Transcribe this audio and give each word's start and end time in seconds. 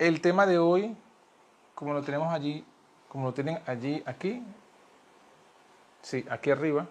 el 0.00 0.22
tema 0.22 0.46
de 0.46 0.58
hoy, 0.58 0.96
como 1.74 1.92
lo 1.92 2.02
tenemos 2.02 2.32
allí, 2.32 2.64
como 3.08 3.26
lo 3.26 3.34
tienen 3.34 3.60
allí, 3.66 4.02
aquí, 4.06 4.42
sí, 6.00 6.24
aquí 6.30 6.50
arriba, 6.50 6.86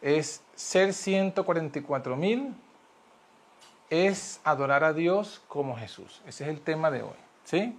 es 0.00 0.44
ser 0.54 0.94
144 0.94 2.16
mil, 2.16 2.54
es 3.90 4.40
adorar 4.44 4.84
a 4.84 4.92
Dios 4.92 5.42
como 5.48 5.76
Jesús. 5.76 6.22
Ese 6.24 6.44
es 6.44 6.50
el 6.50 6.60
tema 6.60 6.92
de 6.92 7.02
hoy, 7.02 7.18
¿sí? 7.44 7.76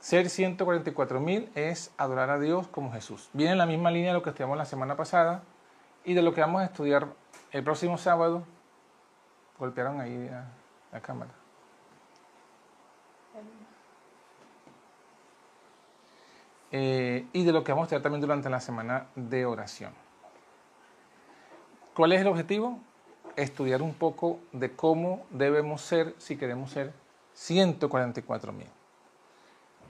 Ser 0.00 0.28
144 0.28 1.20
mil 1.20 1.52
es 1.54 1.92
adorar 1.98 2.30
a 2.30 2.40
Dios 2.40 2.66
como 2.66 2.92
Jesús. 2.92 3.30
Viene 3.32 3.52
en 3.52 3.58
la 3.58 3.66
misma 3.66 3.92
línea 3.92 4.10
de 4.10 4.14
lo 4.14 4.24
que 4.24 4.30
estudiamos 4.30 4.58
la 4.58 4.64
semana 4.64 4.96
pasada 4.96 5.44
y 6.04 6.14
de 6.14 6.22
lo 6.22 6.34
que 6.34 6.40
vamos 6.40 6.62
a 6.62 6.64
estudiar 6.64 7.06
el 7.52 7.62
próximo 7.62 7.96
sábado. 7.96 8.42
Golpearon 9.56 10.00
ahí 10.00 10.28
la, 10.28 10.46
la 10.90 11.00
cámara. 11.00 11.39
Eh, 16.72 17.26
y 17.32 17.44
de 17.44 17.52
lo 17.52 17.64
que 17.64 17.72
vamos 17.72 17.84
a 17.84 17.86
estudiar 17.86 18.02
también 18.02 18.20
durante 18.20 18.48
la 18.48 18.60
semana 18.60 19.06
de 19.16 19.44
oración. 19.44 19.92
¿Cuál 21.94 22.12
es 22.12 22.20
el 22.20 22.28
objetivo? 22.28 22.78
Estudiar 23.36 23.82
un 23.82 23.94
poco 23.94 24.38
de 24.52 24.74
cómo 24.74 25.26
debemos 25.30 25.82
ser 25.82 26.14
si 26.18 26.36
queremos 26.36 26.70
ser 26.70 26.92
144 27.34 28.52
mil. 28.52 28.68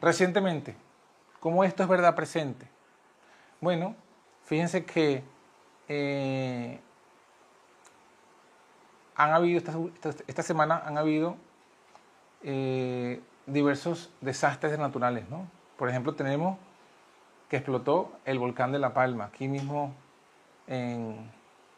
Recientemente, 0.01 0.75
¿cómo 1.41 1.63
esto 1.65 1.83
es 1.83 1.89
verdad 1.89 2.15
presente? 2.15 2.67
Bueno, 3.61 3.95
fíjense 4.45 4.87
que 4.87 5.23
eh, 5.89 6.81
han 9.15 9.33
habido 9.33 9.59
esta, 9.59 10.15
esta, 10.27 10.43
semana 10.43 10.83
han 10.87 10.97
habido 10.97 11.37
eh, 12.43 13.21
diversos 13.47 14.11
desastres 14.23 14.79
naturales, 14.79 15.29
¿no? 15.29 15.47
Por 15.77 15.91
ejemplo, 15.91 16.15
tenemos 16.15 16.57
que 17.51 17.57
explotó 17.57 18.13
el 18.25 18.39
volcán 18.39 18.71
de 18.71 18.79
La 18.79 18.95
Palma, 18.95 19.25
aquí 19.25 19.49
mismo 19.49 19.93
en, 20.69 21.29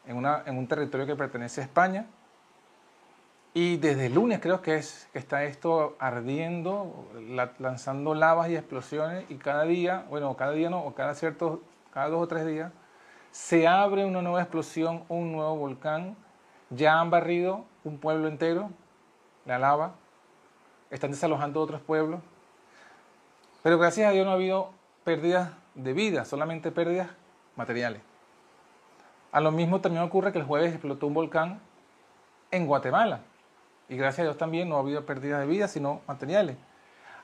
en, 0.06 0.58
un 0.58 0.66
territorio 0.68 1.06
que 1.06 1.16
pertenece 1.16 1.62
a 1.62 1.64
España. 1.64 2.06
Y 3.54 3.78
desde 3.78 4.06
el 4.06 4.14
lunes 4.14 4.38
creo 4.40 4.60
que, 4.60 4.76
es, 4.76 5.08
que 5.14 5.18
está 5.18 5.44
esto 5.44 5.96
ardiendo, 5.98 7.08
lanzando 7.58 8.14
lavas 8.14 8.50
y 8.50 8.56
explosiones, 8.56 9.24
y 9.30 9.36
cada 9.36 9.64
día, 9.64 10.04
bueno, 10.10 10.36
cada 10.36 10.52
día 10.52 10.68
no, 10.68 10.84
o 10.84 10.94
cada 10.94 11.14
cierto, 11.14 11.62
cada 11.92 12.08
dos 12.08 12.22
o 12.22 12.28
tres 12.28 12.46
días, 12.46 12.70
se 13.30 13.66
abre 13.66 14.04
una 14.04 14.20
nueva 14.20 14.42
explosión, 14.42 15.04
un 15.08 15.32
nuevo 15.32 15.56
volcán. 15.56 16.16
Ya 16.68 17.00
han 17.00 17.10
barrido 17.10 17.64
un 17.82 17.98
pueblo 17.98 18.28
entero, 18.28 18.70
la 19.46 19.58
lava, 19.58 19.94
están 20.90 21.12
desalojando 21.12 21.62
otros 21.62 21.80
pueblos. 21.80 22.20
Pero 23.62 23.78
gracias 23.78 24.08
a 24.08 24.12
Dios 24.12 24.26
no 24.26 24.32
ha 24.32 24.34
habido 24.34 24.70
pérdidas 25.04 25.61
de 25.74 25.92
vida, 25.92 26.24
solamente 26.24 26.70
pérdidas 26.70 27.08
materiales. 27.56 28.02
A 29.30 29.40
lo 29.40 29.50
mismo 29.50 29.80
también 29.80 30.04
ocurre 30.04 30.32
que 30.32 30.38
el 30.38 30.44
jueves 30.44 30.72
explotó 30.72 31.06
un 31.06 31.14
volcán 31.14 31.60
en 32.50 32.66
Guatemala. 32.66 33.20
Y 33.88 33.96
gracias 33.96 34.20
a 34.20 34.22
Dios 34.24 34.38
también 34.38 34.68
no 34.68 34.76
ha 34.76 34.80
habido 34.80 35.04
pérdidas 35.06 35.40
de 35.40 35.46
vida, 35.46 35.68
sino 35.68 36.02
materiales. 36.06 36.56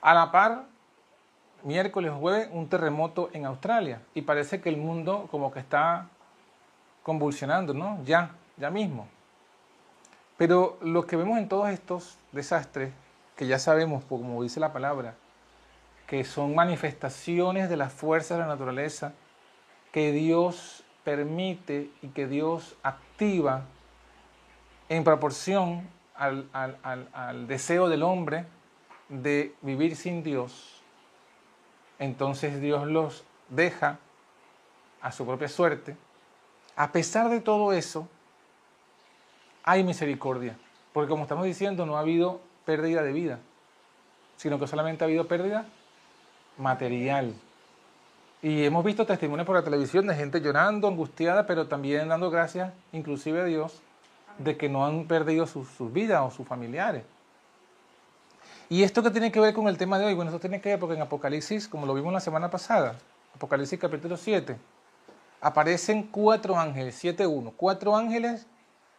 A 0.01 0.13
la 0.13 0.31
par, 0.31 0.65
miércoles 1.63 2.11
o 2.11 2.17
jueves, 2.17 2.49
un 2.51 2.67
terremoto 2.67 3.29
en 3.33 3.45
Australia. 3.45 4.01
Y 4.13 4.23
parece 4.23 4.61
que 4.61 4.69
el 4.69 4.77
mundo 4.77 5.27
como 5.29 5.51
que 5.51 5.59
está 5.59 6.07
convulsionando, 7.03 7.73
¿no? 7.73 8.03
Ya, 8.03 8.31
ya 8.57 8.69
mismo. 8.69 9.07
Pero 10.37 10.77
lo 10.81 11.05
que 11.05 11.15
vemos 11.15 11.37
en 11.37 11.49
todos 11.49 11.69
estos 11.69 12.17
desastres, 12.31 12.93
que 13.35 13.45
ya 13.45 13.59
sabemos, 13.59 14.03
como 14.05 14.41
dice 14.41 14.59
la 14.59 14.73
palabra, 14.73 15.15
que 16.09 16.23
son 16.23 16.55
manifestaciones 16.55 17.69
de 17.69 17.77
las 17.77 17.93
fuerzas 17.93 18.39
de 18.39 18.43
la 18.43 18.49
naturaleza 18.49 19.13
que 19.91 20.11
Dios 20.11 20.83
permite 21.03 21.91
y 22.01 22.07
que 22.07 22.25
Dios 22.25 22.75
activa 22.81 23.65
en 24.89 25.03
proporción 25.03 25.87
al, 26.15 26.49
al, 26.51 27.47
deseo 27.47 27.89
del 27.89 28.01
hombre 28.01 28.45
de 29.07 29.53
vivir 29.61 29.95
sin 29.95 30.23
Dios, 30.23 30.81
entonces 31.99 32.59
Dios 32.59 32.87
los 32.87 33.23
deja 33.49 33.99
a 35.01 35.11
su 35.11 35.27
propia 35.27 35.47
suerte. 35.47 35.95
A 36.75 36.91
pesar 36.91 37.29
de 37.29 37.39
todo 37.39 37.71
eso, 37.71 38.07
hay 39.63 39.83
misericordia, 39.83 40.57
porque 40.91 41.09
como 41.09 41.21
estamos 41.21 41.45
diciendo, 41.45 41.85
no 41.85 41.97
ha 41.97 41.99
habido 41.99 42.41
pérdida 42.65 43.03
de 43.03 43.13
vida, 43.13 43.39
sino 44.37 44.57
que 44.57 44.65
solamente 44.65 45.03
ha 45.03 45.07
habido 45.07 45.27
pérdida 45.27 45.67
material. 46.59 47.33
Y 48.41 48.63
hemos 48.63 48.85
visto 48.85 49.05
testimonios 49.05 49.45
por 49.45 49.55
la 49.55 49.63
televisión 49.63 50.07
de 50.07 50.15
gente 50.15 50.39
llorando, 50.39 50.87
angustiada, 50.87 51.45
pero 51.45 51.67
también 51.67 52.07
dando 52.07 52.29
gracias, 52.29 52.71
inclusive 52.93 53.41
a 53.41 53.45
Dios, 53.45 53.81
de 54.37 54.55
que 54.55 54.69
no 54.69 54.85
han 54.85 55.05
perdido 55.05 55.45
sus, 55.45 55.67
vidas 55.91 56.21
o 56.21 56.31
sus 56.31 56.47
familiares. 56.47 57.03
Y 58.69 58.83
esto 58.83 59.03
que 59.03 59.09
tiene 59.09 59.31
que 59.31 59.39
ver 59.39 59.53
con 59.53 59.67
el 59.67 59.77
tema 59.77 59.99
de 59.99 60.05
hoy, 60.05 60.13
bueno, 60.13 60.31
esto 60.31 60.39
tiene 60.39 60.61
que 60.61 60.69
ver 60.69 60.79
porque 60.79 60.95
en 60.95 61.01
Apocalipsis, 61.01 61.67
como 61.67 61.85
lo 61.85 61.93
vimos 61.93 62.13
la 62.13 62.19
semana 62.21 62.49
pasada, 62.49 62.95
Apocalipsis 63.35 63.79
capítulo 63.79 64.15
7, 64.15 64.55
aparecen 65.41 66.03
cuatro 66.03 66.57
ángeles, 66.57 67.03
7-1, 67.03 67.53
cuatro 67.57 67.95
ángeles 67.95 68.45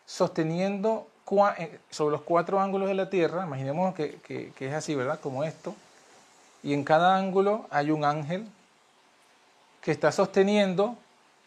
sosteniendo 0.05 1.07
eh, 1.57 1.79
sobre 1.89 2.13
los 2.13 2.23
cuatro 2.23 2.61
ángulos 2.61 2.89
de 2.89 2.95
la 2.95 3.09
tierra, 3.09 3.47
imaginemos 3.47 3.95
que, 3.95 4.19
que 4.21 4.69
es 4.69 4.75
así, 4.75 4.95
¿verdad? 4.95 5.21
Como 5.21 5.45
esto, 5.45 5.75
y 6.63 6.75
en 6.75 6.85
cada 6.85 7.17
ángulo 7.17 7.67
hay 7.71 7.91
un 7.91 8.05
ángel 8.05 8.47
que 9.81 9.91
está 9.91 10.13
sosteniendo 10.13 10.97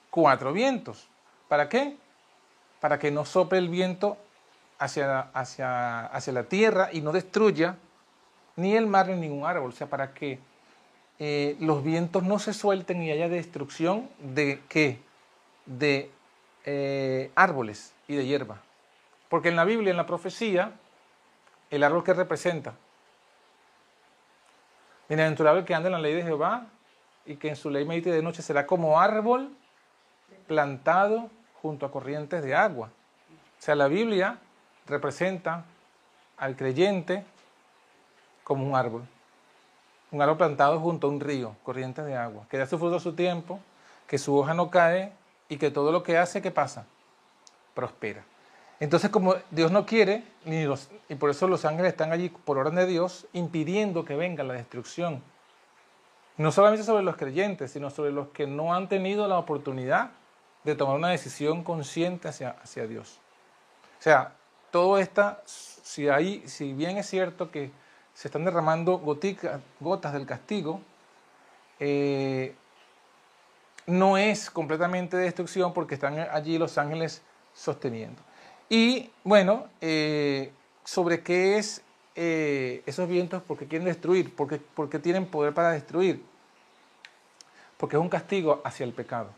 cuatro 0.09 0.53
vientos. 0.53 1.07
¿Para 1.47 1.69
qué? 1.69 1.97
Para 2.79 2.99
que 2.99 3.11
no 3.11 3.25
sople 3.25 3.59
el 3.59 3.69
viento 3.69 4.17
hacia, 4.79 5.19
hacia, 5.33 6.05
hacia 6.07 6.33
la 6.33 6.43
tierra 6.43 6.89
y 6.91 7.01
no 7.01 7.11
destruya 7.11 7.77
ni 8.55 8.75
el 8.75 8.87
mar 8.87 9.07
ni 9.07 9.15
ningún 9.15 9.45
árbol. 9.45 9.69
O 9.69 9.73
sea, 9.73 9.87
para 9.87 10.13
que 10.13 10.39
eh, 11.19 11.55
los 11.59 11.83
vientos 11.83 12.23
no 12.23 12.39
se 12.39 12.53
suelten 12.53 13.01
y 13.03 13.11
haya 13.11 13.29
destrucción 13.29 14.09
de 14.19 14.61
qué? 14.67 14.99
De 15.65 16.09
eh, 16.65 17.31
árboles 17.35 17.93
y 18.07 18.15
de 18.15 18.25
hierba. 18.25 18.61
Porque 19.29 19.49
en 19.49 19.55
la 19.55 19.65
Biblia, 19.65 19.91
en 19.91 19.97
la 19.97 20.05
profecía, 20.05 20.71
el 21.69 21.83
árbol 21.83 22.03
que 22.03 22.13
representa 22.13 22.73
Bienaventurado 25.13 25.63
que 25.63 25.75
anda 25.75 25.89
en 25.89 25.93
la 25.93 25.99
ley 25.99 26.15
de 26.15 26.23
Jehová 26.23 26.65
y 27.25 27.35
que 27.35 27.49
en 27.49 27.55
su 27.55 27.69
ley 27.69 27.85
medite 27.85 28.11
de 28.11 28.23
noche 28.23 28.41
será 28.41 28.65
como 28.65 28.99
árbol 28.99 29.55
plantado 30.47 31.29
junto 31.61 31.85
a 31.85 31.91
corrientes 31.91 32.43
de 32.43 32.55
agua. 32.55 32.87
O 32.87 33.61
sea, 33.61 33.75
la 33.75 33.87
Biblia 33.87 34.39
representa 34.87 35.65
al 36.37 36.55
creyente 36.55 37.23
como 38.43 38.65
un 38.67 38.75
árbol. 38.75 39.03
Un 40.11 40.21
árbol 40.21 40.37
plantado 40.37 40.79
junto 40.79 41.05
a 41.05 41.09
un 41.11 41.19
río, 41.19 41.55
corrientes 41.63 42.05
de 42.05 42.17
agua, 42.17 42.47
que 42.49 42.57
da 42.57 42.65
su 42.65 42.79
fruto 42.79 42.95
a 42.95 42.99
su 42.99 43.13
tiempo, 43.13 43.59
que 44.07 44.17
su 44.17 44.35
hoja 44.35 44.55
no 44.55 44.71
cae 44.71 45.13
y 45.47 45.57
que 45.57 45.69
todo 45.69 45.91
lo 45.91 46.01
que 46.01 46.17
hace, 46.17 46.41
¿qué 46.41 46.49
pasa? 46.49 46.85
Prospera. 47.75 48.23
Entonces, 48.83 49.11
como 49.11 49.35
Dios 49.49 49.71
no 49.71 49.85
quiere, 49.85 50.25
y 50.45 51.15
por 51.15 51.29
eso 51.29 51.47
los 51.47 51.63
ángeles 51.63 51.93
están 51.93 52.11
allí 52.11 52.27
por 52.27 52.57
orden 52.57 52.75
de 52.75 52.85
Dios, 52.85 53.27
impidiendo 53.31 54.03
que 54.03 54.17
venga 54.17 54.43
la 54.43 54.55
destrucción. 54.55 55.23
No 56.35 56.51
solamente 56.51 56.83
sobre 56.83 57.01
los 57.01 57.15
creyentes, 57.15 57.71
sino 57.71 57.89
sobre 57.89 58.11
los 58.11 58.27
que 58.31 58.45
no 58.45 58.73
han 58.73 58.89
tenido 58.89 59.25
la 59.29 59.37
oportunidad 59.37 60.11
de 60.65 60.75
tomar 60.75 60.97
una 60.97 61.07
decisión 61.07 61.63
consciente 61.63 62.27
hacia, 62.27 62.85
Dios. 62.85 63.21
O 63.99 64.03
sea, 64.03 64.33
todo 64.69 64.97
esto, 64.97 65.37
si, 65.45 66.09
hay, 66.09 66.45
si 66.45 66.73
bien 66.73 66.97
es 66.97 67.07
cierto 67.07 67.51
que 67.51 67.71
se 68.13 68.27
están 68.27 68.43
derramando 68.43 68.97
gotas 69.79 70.11
del 70.11 70.25
castigo, 70.25 70.81
eh, 71.79 72.53
no 73.87 74.17
es 74.17 74.49
completamente 74.49 75.15
destrucción 75.15 75.73
porque 75.73 75.93
están 75.93 76.19
allí 76.19 76.57
los 76.57 76.77
ángeles 76.77 77.21
sosteniendo. 77.53 78.21
Y 78.73 79.11
bueno, 79.23 79.67
eh, 79.81 80.51
sobre 80.83 81.21
qué 81.21 81.59
es 81.59 81.83
eh, 82.15 82.81
esos 82.87 83.07
vientos, 83.07 83.43
porque 83.43 83.67
quieren 83.67 83.85
destruir, 83.85 84.35
porque, 84.35 84.59
porque 84.73 84.97
tienen 84.97 85.27
poder 85.27 85.53
para 85.53 85.73
destruir. 85.73 86.25
Porque 87.77 87.97
es 87.97 88.01
un 88.01 88.09
castigo 88.09 88.63
hacia 88.63 88.83
el 88.83 88.91
pecado. 88.91 89.29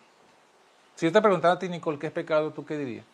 Si 0.96 1.06
yo 1.06 1.12
te 1.12 1.22
preguntara 1.22 1.56
a 1.56 1.60
ti, 1.60 1.68
Nicole, 1.68 2.00
¿qué 2.00 2.08
es 2.08 2.14
pecado? 2.14 2.54
¿Tú 2.54 2.66
qué 2.66 2.78
dirías? 2.78 3.06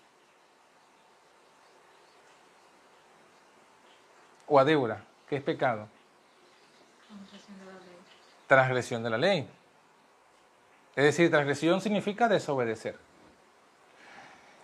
O 4.45 4.59
a 4.59 4.63
Débora, 4.63 5.03
¿qué 5.27 5.37
es 5.37 5.41
pecado? 5.41 5.87
Transgresión 7.07 7.57
de 7.57 7.65
la 7.65 7.79
ley. 7.79 7.97
Transgresión 8.45 9.03
de 9.03 9.09
la 9.09 9.17
ley. 9.17 9.49
Es 10.95 11.03
decir, 11.03 11.31
transgresión 11.31 11.81
significa 11.81 12.27
desobedecer. 12.27 13.10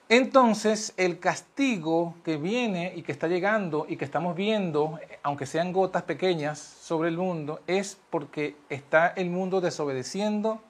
Entonces, 0.10 0.94
el 0.96 1.20
castigo 1.20 2.16
que 2.24 2.38
viene 2.38 2.94
y 2.96 3.02
que 3.02 3.12
está 3.12 3.28
llegando 3.28 3.86
y 3.90 3.98
que 3.98 4.06
estamos 4.06 4.36
viendo, 4.36 5.00
aunque 5.22 5.46
sean 5.46 5.74
gotas 5.74 6.04
pequeñas 6.04 6.60
sobre 6.60 7.10
el 7.10 7.18
mundo, 7.18 7.60
es 7.68 7.98
porque 8.10 8.56
está 8.70 9.08
el 9.08 9.30
mundo 9.30 9.60
desobedeciendo 9.60 10.62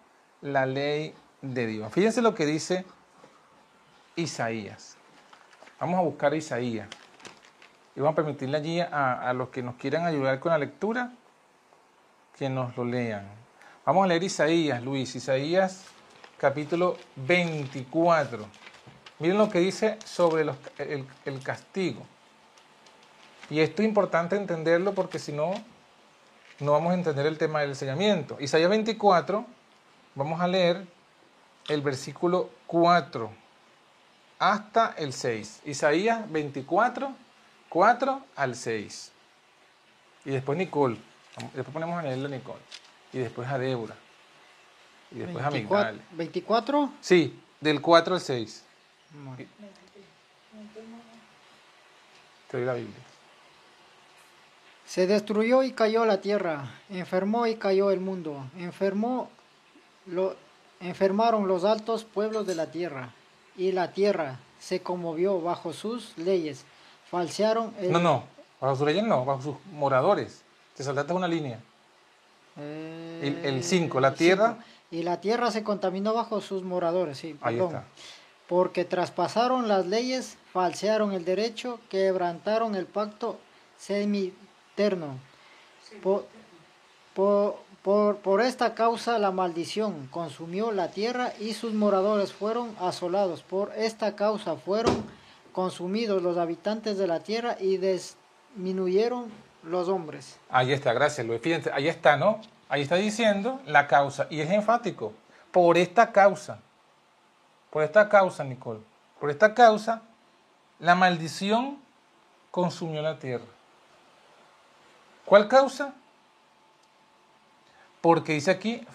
la 0.42 0.66
ley 0.66 1.14
de 1.44 1.68
Dios. 1.68 1.94
Fíjense 1.94 2.24
lo 2.24 2.34
que 2.34 2.48
dice 2.48 2.84
Isaías. 4.16 4.98
Vamos 5.80 6.00
a 6.00 6.02
buscar 6.02 6.34
a 6.34 6.36
Isaías. 6.36 6.88
Y 7.96 8.00
vamos 8.00 8.14
a 8.14 8.16
permitirle 8.16 8.58
allí 8.58 8.80
a, 8.80 9.32
los 9.34 9.50
que 9.50 9.62
nos 9.62 9.76
quieran 9.76 10.06
ayudar 10.06 10.40
con 10.40 10.52
la 10.52 10.58
lectura 10.58 11.12
que 12.38 12.50
nos 12.50 12.76
lo 12.76 12.86
lean. 12.86 13.28
Vamos 13.86 14.04
a 14.04 14.08
leer 14.08 14.24
Isaías, 14.24 14.84
Luis. 14.84 15.16
Isaías 15.16 15.86
capítulo 16.38 16.98
24. 17.16 18.67
Miren 19.20 19.38
lo 19.38 19.50
que 19.50 19.60
dice 19.60 19.98
sobre 20.06 20.46
el, 20.78 21.44
castigo. 21.44 22.06
Y 23.50 23.60
esto 23.62 23.82
es 23.82 23.88
importante 23.88 24.36
entenderlo 24.36 24.94
porque 24.94 25.18
si 25.18 25.32
no, 25.32 25.54
no 26.60 26.72
vamos 26.74 26.92
a 26.92 26.96
entender 26.96 27.26
el 27.26 27.38
tema 27.38 27.62
del 27.62 27.70
enseñamiento. 27.70 28.38
Isaías 28.40 28.70
24, 28.70 29.46
vamos 30.14 30.40
a 30.40 30.48
leer 30.48 30.86
el 31.68 31.82
versículo 31.82 32.50
4 32.68 33.32
hasta 34.38 34.94
el 34.98 35.14
6. 35.14 35.62
Isaías 35.66 36.32
24, 36.32 37.12
4 37.70 38.22
al 38.36 38.56
6. 38.56 39.12
Y 40.26 40.32
después 40.32 40.58
Nicole. 40.58 40.98
Después 41.54 41.70
ponemos 41.74 41.98
a 41.98 42.04
leerle 42.04 42.26
a 42.26 42.30
Nicole. 42.30 42.62
Y 43.14 43.20
después 43.20 43.48
a 43.48 43.58
Débora. 43.58 43.96
Y 45.12 45.20
después 45.20 45.44
a 45.44 45.50
Miguel. 45.50 46.02
¿24? 46.16 46.92
Sí, 47.02 47.40
del 47.62 47.82
4 47.82 48.16
al 48.16 48.22
6. 48.22 48.67
Te 52.50 52.58
doy 52.58 52.66
la 52.66 52.74
Biblia. 52.74 52.96
Se 54.86 55.06
destruyó 55.06 55.64
y 55.64 55.72
cayó 55.72 56.06
la 56.06 56.22
tierra, 56.22 56.72
enfermó 56.90 57.46
y 57.46 57.56
cayó 57.56 57.92
el 57.92 58.00
mundo, 58.00 58.46
enfermó, 58.58 59.30
lo, 60.06 60.36
enfermaron 60.80 61.48
los 61.48 61.66
altos 61.66 62.06
pueblos 62.06 62.48
de 62.48 62.56
la 62.56 62.68
tierra, 62.68 63.10
y 63.58 63.74
la 63.74 63.92
tierra 63.92 64.40
se 64.60 64.82
conmovió 64.82 65.42
bajo 65.42 65.74
sus 65.74 66.18
leyes, 66.18 66.64
falsearon 67.12 67.74
el... 67.80 67.92
No, 67.92 68.00
no, 68.00 68.24
bajo 68.62 68.78
sus 68.78 68.86
leyes 68.86 69.04
no, 69.04 69.26
bajo 69.26 69.42
sus 69.42 69.56
moradores. 69.74 70.42
Te 70.76 70.84
saltaste 70.84 71.12
una 71.12 71.28
línea. 71.28 71.60
el 72.56 73.64
5, 73.64 74.00
la 74.00 74.14
tierra... 74.14 74.58
Y 74.90 75.04
la 75.04 75.20
tierra 75.20 75.52
se 75.52 75.66
contaminó 75.66 76.14
bajo 76.14 76.40
sus 76.40 76.64
moradores, 76.64 77.18
sí, 77.18 77.34
perdón. 77.34 77.76
Ahí 77.76 77.82
está 77.82 77.86
porque 78.48 78.86
traspasaron 78.86 79.68
las 79.68 79.86
leyes, 79.86 80.38
falsearon 80.54 81.12
el 81.12 81.26
derecho, 81.26 81.80
quebrantaron 81.90 82.76
el 82.76 82.86
pacto 82.86 83.38
semiterno. 83.78 85.20
Por, 86.02 86.26
por, 87.84 88.42
esta 88.42 88.74
causa 88.74 89.18
la 89.20 89.32
maldición 89.32 90.08
consumió 90.12 90.72
la 90.72 90.92
tierra 90.92 91.34
y 91.40 91.54
sus 91.54 91.74
moradores 91.74 92.34
fueron 92.34 92.76
asolados. 92.80 93.44
Por 93.44 93.74
esta 93.76 94.16
causa 94.16 94.56
fueron 94.56 95.04
consumidos 95.52 96.22
los 96.22 96.38
habitantes 96.38 96.98
de 96.98 97.08
la 97.08 97.22
tierra 97.22 97.58
y 97.60 97.78
disminuyeron 97.78 99.32
los 99.64 99.90
hombres. 99.90 100.38
Ahí 100.50 100.72
está, 100.72 100.94
gracias 100.94 101.26
Luis. 101.26 101.42
Fíjense, 101.42 101.72
ahí 101.74 101.88
está, 101.88 102.18
¿no? 102.18 102.42
Ahí 102.70 102.82
está 102.82 102.96
diciendo 102.96 103.60
la 103.66 103.88
causa 103.88 104.28
y 104.30 104.40
es 104.42 104.52
enfático. 104.52 105.14
Por 105.52 105.78
esta 105.78 106.12
causa. 106.12 106.60
Por 107.70 107.84
esta 107.84 108.08
causa, 108.08 108.44
Nicole, 108.44 108.80
por 109.20 109.30
esta 109.30 109.54
causa, 109.54 110.02
la 110.80 110.96
maldición 110.96 111.80
consumió 112.52 113.02
la 113.02 113.20
tierra. 113.20 113.46
¿Cuál 115.26 115.48
causa? 115.48 115.94
Porque 118.02 118.34
dice 118.34 118.52
aquí, 118.52 118.88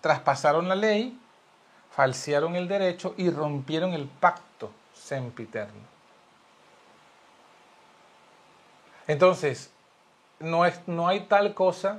traspasaron 0.00 0.68
la 0.68 0.76
ley, 0.76 1.18
falsearon 1.90 2.54
el 2.56 2.68
derecho 2.68 3.14
y 3.16 3.30
rompieron 3.30 3.94
el 3.94 4.06
pacto 4.06 4.70
sempiterno. 4.94 5.90
Entonces, 9.08 9.70
no, 10.38 10.64
es, 10.66 10.80
no 10.86 11.08
hay 11.08 11.20
tal 11.20 11.54
cosa, 11.54 11.98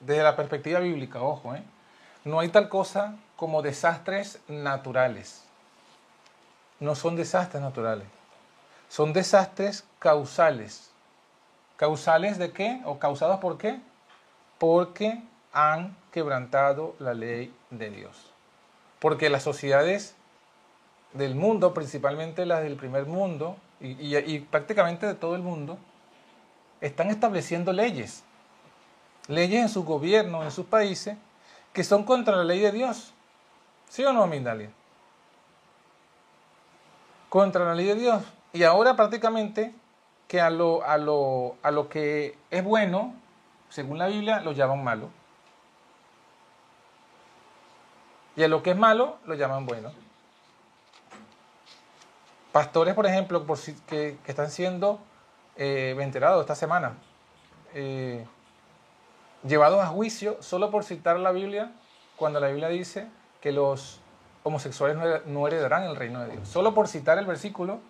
desde 0.00 0.22
la 0.22 0.36
perspectiva 0.36 0.80
bíblica, 0.80 1.22
ojo, 1.22 1.54
¿eh? 1.54 1.62
no 2.24 2.40
hay 2.40 2.50
tal 2.50 2.68
cosa 2.68 3.16
como 3.36 3.62
desastres 3.62 4.40
naturales 4.48 5.44
no 6.82 6.94
son 6.96 7.16
desastres 7.16 7.62
naturales, 7.62 8.06
son 8.88 9.12
desastres 9.12 9.84
causales. 9.98 10.90
¿Causales 11.76 12.38
de 12.38 12.52
qué? 12.52 12.80
¿O 12.84 12.98
causados 12.98 13.40
por 13.40 13.56
qué? 13.56 13.80
Porque 14.58 15.22
han 15.52 15.96
quebrantado 16.12 16.94
la 16.98 17.14
ley 17.14 17.54
de 17.70 17.90
Dios. 17.90 18.32
Porque 18.98 19.30
las 19.30 19.42
sociedades 19.42 20.14
del 21.12 21.34
mundo, 21.34 21.72
principalmente 21.72 22.46
las 22.46 22.62
del 22.62 22.76
primer 22.76 23.06
mundo 23.06 23.56
y, 23.80 24.40
prácticamente 24.40 25.06
de 25.06 25.14
todo 25.14 25.34
el 25.34 25.42
mundo, 25.42 25.78
están 26.80 27.10
estableciendo 27.10 27.72
leyes. 27.72 28.22
Leyes 29.28 29.62
en 29.62 29.68
su 29.68 29.84
gobierno, 29.84 30.42
en 30.42 30.50
sus 30.50 30.66
países, 30.66 31.16
que 31.72 31.84
son 31.84 32.04
contra 32.04 32.36
la 32.36 32.44
ley 32.44 32.60
de 32.60 32.72
Dios. 32.72 33.12
¿Sí 33.88 34.04
o 34.04 34.12
no, 34.12 34.26
Mindalia? 34.26 34.70
Contra 37.32 37.64
la 37.64 37.74
ley 37.74 37.86
de 37.86 37.94
Dios. 37.94 38.22
Y 38.52 38.62
ahora 38.62 38.94
prácticamente 38.94 39.74
que 40.28 40.38
a 40.42 40.50
lo, 40.50 40.84
a 40.84 40.98
lo, 40.98 41.56
a 41.62 41.70
lo 41.70 41.88
que 41.88 42.36
es 42.50 42.62
bueno, 42.62 43.14
según 43.70 43.96
la 43.96 44.08
Biblia, 44.08 44.40
lo 44.40 44.52
llaman 44.52 44.84
malo. 44.84 45.08
Y 48.36 48.42
a 48.42 48.48
lo 48.48 48.62
que 48.62 48.72
es 48.72 48.76
malo, 48.76 49.16
lo 49.24 49.34
llaman 49.34 49.64
bueno. 49.64 49.92
Pastores, 52.52 52.94
por 52.94 53.06
ejemplo, 53.06 53.46
por, 53.46 53.58
que, 53.86 54.18
que 54.22 54.30
están 54.30 54.50
siendo 54.50 55.00
eh, 55.56 55.96
enterados 55.98 56.42
esta 56.42 56.54
semana, 56.54 56.98
eh, 57.72 58.26
llevados 59.42 59.80
a 59.80 59.86
juicio 59.86 60.36
solo 60.42 60.70
por 60.70 60.84
citar 60.84 61.18
la 61.18 61.32
Biblia, 61.32 61.72
cuando 62.16 62.40
la 62.40 62.48
Biblia 62.48 62.68
dice 62.68 63.08
que 63.40 63.52
los 63.52 64.01
homosexuales 64.42 65.24
no 65.26 65.46
heredarán 65.46 65.84
el 65.84 65.96
reino 65.96 66.20
de 66.20 66.32
Dios. 66.32 66.48
Solo 66.48 66.74
por 66.74 66.88
citar 66.88 67.18
el 67.18 67.26
versículo 67.26 67.80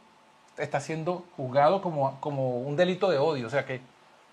está 0.58 0.80
siendo 0.80 1.24
juzgado 1.36 1.80
como, 1.82 2.20
como 2.20 2.58
un 2.58 2.76
delito 2.76 3.10
de 3.10 3.18
odio. 3.18 3.46
O 3.46 3.50
sea 3.50 3.64
que 3.64 3.80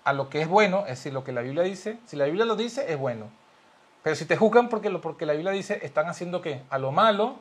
a 0.04 0.12
lo 0.12 0.28
que 0.28 0.42
es 0.42 0.48
bueno, 0.48 0.80
es 0.80 0.98
decir, 0.98 1.12
lo 1.12 1.24
que 1.24 1.32
la 1.32 1.40
Biblia 1.40 1.62
dice, 1.62 1.98
si 2.06 2.16
la 2.16 2.24
Biblia 2.26 2.44
lo 2.44 2.56
dice, 2.56 2.92
es 2.92 2.98
bueno. 2.98 3.26
Pero 4.02 4.16
si 4.16 4.24
te 4.24 4.36
juzgan 4.36 4.68
porque, 4.68 4.90
lo, 4.90 5.00
porque 5.00 5.26
la 5.26 5.34
Biblia 5.34 5.52
dice, 5.52 5.80
están 5.82 6.08
haciendo 6.08 6.40
qué? 6.40 6.62
A 6.70 6.78
lo 6.78 6.90
malo 6.92 7.36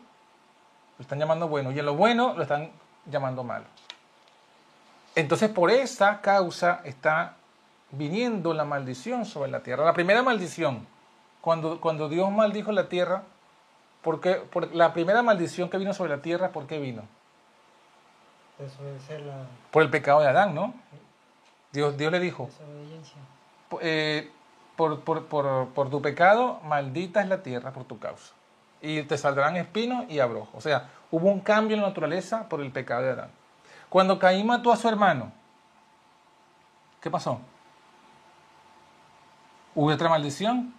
lo 0.98 1.04
están 1.04 1.18
llamando 1.18 1.48
bueno 1.48 1.72
y 1.72 1.80
a 1.80 1.84
lo 1.84 1.96
bueno 1.96 2.34
lo 2.36 2.44
están 2.44 2.72
llamando 3.06 3.44
malo. 3.44 3.66
Entonces 5.16 5.50
por 5.50 5.72
esa 5.72 6.20
causa 6.20 6.82
está 6.84 7.36
viniendo 7.92 8.54
la 8.54 8.66
maldición 8.66 9.26
sobre 9.26 9.50
la 9.50 9.62
tierra. 9.62 9.86
La 9.86 9.94
primera 9.94 10.22
maldición, 10.22 10.86
cuando, 11.42 11.80
cuando 11.80 12.10
Dios 12.10 12.30
maldijo 12.32 12.74
la 12.74 12.90
tierra, 12.90 13.24
porque 14.02 14.36
por 14.36 14.74
la 14.74 14.94
primera 14.94 15.22
maldición 15.22 15.70
que 15.70 15.78
vino 15.78 15.94
sobre 15.94 16.16
la 16.16 16.22
tierra, 16.22 16.52
¿por 16.52 16.68
qué 16.68 16.80
vino? 16.80 17.04
Por 19.72 19.84
el 19.84 19.90
pecado 19.90 20.22
de 20.22 20.28
Adán, 20.28 20.54
¿no? 20.54 20.74
Dios, 21.72 21.98
Dios 21.98 22.12
le 22.12 22.20
dijo, 22.20 22.50
eh, 23.82 24.32
por, 24.76 25.02
por, 25.02 25.26
por, 25.26 25.68
por, 25.70 25.90
tu 25.90 26.02
pecado, 26.02 26.60
maldita 26.64 27.22
es 27.22 27.28
la 27.28 27.44
tierra 27.44 27.72
por 27.72 27.84
tu 27.86 28.00
causa. 28.00 28.34
Y 28.82 29.04
te 29.04 29.18
saldrán 29.18 29.56
espinos 29.58 30.06
y 30.10 30.20
abrojos. 30.20 30.56
O 30.56 30.62
sea, 30.62 30.90
hubo 31.12 31.30
un 31.30 31.42
cambio 31.42 31.76
en 31.76 31.82
la 31.82 31.90
naturaleza 31.90 32.50
por 32.50 32.62
el 32.62 32.72
pecado 32.72 33.04
de 33.04 33.12
Adán. 33.12 33.32
Cuando 33.90 34.18
Caín 34.20 34.48
mató 34.48 34.72
a 34.72 34.78
su 34.78 34.88
hermano, 34.88 35.32
¿qué 37.02 37.12
pasó? 37.12 37.40
¿Hubo 39.76 39.92
otra 39.92 40.10
maldición? 40.10 40.74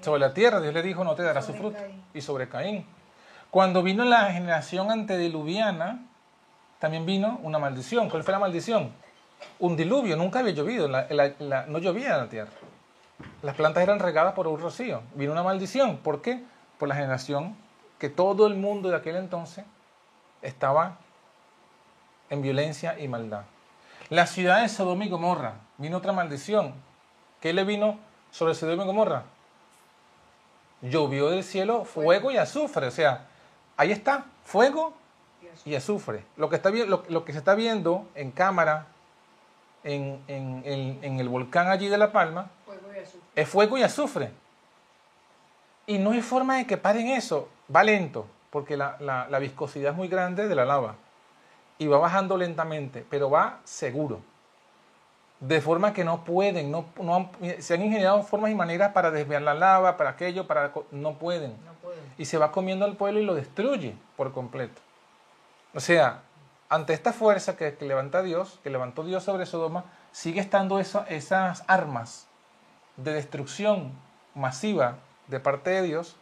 Sobre 0.00 0.20
la, 0.20 0.34
tierra. 0.34 0.60
Dios 0.60 0.74
le 0.74 0.82
dijo, 0.82 1.04
no 1.04 1.14
te 1.14 1.22
dará 1.22 1.42
su 1.42 1.54
fruto. 1.54 1.78
Y 2.12 2.20
sobre 2.20 2.48
Caín. 2.48 2.86
Cuando 3.50 3.82
vino 3.82 4.04
la 4.04 4.32
generación 4.32 4.90
antediluviana, 4.90 6.06
también 6.78 7.06
vino 7.06 7.38
una 7.42 7.58
maldición. 7.58 8.10
¿Cuál 8.10 8.24
fue 8.24 8.32
la 8.32 8.38
maldición? 8.38 8.92
Un 9.58 9.76
diluvio. 9.76 10.16
Nunca 10.16 10.40
había 10.40 10.52
llovido. 10.52 10.88
no 10.88 11.78
llovía 11.78 12.14
en 12.14 12.18
la 12.18 12.28
tierra. 12.28 12.52
Las 13.42 13.54
plantas 13.54 13.82
eran 13.82 14.00
regadas 14.00 14.34
por 14.34 14.48
un 14.48 14.60
rocío. 14.60 15.02
Vino 15.14 15.32
una 15.32 15.42
maldición. 15.42 15.98
¿Por 15.98 16.20
qué? 16.20 16.42
Por 16.78 16.88
la 16.88 16.94
generación 16.94 17.56
que 17.98 18.08
todo 18.10 18.46
el 18.46 18.54
mundo 18.54 18.90
de 18.90 18.96
aquel 18.96 19.16
entonces 19.16 19.64
estaba 20.42 20.98
en 22.30 22.42
violencia 22.42 22.98
y 22.98 23.08
maldad. 23.08 23.44
La 24.10 24.26
ciudad 24.26 24.60
de 24.60 24.68
Sodoma 24.68 25.06
y 25.06 25.08
Gomorra, 25.08 25.54
vino 25.78 25.96
otra 25.96 26.12
maldición. 26.12 26.74
¿Qué 27.40 27.52
le 27.52 27.64
vino 27.64 27.98
sobre 28.30 28.54
Sodoma 28.54 28.82
y 28.82 28.86
Gomorra? 28.86 29.24
Llovió 30.84 31.30
del 31.30 31.44
cielo 31.44 31.84
fuego 31.84 32.30
y 32.30 32.36
azufre. 32.36 32.86
O 32.86 32.90
sea, 32.90 33.26
ahí 33.76 33.92
está, 33.92 34.26
fuego 34.44 34.94
y 35.64 35.74
azufre. 35.74 36.24
Lo 36.36 36.48
que, 36.48 36.56
está, 36.56 36.70
lo, 36.70 37.04
lo 37.08 37.24
que 37.24 37.32
se 37.32 37.38
está 37.38 37.54
viendo 37.54 38.06
en 38.14 38.30
cámara 38.30 38.86
en, 39.82 40.22
en, 40.28 41.00
en, 41.02 41.20
el 41.20 41.28
volcán 41.28 41.68
allí 41.68 41.88
de 41.88 41.98
La 41.98 42.12
Palma 42.12 42.50
es 43.34 43.48
fuego 43.48 43.76
y 43.78 43.82
azufre. 43.82 44.30
Y 45.86 45.98
no 45.98 46.12
hay 46.12 46.22
forma 46.22 46.56
de 46.56 46.66
que 46.66 46.76
paren 46.76 47.08
eso. 47.08 47.48
Va 47.74 47.82
lento, 47.82 48.26
porque 48.50 48.76
la, 48.76 48.96
la, 49.00 49.28
la 49.28 49.38
viscosidad 49.38 49.92
es 49.92 49.96
muy 49.96 50.08
grande 50.08 50.48
de 50.48 50.54
la 50.54 50.64
lava. 50.64 50.96
Y 51.78 51.86
va 51.86 51.98
bajando 51.98 52.36
lentamente, 52.36 53.04
pero 53.08 53.28
va 53.28 53.60
seguro 53.64 54.20
de 55.40 55.60
forma 55.60 55.92
que 55.92 56.04
no 56.04 56.24
pueden, 56.24 56.70
no, 56.70 56.86
no 57.00 57.30
se 57.58 57.74
han 57.74 57.82
ingeniado 57.82 58.22
formas 58.22 58.50
y 58.50 58.54
maneras 58.54 58.92
para 58.92 59.10
desviar 59.10 59.42
la 59.42 59.54
lava, 59.54 59.96
para 59.96 60.10
aquello, 60.10 60.46
para 60.46 60.72
no 60.90 61.14
pueden. 61.14 61.56
no 61.64 61.72
pueden. 61.82 62.02
Y 62.16 62.24
se 62.24 62.38
va 62.38 62.52
comiendo 62.52 62.84
al 62.84 62.96
pueblo 62.96 63.20
y 63.20 63.24
lo 63.24 63.34
destruye 63.34 63.94
por 64.16 64.32
completo. 64.32 64.80
O 65.74 65.80
sea, 65.80 66.22
ante 66.68 66.92
esta 66.92 67.12
fuerza 67.12 67.56
que, 67.56 67.76
levanta 67.80 68.22
Dios, 68.22 68.58
que 68.62 68.70
levantó 68.70 69.04
Dios 69.04 69.24
sobre 69.24 69.46
Sodoma, 69.46 69.84
sigue 70.12 70.40
estando 70.40 70.78
eso, 70.78 71.04
esas 71.08 71.64
armas 71.66 72.26
de 72.96 73.12
destrucción 73.12 73.92
masiva 74.34 74.96
de 75.26 75.40
parte 75.40 75.70
de 75.70 75.82
Dios. 75.82 76.16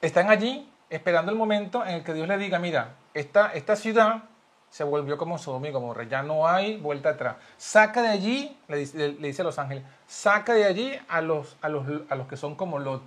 Están 0.00 0.30
allí 0.30 0.68
esperando 0.90 1.30
el 1.30 1.38
momento 1.38 1.84
en 1.84 1.94
el 1.94 2.04
que 2.04 2.14
Dios 2.14 2.26
le 2.26 2.38
diga, 2.38 2.58
mira, 2.58 2.94
esta, 3.14 3.52
esta 3.52 3.76
ciudad 3.76 4.24
se 4.74 4.82
volvió 4.82 5.16
como 5.16 5.38
Sodoma 5.38 5.68
y 5.68 5.70
Gomorra. 5.70 6.02
Ya 6.02 6.24
no 6.24 6.48
hay 6.48 6.76
vuelta 6.78 7.10
atrás. 7.10 7.36
Saca 7.56 8.02
de 8.02 8.08
allí, 8.08 8.58
le 8.66 8.78
dice, 8.78 9.42
a 9.42 9.44
los 9.44 9.56
ángeles, 9.60 9.84
saca 10.08 10.52
de 10.52 10.64
allí 10.64 10.98
a 11.06 11.20
los, 11.20 11.56
a 11.62 11.68
los, 11.68 11.86
a 12.10 12.16
los 12.16 12.26
que 12.26 12.36
son 12.36 12.56
como 12.56 12.80
Lot. 12.80 13.00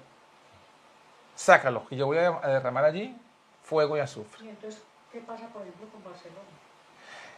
Sácalos, 1.36 1.84
y 1.90 1.98
yo 1.98 2.06
voy 2.06 2.20
a 2.20 2.32
derramar 2.40 2.86
allí 2.86 3.14
fuego 3.64 3.98
y 3.98 4.00
azufre. 4.00 4.46
¿Y 4.46 4.48
entonces 4.48 4.82
qué 5.12 5.20
pasa, 5.20 5.46
por 5.50 5.64
ejemplo, 5.64 5.90
con 5.90 6.06
Barcelona? 6.06 6.40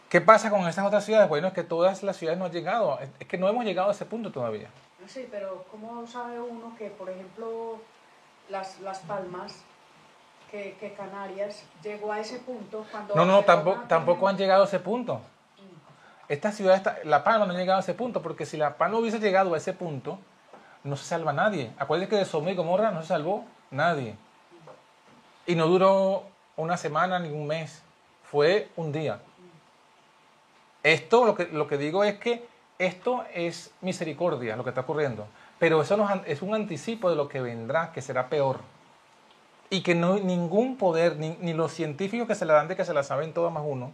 ¿Qué 0.08 0.20
pasa 0.20 0.48
con 0.48 0.60
estas 0.68 0.86
otras 0.86 1.04
ciudades? 1.04 1.28
Bueno, 1.28 1.48
es 1.48 1.52
que 1.52 1.64
todas 1.64 2.04
las 2.04 2.16
ciudades 2.16 2.38
no 2.38 2.44
han 2.44 2.52
llegado, 2.52 3.00
es 3.00 3.26
que 3.26 3.36
no 3.36 3.48
hemos 3.48 3.64
llegado 3.64 3.88
a 3.88 3.92
ese 3.92 4.04
punto 4.04 4.30
todavía. 4.30 4.68
Sí, 5.08 5.26
pero 5.28 5.64
¿cómo 5.72 6.06
sabe 6.06 6.38
uno 6.38 6.76
que, 6.78 6.88
por 6.90 7.10
ejemplo, 7.10 7.80
las, 8.48 8.78
las 8.78 9.00
Palmas 9.00 9.64
que, 10.50 10.94
Canarias 10.96 11.64
llegó 11.82 12.12
a 12.12 12.20
ese 12.20 12.38
punto 12.40 12.84
cuando... 12.90 13.14
No, 13.14 13.24
no, 13.24 13.42
tampoco, 13.44 13.82
tampoco 13.88 14.28
han 14.28 14.36
llegado 14.36 14.62
a 14.62 14.66
ese 14.66 14.80
punto. 14.80 15.20
Esta 16.28 16.52
ciudad, 16.52 16.98
La 17.04 17.24
Paz 17.24 17.38
no 17.38 17.44
ha 17.44 17.56
llegado 17.56 17.78
a 17.78 17.82
ese 17.82 17.94
punto, 17.94 18.22
porque 18.22 18.46
si 18.46 18.56
La 18.56 18.76
no 18.78 18.98
hubiese 18.98 19.18
llegado 19.18 19.54
a 19.54 19.56
ese 19.56 19.72
punto, 19.72 20.18
no 20.84 20.96
se 20.96 21.04
salva 21.04 21.32
nadie. 21.32 21.72
Acuérdense 21.78 22.10
que 22.10 22.16
de 22.16 22.24
Sodoma 22.24 22.50
y 22.50 22.54
Gomorra 22.54 22.90
no 22.90 23.02
se 23.02 23.08
salvó 23.08 23.44
nadie. 23.70 24.16
Y 25.46 25.54
no 25.54 25.66
duró 25.66 26.24
una 26.56 26.76
semana 26.76 27.18
ni 27.18 27.30
un 27.30 27.46
mes, 27.46 27.82
fue 28.22 28.68
un 28.76 28.92
día. 28.92 29.20
Esto, 30.82 31.24
lo 31.24 31.34
que, 31.34 31.46
lo 31.46 31.66
que 31.66 31.78
digo 31.78 32.04
es 32.04 32.18
que 32.18 32.46
esto 32.78 33.24
es 33.34 33.72
misericordia, 33.80 34.56
lo 34.56 34.64
que 34.64 34.70
está 34.70 34.82
ocurriendo. 34.82 35.26
Pero 35.58 35.82
eso 35.82 36.08
es 36.26 36.42
un 36.42 36.54
anticipo 36.54 37.10
de 37.10 37.16
lo 37.16 37.28
que 37.28 37.40
vendrá, 37.40 37.92
que 37.92 38.00
será 38.00 38.28
peor 38.28 38.60
y 39.70 39.82
que 39.82 39.94
no 39.94 40.18
ningún 40.18 40.76
poder, 40.76 41.16
ni, 41.16 41.52
los 41.54 41.72
científicos 41.72 42.26
que 42.26 42.34
se 42.34 42.44
la 42.44 42.54
dan 42.54 42.66
de 42.66 42.76
que 42.76 42.84
se 42.84 42.92
la 42.92 43.04
saben 43.04 43.32
todas 43.32 43.52
más 43.52 43.62
uno, 43.64 43.92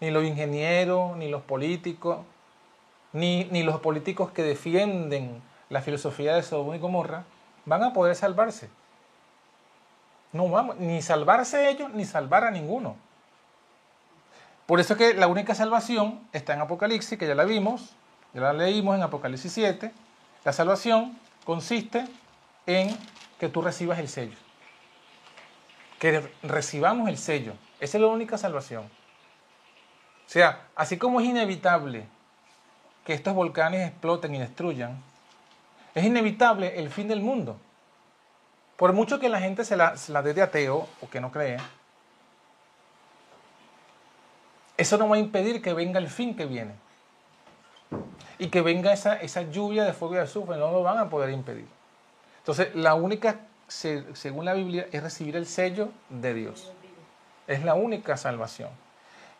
ni 0.00 0.10
los 0.10 0.24
ingenieros, 0.24 1.16
ni 1.16 1.28
los 1.28 1.42
políticos, 1.42 2.18
ni, 3.12 3.44
los 3.62 3.80
políticos 3.80 4.32
que 4.32 4.42
defienden 4.42 5.40
la 5.70 5.82
filosofía 5.82 6.34
de 6.34 6.42
Sodoma 6.42 6.76
y 6.76 6.80
Gomorra, 6.80 7.24
van 7.64 7.84
a 7.84 7.92
poder 7.92 8.16
salvarse. 8.16 8.68
No 10.32 10.48
vamos, 10.48 10.76
ni 10.78 11.00
salvarse 11.00 11.70
ellos, 11.70 11.90
ni 11.94 12.04
salvar 12.04 12.44
a 12.44 12.50
ninguno. 12.50 12.96
Por 14.66 14.80
eso 14.80 14.94
es 14.94 14.98
que 14.98 15.14
la 15.14 15.28
única 15.28 15.54
salvación 15.54 16.20
está 16.32 16.54
en 16.54 16.60
Apocalipsis, 16.60 17.18
que 17.18 17.26
ya 17.26 17.36
la 17.36 17.44
vimos, 17.44 17.94
ya 18.34 18.40
la 18.40 18.52
leímos 18.52 18.96
en 18.96 19.02
Apocalipsis 19.02 19.52
7. 19.52 19.92
La 20.44 20.52
salvación 20.52 21.16
consiste 21.44 22.04
en 22.66 22.94
que 23.38 23.48
tú 23.48 23.62
recibas 23.62 23.98
el 24.00 24.08
sello 24.08 24.47
que 25.98 26.30
recibamos 26.42 27.08
el 27.08 27.18
sello. 27.18 27.54
Esa 27.80 27.98
es 27.98 28.02
la 28.02 28.08
única 28.08 28.38
salvación. 28.38 28.84
O 28.84 30.30
sea, 30.30 30.68
así 30.76 30.98
como 30.98 31.20
es 31.20 31.26
inevitable 31.26 32.06
que 33.04 33.14
estos 33.14 33.34
volcanes 33.34 33.88
exploten 33.88 34.34
y 34.34 34.38
destruyan, 34.38 35.02
es 35.94 36.04
inevitable 36.04 36.78
el 36.78 36.90
fin 36.90 37.08
del 37.08 37.20
mundo. 37.20 37.56
Por 38.76 38.92
mucho 38.92 39.18
que 39.18 39.28
la 39.28 39.40
gente 39.40 39.64
se 39.64 39.76
la, 39.76 40.22
dé 40.22 40.34
de 40.34 40.42
ateo 40.42 40.86
o 41.00 41.10
que 41.10 41.20
no 41.20 41.32
cree, 41.32 41.56
eso 44.76 44.96
no 44.98 45.08
va 45.08 45.16
a 45.16 45.18
impedir 45.18 45.60
que 45.60 45.72
venga 45.72 45.98
el 45.98 46.08
fin 46.08 46.36
que 46.36 46.46
viene. 46.46 46.74
Y 48.38 48.48
que 48.48 48.60
venga 48.60 48.92
esa, 48.92 49.16
esa 49.16 49.42
lluvia 49.42 49.82
de 49.82 49.92
fuego 49.92 50.14
y 50.14 50.18
azufre, 50.18 50.56
no 50.56 50.70
lo 50.70 50.82
van 50.82 50.98
a 50.98 51.08
poder 51.08 51.30
impedir. 51.30 51.66
Entonces, 52.38 52.72
la 52.76 52.94
única 52.94 53.40
según 53.68 54.44
la 54.44 54.54
Biblia, 54.54 54.88
es 54.90 55.02
recibir 55.02 55.36
el 55.36 55.46
sello 55.46 55.90
de 56.08 56.34
Dios. 56.34 56.72
Es 57.46 57.64
la 57.64 57.74
única 57.74 58.16
salvación. 58.16 58.70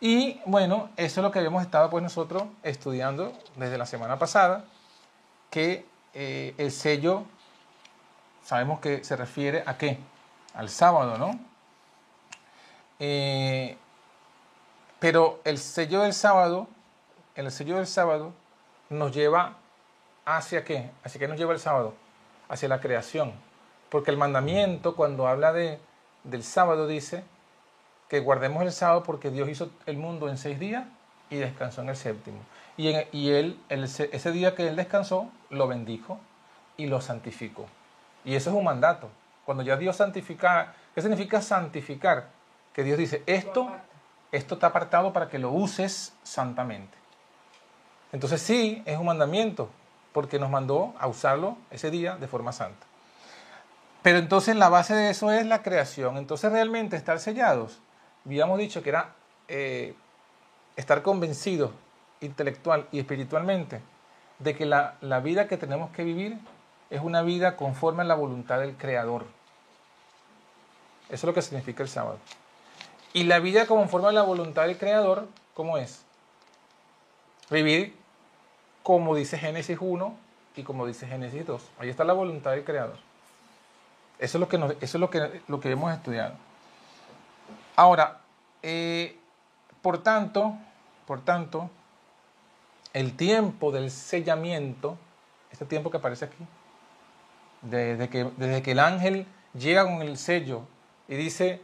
Y 0.00 0.40
bueno, 0.44 0.90
eso 0.96 1.20
es 1.20 1.24
lo 1.24 1.32
que 1.32 1.40
habíamos 1.40 1.62
estado 1.62 1.90
pues 1.90 2.02
nosotros 2.02 2.44
estudiando 2.62 3.32
desde 3.56 3.78
la 3.78 3.86
semana 3.86 4.18
pasada, 4.18 4.64
que 5.50 5.86
eh, 6.14 6.54
el 6.56 6.70
sello, 6.70 7.24
sabemos 8.44 8.80
que 8.80 9.02
se 9.02 9.16
refiere 9.16 9.64
a 9.66 9.76
qué? 9.76 9.98
Al 10.54 10.68
sábado, 10.68 11.18
¿no? 11.18 11.38
Eh, 13.00 13.76
pero 14.98 15.40
el 15.44 15.58
sello 15.58 16.02
del 16.02 16.12
sábado, 16.12 16.68
el 17.34 17.50
sello 17.50 17.76
del 17.76 17.86
sábado 17.86 18.32
nos 18.90 19.12
lleva 19.12 19.56
hacia 20.24 20.64
qué? 20.64 20.90
¿Hacia 21.02 21.18
qué 21.18 21.28
nos 21.28 21.38
lleva 21.38 21.52
el 21.52 21.60
sábado? 21.60 21.94
Hacia 22.48 22.68
la 22.68 22.80
creación, 22.80 23.32
porque 23.88 24.10
el 24.10 24.16
mandamiento, 24.16 24.96
cuando 24.96 25.26
habla 25.26 25.52
de, 25.52 25.78
del 26.24 26.42
sábado, 26.42 26.86
dice 26.86 27.24
que 28.08 28.20
guardemos 28.20 28.62
el 28.62 28.72
sábado 28.72 29.02
porque 29.02 29.30
Dios 29.30 29.48
hizo 29.48 29.70
el 29.86 29.96
mundo 29.96 30.28
en 30.28 30.38
seis 30.38 30.58
días 30.58 30.84
y 31.30 31.36
descansó 31.36 31.82
en 31.82 31.90
el 31.90 31.96
séptimo. 31.96 32.38
Y, 32.76 32.94
y 33.12 33.30
él, 33.30 33.58
ese 33.68 34.32
día 34.32 34.54
que 34.54 34.68
él 34.68 34.76
descansó, 34.76 35.30
lo 35.50 35.68
bendijo 35.68 36.18
y 36.76 36.86
lo 36.86 37.00
santificó. 37.00 37.66
Y 38.24 38.34
eso 38.34 38.50
es 38.50 38.56
un 38.56 38.64
mandato. 38.64 39.08
Cuando 39.44 39.62
ya 39.62 39.76
Dios 39.76 39.96
santifica, 39.96 40.74
¿qué 40.94 41.00
significa 41.00 41.40
santificar? 41.40 42.28
Que 42.72 42.84
Dios 42.84 42.98
dice, 42.98 43.22
esto, 43.26 43.70
esto 44.32 44.54
está 44.54 44.68
apartado 44.68 45.12
para 45.12 45.28
que 45.28 45.38
lo 45.38 45.50
uses 45.50 46.14
santamente. 46.22 46.96
Entonces 48.12 48.40
sí, 48.40 48.82
es 48.86 48.98
un 48.98 49.06
mandamiento, 49.06 49.68
porque 50.12 50.38
nos 50.38 50.50
mandó 50.50 50.94
a 50.98 51.06
usarlo 51.08 51.56
ese 51.70 51.90
día 51.90 52.16
de 52.16 52.28
forma 52.28 52.52
santa. 52.52 52.87
Pero 54.02 54.18
entonces 54.18 54.56
la 54.56 54.68
base 54.68 54.94
de 54.94 55.10
eso 55.10 55.30
es 55.32 55.46
la 55.46 55.62
creación. 55.62 56.16
Entonces 56.16 56.50
realmente 56.52 56.96
estar 56.96 57.18
sellados, 57.18 57.80
habíamos 58.24 58.58
dicho 58.58 58.82
que 58.82 58.90
era 58.90 59.14
eh, 59.48 59.94
estar 60.76 61.02
convencidos 61.02 61.72
intelectual 62.20 62.86
y 62.92 62.98
espiritualmente 62.98 63.80
de 64.38 64.54
que 64.54 64.66
la, 64.66 64.94
la 65.00 65.20
vida 65.20 65.48
que 65.48 65.56
tenemos 65.56 65.90
que 65.90 66.04
vivir 66.04 66.38
es 66.90 67.00
una 67.00 67.22
vida 67.22 67.56
conforme 67.56 68.02
a 68.02 68.06
la 68.06 68.14
voluntad 68.14 68.60
del 68.60 68.76
Creador. 68.76 69.26
Eso 71.08 71.14
es 71.14 71.24
lo 71.24 71.34
que 71.34 71.42
significa 71.42 71.82
el 71.82 71.88
sábado. 71.88 72.18
Y 73.12 73.24
la 73.24 73.40
vida 73.40 73.66
conforme 73.66 74.08
a 74.08 74.12
la 74.12 74.22
voluntad 74.22 74.66
del 74.66 74.78
Creador, 74.78 75.26
¿cómo 75.54 75.78
es? 75.78 76.04
Vivir 77.50 77.96
como 78.82 79.14
dice 79.14 79.38
Génesis 79.38 79.78
1 79.80 80.16
y 80.56 80.62
como 80.62 80.86
dice 80.86 81.06
Génesis 81.06 81.46
2. 81.46 81.62
Ahí 81.78 81.88
está 81.88 82.04
la 82.04 82.12
voluntad 82.12 82.52
del 82.52 82.64
Creador. 82.64 83.07
Eso 84.18 84.38
es 84.38 84.40
lo 84.40 84.48
que, 84.48 84.56
eso 84.56 84.76
es 84.80 84.94
lo 84.94 85.10
que, 85.10 85.42
lo 85.46 85.60
que 85.60 85.70
hemos 85.70 85.92
estudiado. 85.92 86.34
Ahora, 87.76 88.20
eh, 88.62 89.16
por 89.80 90.02
tanto, 90.02 90.54
por 91.06 91.20
tanto, 91.20 91.70
el 92.92 93.16
tiempo 93.16 93.70
del 93.70 93.90
sellamiento, 93.92 94.98
este 95.52 95.64
tiempo 95.64 95.90
que 95.90 95.98
aparece 95.98 96.24
aquí, 96.24 96.44
desde 97.62 98.08
que, 98.08 98.24
desde 98.36 98.62
que 98.62 98.72
el 98.72 98.80
ángel 98.80 99.26
llega 99.54 99.84
con 99.84 100.02
el 100.02 100.18
sello 100.18 100.62
y 101.06 101.14
dice, 101.14 101.62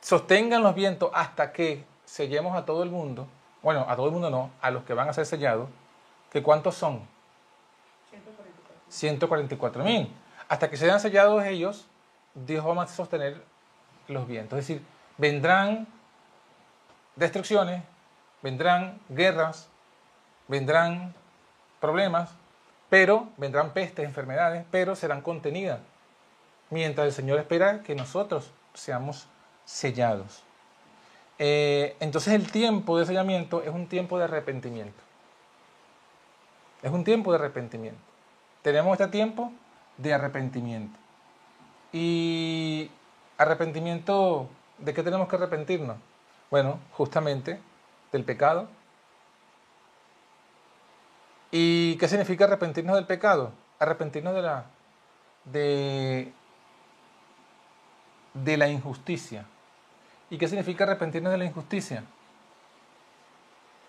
sostengan 0.00 0.62
los 0.62 0.74
vientos 0.74 1.10
hasta 1.14 1.52
que 1.52 1.84
sellemos 2.04 2.56
a 2.56 2.64
todo 2.64 2.82
el 2.82 2.90
mundo, 2.90 3.28
bueno, 3.62 3.86
a 3.88 3.94
todo 3.94 4.06
el 4.06 4.12
mundo 4.12 4.30
no, 4.30 4.50
a 4.60 4.72
los 4.72 4.82
que 4.82 4.94
van 4.94 5.08
a 5.08 5.12
ser 5.12 5.26
sellados, 5.26 5.68
que 6.30 6.42
cuántos 6.42 6.74
son? 6.74 7.02
144 8.88 9.84
mil 9.84 10.12
hasta 10.54 10.70
que 10.70 10.76
sean 10.76 11.00
sellados 11.00 11.44
ellos, 11.46 11.84
Dios 12.32 12.64
va 12.64 12.84
a 12.84 12.86
sostener 12.86 13.42
los 14.06 14.28
vientos. 14.28 14.56
Es 14.56 14.68
decir, 14.68 14.86
vendrán 15.18 15.88
destrucciones, 17.16 17.82
vendrán 18.40 19.00
guerras, 19.08 19.68
vendrán 20.46 21.12
problemas, 21.80 22.30
pero 22.88 23.30
vendrán 23.36 23.72
pestes, 23.72 24.04
enfermedades, 24.04 24.64
pero 24.70 24.94
serán 24.94 25.22
contenidas. 25.22 25.80
Mientras 26.70 27.08
el 27.08 27.12
Señor 27.12 27.40
espera 27.40 27.82
que 27.82 27.96
nosotros 27.96 28.52
seamos 28.74 29.26
sellados. 29.64 30.44
Eh, 31.40 31.96
entonces 31.98 32.32
el 32.32 32.52
tiempo 32.52 32.96
de 32.96 33.06
sellamiento 33.06 33.60
es 33.64 33.70
un 33.70 33.88
tiempo 33.88 34.18
de 34.18 34.24
arrepentimiento. 34.24 35.02
Es 36.80 36.92
un 36.92 37.02
tiempo 37.02 37.32
de 37.32 37.38
arrepentimiento. 37.38 38.00
Tenemos 38.62 38.92
este 38.92 39.08
tiempo 39.08 39.52
de 39.98 40.14
arrepentimiento. 40.14 40.98
Y 41.92 42.90
arrepentimiento, 43.38 44.48
¿de 44.78 44.94
qué 44.94 45.02
tenemos 45.02 45.28
que 45.28 45.36
arrepentirnos? 45.36 45.96
Bueno, 46.50 46.78
justamente 46.92 47.60
del 48.12 48.24
pecado. 48.24 48.68
¿Y 51.50 51.96
qué 51.96 52.08
significa 52.08 52.44
arrepentirnos 52.44 52.96
del 52.96 53.06
pecado? 53.06 53.52
Arrepentirnos 53.78 54.34
de 54.34 54.42
la, 54.42 54.66
de, 55.44 56.32
de 58.34 58.56
la 58.56 58.68
injusticia. 58.68 59.46
¿Y 60.30 60.38
qué 60.38 60.48
significa 60.48 60.84
arrepentirnos 60.84 61.32
de 61.32 61.38
la 61.38 61.44
injusticia? 61.44 62.04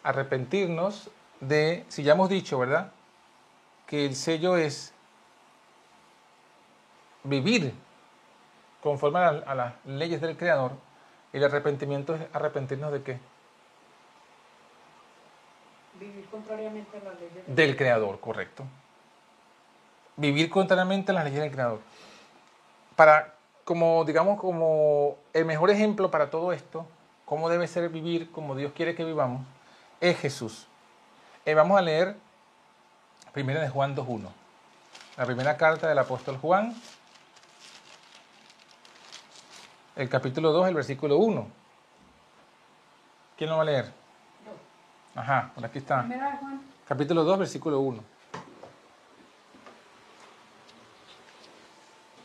Arrepentirnos 0.04 1.10
de, 1.40 1.86
si 1.88 2.04
ya 2.04 2.14
hemos 2.14 2.30
dicho, 2.30 2.60
¿verdad? 2.60 2.92
Que 3.88 4.06
el 4.06 4.16
sello 4.16 4.58
es 4.58 4.95
vivir 7.26 7.74
conforme 8.82 9.20
a, 9.20 9.28
a 9.28 9.56
las 9.56 9.74
leyes 9.86 10.22
del 10.22 10.38
Creador. 10.38 10.72
Y 11.34 11.38
el 11.38 11.44
arrepentimiento 11.44 12.16
es 12.16 12.22
arrepentirnos 12.34 12.92
de 12.92 13.04
qué? 13.04 13.20
Vivir 16.00 16.26
contrariamente 16.30 16.98
a 16.98 17.04
las 17.04 17.20
leyes 17.20 17.44
Del 17.48 17.76
Creador, 17.76 18.20
correcto. 18.20 18.64
Vivir 20.18 20.50
contrariamente 20.50 21.12
a 21.12 21.16
las 21.16 21.26
leyes 21.26 21.42
del 21.42 21.52
Creador. 21.52 21.80
Para, 22.96 23.34
como, 23.64 24.04
digamos, 24.06 24.40
como 24.40 25.18
el 25.34 25.46
mejor 25.46 25.72
ejemplo 25.72 26.12
para 26.12 26.30
todo 26.30 26.54
esto, 26.54 26.86
cómo 27.26 27.50
debe 27.50 27.68
ser 27.68 27.90
vivir 27.90 28.32
como 28.32 28.56
Dios 28.56 28.72
quiere 28.74 28.96
que 28.96 29.04
vivamos, 29.04 29.46
es 30.00 30.18
Jesús. 30.18 30.68
Eh, 31.46 31.54
vamos 31.54 31.78
a 31.78 31.82
leer 31.82 32.16
primero 33.34 33.60
de 33.60 33.70
Juan 33.70 33.96
2.1. 33.96 34.30
La 35.18 35.26
primera 35.26 35.58
carta 35.58 35.88
del 35.88 35.98
apóstol 35.98 36.38
Juan, 36.38 36.76
el 39.96 40.10
capítulo 40.10 40.52
2, 40.52 40.68
el 40.68 40.76
versículo 40.76 41.18
1. 41.18 41.48
¿Quién 43.38 43.50
lo 43.50 43.58
va 43.58 43.62
a 43.62 43.66
leer? 43.66 43.92
Ajá, 45.16 45.52
por 45.56 45.66
aquí 45.66 45.80
está. 45.80 46.06
Capítulo 46.88 47.24
2, 47.24 47.40
versículo 47.40 47.80
1. 47.80 48.04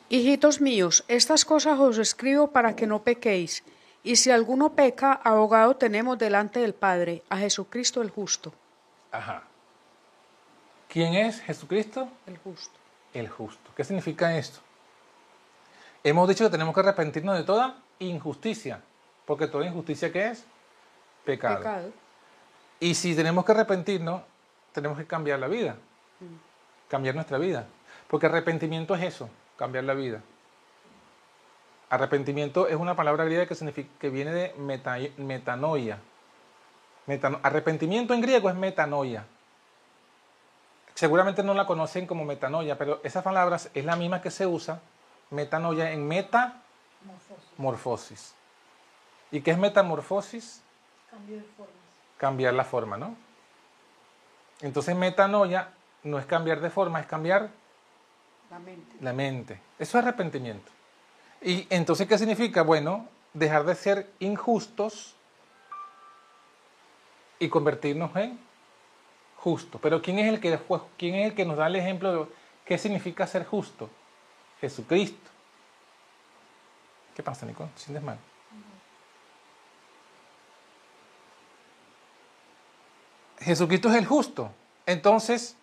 Hijitos 0.09 0.61
míos, 0.61 1.05
estas 1.07 1.45
cosas 1.45 1.79
os 1.79 1.99
escribo 1.99 2.49
para 2.49 2.75
que 2.75 2.87
no 2.87 3.03
pequéis. 3.03 3.63
Y 4.03 4.17
si 4.17 4.31
alguno 4.31 4.71
peca, 4.73 5.13
abogado 5.13 5.77
tenemos 5.77 6.19
delante 6.19 6.59
del 6.59 6.75
Padre, 6.75 7.23
a 7.29 7.37
Jesucristo 7.37 8.03
el 8.03 8.11
justo. 8.11 8.53
Ajá. 9.13 9.45
¿Quién 10.89 11.15
es 11.15 11.41
Jesucristo? 11.41 12.09
El 12.27 12.39
justo. 12.39 12.75
El 13.15 13.29
justo. 13.29 13.71
¿Qué 13.77 13.85
significa 13.85 14.37
esto? 14.37 14.59
Hemos 16.03 16.29
dicho 16.29 16.45
que 16.45 16.51
tenemos 16.51 16.75
que 16.75 16.81
arrepentirnos 16.81 17.37
de 17.37 17.45
toda 17.45 17.77
injusticia, 17.99 18.81
porque 19.27 19.47
toda 19.47 19.67
injusticia 19.67 20.11
¿qué 20.13 20.29
es? 20.29 20.45
Pecado. 21.25 21.59
Pecado. 21.59 21.91
Y 22.81 22.95
si 22.95 23.15
tenemos 23.15 23.45
que 23.45 23.53
arrepentirnos, 23.53 24.23
tenemos 24.73 24.97
que 24.97 25.07
cambiar 25.07 25.39
la 25.39 25.49
vida, 25.49 25.77
cambiar 26.89 27.15
nuestra 27.15 27.37
vida, 27.37 27.67
porque 28.09 28.27
arrepentimiento 28.27 28.95
es 28.95 29.03
eso, 29.03 29.29
cambiar 29.59 29.85
la 29.85 29.95
vida. 29.95 30.23
Arrepentimiento 31.91 32.69
es 32.69 32.77
una 32.77 32.95
palabra 32.95 33.25
griega 33.25 33.47
que, 33.47 33.55
significa, 33.55 33.91
que 33.99 34.11
viene 34.11 34.33
de 34.33 34.55
meta- 34.59 34.97
metanoia. 35.19 35.99
Metano- 37.07 37.41
arrepentimiento 37.43 38.15
en 38.15 38.21
griego 38.21 38.49
es 38.49 38.55
metanoia. 38.55 39.25
Seguramente 40.95 41.43
no 41.43 41.53
la 41.55 41.67
conocen 41.67 42.07
como 42.07 42.25
metanoia, 42.25 42.79
pero 42.79 43.01
esa 43.03 43.23
palabra 43.23 43.57
es 43.75 43.85
la 43.85 43.97
misma 43.97 44.23
que 44.23 44.31
se 44.31 44.47
usa, 44.47 44.81
metanoia, 45.31 45.93
en 45.93 46.07
metamorfosis. 46.07 48.35
¿Y 49.31 49.41
qué 49.41 49.53
es 49.53 49.59
metamorfosis? 49.59 50.63
Cambio 51.11 51.37
de 51.37 51.43
formas. 51.43 51.75
Cambiar 52.19 52.55
la 52.55 52.65
forma, 52.65 52.97
¿no? 52.97 53.17
Entonces 54.61 54.95
metanoia 54.95 55.73
no 56.03 56.19
es 56.19 56.27
cambiar 56.27 56.61
de 56.61 56.71
forma, 56.71 57.01
es 57.01 57.07
cambiar 57.07 57.51
La 58.51 58.59
mente. 58.59 58.97
la 59.01 59.13
mente. 59.13 59.61
Eso 59.79 59.99
es 59.99 60.05
arrepentimiento. 60.05 60.71
¿Y 61.41 61.67
entonces 61.71 62.07
qué 62.07 62.19
significa? 62.19 62.63
Bueno, 62.63 63.09
dejar 63.33 63.65
de 63.65 63.75
ser 63.75 64.11
injustos 64.19 65.15
y 67.39 67.49
convertirnos 67.49 68.15
en 68.17 68.39
justos. 69.37 69.81
Pero 69.81 70.03
¿quién 70.03 70.19
es 70.19 70.29
el 70.29 70.41
que 70.41 70.59
quién 70.99 71.15
es 71.15 71.31
el 71.31 71.35
que 71.35 71.47
nos 71.47 71.57
da 71.57 71.69
el 71.69 71.77
ejemplo 71.77 72.13
de 72.13 72.31
qué 72.65 72.77
significa 72.77 73.27
ser 73.27 73.47
justo? 73.47 73.89
Jesucristo. 74.61 75.31
¿Qué 77.15 77.23
pasa, 77.23 77.47
Nico? 77.47 77.69
¿Te 77.75 77.81
sientes 77.81 78.03
mal? 78.03 78.19
Jesucristo 83.41 83.89
es 83.89 83.97
el 83.97 84.07
justo. 84.07 84.53
Entonces, 84.87 85.57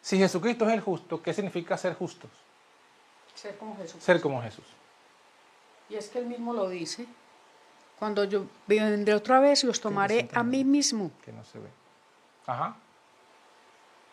si 0.00 0.18
Jesucristo 0.18 0.66
es 0.68 0.74
el 0.74 0.80
justo, 0.80 1.22
¿qué 1.22 1.32
significa 1.32 1.76
ser 1.78 1.94
justos? 1.94 2.30
Ser 3.34 3.56
como 3.56 3.76
Jesús. 3.76 4.02
Ser 4.02 4.20
como 4.20 4.42
Jesús. 4.42 4.66
Y 5.88 5.96
es 5.96 6.08
que 6.08 6.18
él 6.18 6.26
mismo 6.26 6.52
lo 6.52 6.68
dice. 6.68 7.06
Cuando 7.98 8.24
yo 8.24 8.46
vendré 8.66 9.14
otra 9.14 9.40
vez 9.40 9.64
y 9.64 9.68
os 9.68 9.80
tomaré 9.80 10.28
a 10.32 10.42
mí 10.42 10.64
mismo. 10.64 11.10
Que 11.24 11.32
no 11.32 11.44
se 11.44 11.58
ve. 11.58 11.68
Ajá. 12.46 12.76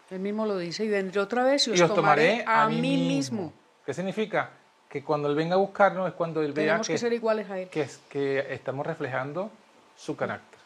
Él 0.09 0.19
mismo 0.19 0.45
lo 0.45 0.57
dice. 0.57 0.85
Y 0.85 0.89
vendré 0.89 1.19
otra 1.19 1.43
vez 1.43 1.67
y 1.67 1.71
os, 1.71 1.79
Y 1.79 1.81
os 1.81 1.93
tomaré 1.93 2.43
a, 2.47 2.67
mí 2.67 2.97
mismo. 2.97 3.53
¿Qué 3.85 3.93
significa? 3.93 4.51
Que 4.89 5.03
cuando 5.03 5.29
Él 5.29 5.35
venga 5.35 5.55
a 5.55 5.57
buscarnos 5.57 6.07
es 6.07 6.13
cuando 6.13 6.41
Él 6.41 6.53
vea 6.53 6.79
que, 6.81 6.87
que 6.93 6.97
ser 6.97 7.13
iguales 7.13 7.49
a 7.49 7.59
él. 7.59 7.69
que, 7.69 7.81
es- 7.81 7.99
que 8.09 8.53
estamos 8.53 8.85
reflejando 8.85 9.49
su 9.97 10.15
carácter. 10.15 10.59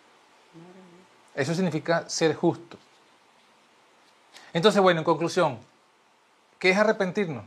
Eso 1.36 1.54
significa 1.54 2.08
ser 2.10 2.34
justo. 2.36 2.78
Entonces, 4.54 4.82
bueno, 4.82 5.02
en 5.02 5.04
conclusión, 5.06 5.60
¿qué 6.60 6.70
es 6.72 6.78
arrepentirnos? 6.78 7.44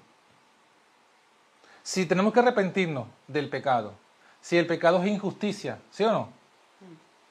Si 1.82 2.04
tenemos 2.06 2.32
que 2.34 2.40
arrepentirnos 2.40 3.06
del 3.26 3.48
pecado, 3.48 3.94
si 4.42 4.58
el 4.58 4.66
pecado 4.66 5.02
es 5.02 5.08
injusticia, 5.08 5.78
¿sí 5.90 6.04
o 6.04 6.12
no? 6.12 6.28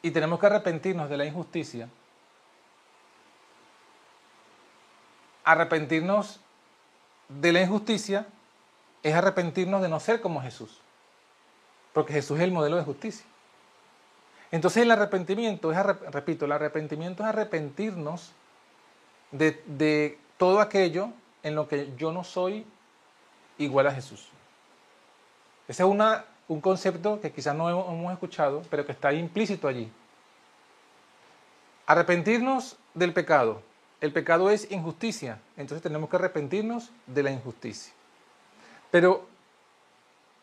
Y 0.01 0.11
tenemos 0.11 0.39
que 0.39 0.47
arrepentirnos 0.47 1.09
de 1.09 1.17
la 1.17 1.25
injusticia, 1.25 1.87
arrepentirnos 5.43 6.39
de 7.29 7.51
la 7.51 7.61
injusticia 7.61 8.27
es 9.03 9.13
arrepentirnos 9.13 9.81
de 9.81 9.89
no 9.89 9.99
ser 9.99 10.21
como 10.21 10.41
Jesús. 10.41 10.79
Porque 11.93 12.13
Jesús 12.13 12.37
es 12.37 12.43
el 12.43 12.51
modelo 12.51 12.77
de 12.77 12.83
justicia. 12.83 13.25
Entonces 14.51 14.83
el 14.83 14.91
arrepentimiento 14.91 15.71
es, 15.71 15.83
repito, 16.11 16.45
el 16.45 16.51
arrepentimiento 16.51 17.23
es 17.23 17.29
arrepentirnos 17.29 18.31
de, 19.31 19.61
de 19.65 20.17
todo 20.37 20.61
aquello 20.61 21.09
en 21.43 21.55
lo 21.55 21.67
que 21.67 21.93
yo 21.97 22.11
no 22.11 22.23
soy 22.23 22.65
igual 23.57 23.87
a 23.87 23.91
Jesús. 23.91 24.29
Ese 25.67 25.83
es 25.83 25.89
un 26.47 26.61
concepto 26.61 27.19
que 27.19 27.31
quizás 27.31 27.55
no 27.55 27.69
hemos 27.69 28.13
escuchado, 28.13 28.63
pero 28.69 28.85
que 28.85 28.93
está 28.93 29.11
implícito 29.11 29.67
allí. 29.67 29.91
Arrepentirnos 31.85 32.77
del 32.93 33.13
pecado. 33.13 33.61
El 33.99 34.13
pecado 34.13 34.49
es 34.49 34.71
injusticia, 34.71 35.39
entonces 35.57 35.81
tenemos 35.81 36.09
que 36.09 36.17
arrepentirnos 36.17 36.91
de 37.07 37.23
la 37.23 37.31
injusticia. 37.31 37.93
Pero 38.91 39.27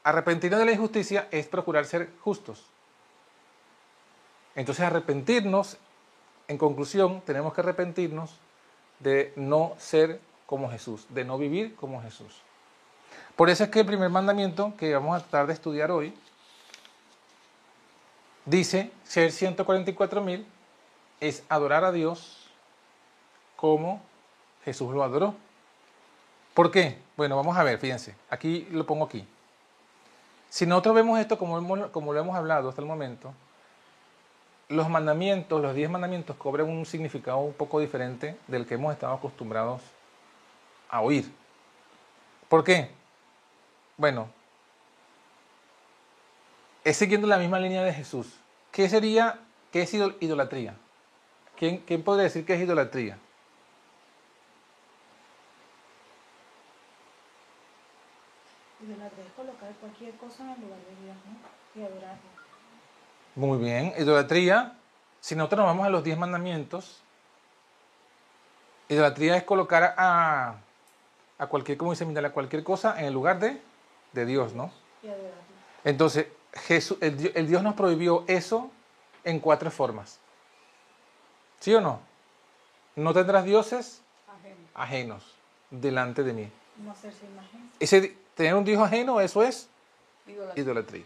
arrepentirnos 0.03 0.59
de 0.59 0.67
la 0.67 0.73
injusticia 0.73 1.29
es 1.31 1.47
procurar 1.47 1.85
ser 1.87 2.11
justos. 2.21 2.67
Entonces 4.57 4.85
arrepentirnos, 4.85 5.79
en 6.49 6.59
conclusión, 6.59 7.23
tenemos 7.25 7.55
que 7.55 7.61
arrepentirnos 7.61 8.39
de 9.01 9.33
no 9.37 9.75
ser 9.79 10.21
como 10.47 10.71
Jesús, 10.71 11.07
de 11.09 11.25
no 11.25 11.39
vivir 11.39 11.75
como 11.77 12.03
Jesús. 12.03 12.41
Por 13.37 13.51
eso 13.51 13.65
es 13.65 13.71
que 13.71 13.81
el 13.81 13.87
primer 13.87 14.11
mandamiento 14.11 14.75
que 14.77 14.95
vamos 14.95 15.17
a 15.17 15.21
tratar 15.21 15.47
de 15.47 15.55
estudiar 15.55 15.91
hoy 15.91 16.15
dice, 18.45 18.91
ser 19.05 19.31
144.000 19.31 20.45
es 21.21 21.43
adorar 21.49 21.85
a 21.85 21.93
Dios 21.93 22.44
como 23.57 24.03
Jesús 24.65 24.93
lo 24.95 25.03
adoró. 25.03 25.35
¿Por 26.55 26.71
qué? 26.71 26.99
Bueno, 27.17 27.37
vamos 27.37 27.57
a 27.57 27.63
ver, 27.65 27.79
fíjense, 27.79 28.15
aquí 28.31 28.67
lo 28.71 28.87
pongo 28.87 29.05
aquí. 29.07 29.27
Si 30.49 30.67
nosotros 30.67 30.95
vemos 30.95 31.19
esto 31.19 31.39
como, 31.39 31.59
hemos- 31.59 31.91
como 31.91 32.13
lo 32.13 32.21
hemos 32.21 32.37
hablado 32.37 32.69
hasta 32.69 32.81
el 32.81 32.87
momento, 32.87 33.33
los 34.69 34.89
mandamientos, 34.89 35.61
los 35.61 35.75
diez 35.75 35.91
mandamientos 35.91 36.37
cobran 36.37 36.69
un 36.69 36.87
significado 36.87 37.39
un 37.39 37.53
poco 37.53 37.81
diferente 37.81 38.39
del 38.47 38.67
que 38.67 38.75
hemos 38.75 38.93
estado 38.93 39.15
acostumbrados 39.15 39.83
a 40.89 41.01
oír. 41.01 41.31
¿Por 42.49 42.63
qué? 42.65 42.91
Bueno, 43.97 44.29
es 46.85 46.97
siguiendo 46.97 47.27
la 47.27 47.37
misma 47.39 47.59
línea 47.59 47.83
de 47.83 47.93
Jesús, 47.93 48.35
¿qué 48.71 48.89
sería, 48.89 49.41
qué 49.73 49.83
es 49.83 49.93
idol- 49.95 50.17
idolatría? 50.21 50.77
¿Quién, 51.59 51.79
¿Quién 51.79 52.03
podría 52.03 52.25
decir 52.25 52.45
qué 52.47 52.55
es 52.55 52.61
idolatría? 52.61 53.19
Idolatría 58.83 59.25
es 59.27 59.33
colocar 59.33 59.74
cualquier 59.85 60.15
cosa 60.17 60.45
en 60.45 60.51
el 60.51 60.61
lugar 60.63 60.79
de 60.79 61.05
Dios, 61.05 61.17
¿no? 61.27 61.81
Y 61.83 61.85
adorarlo. 61.85 62.23
Muy 63.37 63.59
bien, 63.59 63.93
idolatría, 63.99 64.79
si 65.21 65.35
nosotros 65.37 65.59
nos 65.59 65.67
vamos 65.67 65.87
a 65.87 65.91
los 65.91 66.03
diez 66.03 66.17
mandamientos, 66.17 67.03
idolatría 68.89 69.37
es 69.37 69.43
colocar 69.43 69.95
a, 69.99 70.55
a 71.39 71.47
cualquier, 71.49 71.77
como 71.77 71.91
dice 71.91 72.07
Mindala, 72.07 72.31
cualquier 72.33 72.65
cosa 72.65 72.99
en 72.99 73.07
el 73.07 73.13
lugar 73.13 73.39
de, 73.41 73.61
de 74.13 74.25
Dios, 74.25 74.55
¿no? 74.55 74.71
Y 75.03 75.09
adorarlo. 75.09 75.35
Entonces, 75.85 76.29
Jesús, 76.55 76.97
el, 77.03 77.17
Di- 77.19 77.33
el 77.35 77.47
Dios 77.47 77.63
nos 77.63 77.75
prohibió 77.75 78.25
eso 78.27 78.71
en 79.23 79.39
cuatro 79.41 79.71
formas. 79.71 80.19
¿Sí 81.61 81.75
o 81.75 81.81
no? 81.83 82.01
No 82.97 83.13
tendrás 83.13 83.45
dioses 83.45 84.01
Ajeno. 84.29 84.57
ajenos 84.75 85.35
delante 85.71 86.23
de 86.23 86.33
mí. 86.33 86.53
No 86.79 86.93
hacerse 86.93 87.27
imagen. 87.27 87.71
Ese, 87.81 88.17
tener 88.35 88.55
un 88.55 88.65
Dios 88.65 88.81
ajeno, 88.83 89.21
eso 89.21 89.43
es 89.43 89.69
Idolatría. 90.27 90.63
idolatría. 90.63 91.05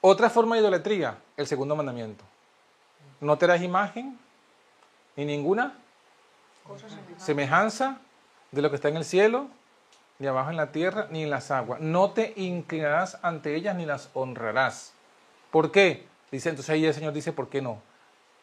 Otra 0.00 0.30
forma 0.30 0.54
de 0.56 0.62
idolatría, 0.62 1.18
el 1.36 1.46
segundo 1.46 1.76
mandamiento. 1.76 2.24
No 3.20 3.36
te 3.38 3.46
harás 3.46 3.62
imagen 3.62 4.18
ni 5.16 5.24
ninguna 5.24 5.74
Cosas 6.66 6.90
semejantes. 6.90 7.22
semejanza 7.24 7.98
de 8.52 8.62
lo 8.62 8.70
que 8.70 8.76
está 8.76 8.88
en 8.88 8.96
el 8.96 9.04
cielo, 9.04 9.48
ni 10.18 10.26
abajo 10.26 10.50
en 10.50 10.56
la 10.56 10.72
tierra, 10.72 11.08
ni 11.10 11.22
en 11.22 11.30
las 11.30 11.50
aguas. 11.50 11.80
No 11.80 12.10
te 12.10 12.32
inclinarás 12.36 13.18
ante 13.22 13.54
ellas 13.54 13.76
ni 13.76 13.86
las 13.86 14.10
honrarás. 14.14 14.92
¿Por 15.50 15.70
qué? 15.70 16.06
Dice, 16.30 16.48
entonces 16.50 16.70
ahí 16.70 16.84
el 16.84 16.94
Señor 16.94 17.12
dice, 17.12 17.32
¿por 17.32 17.48
qué 17.48 17.62
no? 17.62 17.80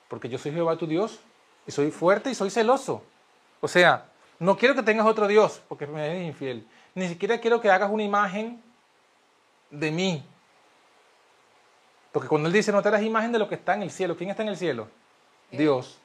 Porque 0.08 0.30
yo 0.30 0.38
soy 0.38 0.52
Jehová 0.52 0.78
tu 0.78 0.88
Dios 0.88 1.19
y 1.67 1.71
soy 1.71 1.91
fuerte 1.91 2.30
y 2.30 2.36
soy 2.36 2.49
celoso. 2.49 3.04
O 3.62 3.67
sea, 3.67 4.06
no 4.39 4.58
quiero 4.58 4.76
que 4.76 4.84
tengas 4.84 5.06
otro 5.06 5.28
Dios 5.28 5.62
porque 5.67 5.88
me 5.88 6.06
eres 6.06 6.28
infiel. 6.28 6.67
Ni 6.95 7.08
siquiera 7.08 7.39
quiero 7.39 7.62
que 7.62 7.71
hagas 7.71 7.89
una 7.91 8.04
imagen 8.04 8.62
de 9.73 9.91
mí. 9.91 10.23
Porque 12.12 12.27
cuando 12.27 12.47
Él 12.47 12.53
dice, 12.53 12.71
no 12.71 12.81
te 12.81 12.89
harás 12.89 13.01
imagen 13.01 13.31
de 13.31 13.39
lo 13.39 13.49
que 13.49 13.55
está 13.55 13.73
en 13.73 13.81
el 13.83 13.91
cielo. 13.91 14.15
¿Quién 14.15 14.29
está 14.29 14.43
en 14.43 14.49
el 14.49 14.57
cielo? 14.57 14.88
Dios. 15.51 15.99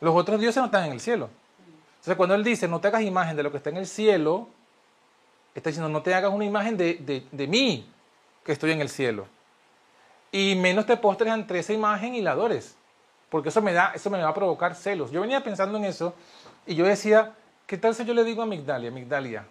Los 0.00 0.14
otros 0.14 0.40
dioses 0.40 0.56
no 0.58 0.66
están 0.66 0.84
en 0.86 0.92
el 0.92 1.00
cielo. 1.00 1.28
Entonces, 1.96 2.16
cuando 2.16 2.34
Él 2.34 2.44
dice, 2.44 2.66
no 2.68 2.80
te 2.80 2.88
hagas 2.88 3.02
imagen 3.02 3.36
de 3.36 3.42
lo 3.42 3.50
que 3.50 3.58
está 3.58 3.70
en 3.70 3.76
el 3.76 3.86
cielo, 3.86 4.48
está 5.54 5.70
diciendo, 5.70 5.88
no 5.88 6.02
te 6.02 6.14
hagas 6.14 6.32
una 6.32 6.44
imagen 6.44 6.76
de, 6.76 6.94
de- 6.94 7.26
de 7.30 7.46
mí, 7.46 7.90
que 8.44 8.52
estoy 8.52 8.70
en 8.72 8.80
el 8.80 8.88
cielo. 8.88 9.26
Y 10.32 10.54
menos 10.54 10.86
te 10.86 10.96
postres 10.96 11.32
ante 11.32 11.58
esa 11.58 11.72
imagen 11.72 12.14
y 12.14 12.22
la 12.22 12.32
adores. 12.32 12.76
Porque 13.28 13.50
eso 13.50 13.60
me, 13.60 13.72
da, 13.74 13.92
eso 13.94 14.08
me 14.08 14.22
va 14.22 14.28
a 14.30 14.34
provocar 14.34 14.74
celos. 14.74 15.10
Yo 15.10 15.20
venía 15.20 15.42
pensando 15.42 15.76
en 15.76 15.84
eso 15.84 16.14
y 16.66 16.74
yo 16.74 16.86
decía, 16.86 17.34
¿qué 17.66 17.76
tal 17.76 17.94
si 17.94 18.04
yo 18.06 18.14
le 18.14 18.24
digo 18.24 18.42
a 18.42 18.46
Migdalia, 18.46 18.90
Migdalia, 18.90 19.44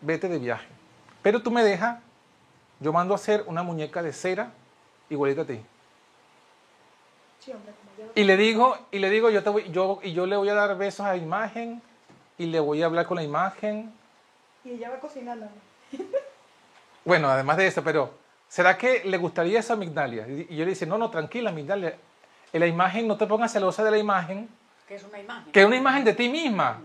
vete 0.00 0.28
de 0.28 0.38
viaje? 0.38 0.66
Pero 1.22 1.42
tú 1.42 1.50
me 1.50 1.64
dejas, 1.64 1.98
yo 2.80 2.92
mando 2.92 3.14
a 3.14 3.16
hacer 3.16 3.44
una 3.46 3.62
muñeca 3.62 4.02
de 4.02 4.12
cera 4.12 4.50
igualita 5.08 5.42
a 5.42 5.46
ti. 5.46 5.60
Sí, 7.40 7.52
hombre, 7.52 7.72
como 7.72 8.06
yo. 8.08 8.12
Y 8.14 8.24
le 8.24 8.36
digo, 8.36 8.76
y 8.90 8.98
le 8.98 9.10
digo, 9.10 9.30
yo 9.30 9.42
te 9.42 9.50
voy, 9.50 9.70
yo, 9.70 10.00
y 10.02 10.12
yo 10.12 10.26
le 10.26 10.36
voy 10.36 10.48
a 10.48 10.54
dar 10.54 10.76
besos 10.76 11.06
a 11.06 11.10
la 11.10 11.16
imagen, 11.16 11.80
y 12.38 12.46
le 12.46 12.60
voy 12.60 12.82
a 12.82 12.86
hablar 12.86 13.06
con 13.06 13.16
la 13.16 13.22
imagen. 13.22 13.92
Y 14.64 14.70
ella 14.70 14.90
va 14.90 15.00
cocinando. 15.00 15.46
Bueno, 17.04 17.28
además 17.28 17.56
de 17.56 17.68
eso, 17.68 17.84
pero 17.84 18.10
¿será 18.48 18.76
que 18.76 19.04
le 19.04 19.16
gustaría 19.16 19.60
eso 19.60 19.74
a 19.74 19.76
Migdalia? 19.76 20.26
Y 20.26 20.48
y 20.50 20.56
yo 20.56 20.64
le 20.64 20.70
dice, 20.70 20.86
no, 20.86 20.98
no, 20.98 21.08
tranquila, 21.08 21.52
Migdalia. 21.52 21.96
En 22.52 22.58
la 22.58 22.66
imagen, 22.66 23.06
no 23.06 23.16
te 23.16 23.28
pongas 23.28 23.52
celosa 23.52 23.84
de 23.84 23.92
la 23.92 23.98
imagen, 23.98 24.48
Que 24.88 24.96
es 24.96 25.04
una 25.04 25.20
imagen. 25.20 25.52
que 25.52 25.60
es 25.60 25.66
una 25.66 25.76
imagen 25.76 26.02
de 26.04 26.14
ti 26.14 26.28
misma. 26.28 26.80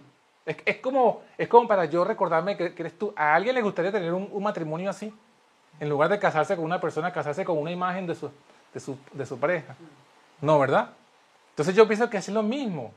Es, 0.45 0.57
es 0.63 0.77
como, 0.77 1.23
es 1.39 1.47
como 1.47 1.67
para 1.67 1.85
yo 1.85 2.03
recordarme 2.03 2.55
que, 2.55 2.75
que 2.75 2.83
eres 2.83 2.99
tú. 2.99 3.11
¿A 3.15 3.33
alguien 3.33 3.55
le 3.55 3.63
gustaría 3.63 3.91
tener 3.91 4.13
un, 4.13 4.29
un 4.31 4.43
matrimonio 4.43 4.91
así? 4.91 5.11
En 5.79 5.89
lugar 5.89 6.09
de 6.09 6.19
casarse 6.19 6.55
con 6.55 6.65
una 6.65 6.79
persona, 6.79 7.11
casarse 7.11 7.43
con 7.43 7.57
una 7.57 7.71
imagen 7.71 8.05
de 8.05 8.15
su, 8.15 8.29
de 8.73 8.79
su, 8.79 8.97
de 9.13 9.25
su 9.25 9.39
pareja. 9.39 9.75
No, 10.41 10.59
¿verdad? 10.59 10.91
Entonces 11.51 11.75
yo 11.75 11.87
pienso 11.87 12.09
que 12.09 12.17
es 12.17 12.29
lo 12.29 12.43
mismo. 12.43 12.93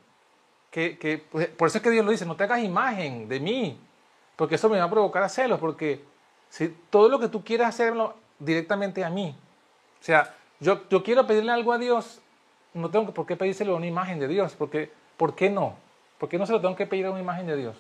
Que, 0.70 0.98
que, 0.98 1.18
pues, 1.18 1.48
por 1.48 1.68
eso 1.68 1.78
es 1.78 1.84
que 1.84 1.90
Dios 1.90 2.04
lo 2.04 2.10
dice, 2.10 2.26
no 2.26 2.36
te 2.36 2.44
hagas 2.44 2.60
imagen 2.60 3.28
de 3.28 3.38
mí, 3.38 3.78
porque 4.36 4.56
eso 4.56 4.68
me 4.68 4.78
va 4.78 4.84
a 4.84 4.90
provocar 4.90 5.22
a 5.22 5.28
celos, 5.28 5.60
porque 5.60 6.04
si 6.48 6.68
todo 6.90 7.08
lo 7.08 7.18
que 7.20 7.28
tú 7.28 7.44
quieras 7.44 7.68
hacerlo 7.68 8.14
directamente 8.38 9.04
a 9.04 9.10
mí. 9.10 9.36
O 10.00 10.04
sea, 10.04 10.34
yo, 10.60 10.88
yo 10.88 11.02
quiero 11.02 11.26
pedirle 11.26 11.52
algo 11.52 11.72
a 11.72 11.78
Dios, 11.78 12.20
no 12.74 12.90
tengo 12.90 13.12
por 13.12 13.26
qué 13.26 13.36
pedírselo 13.36 13.74
a 13.74 13.76
una 13.76 13.86
imagen 13.86 14.18
de 14.18 14.28
Dios, 14.28 14.54
porque 14.58 14.90
¿por 15.16 15.34
qué 15.34 15.48
no? 15.48 15.76
¿Por 16.18 16.28
qué 16.28 16.38
no 16.38 16.46
se 16.46 16.52
lo 16.52 16.60
tengo 16.60 16.76
que 16.76 16.86
pedir 16.86 17.06
a 17.06 17.10
una 17.10 17.20
imagen 17.20 17.46
de 17.46 17.56
Dios? 17.56 17.76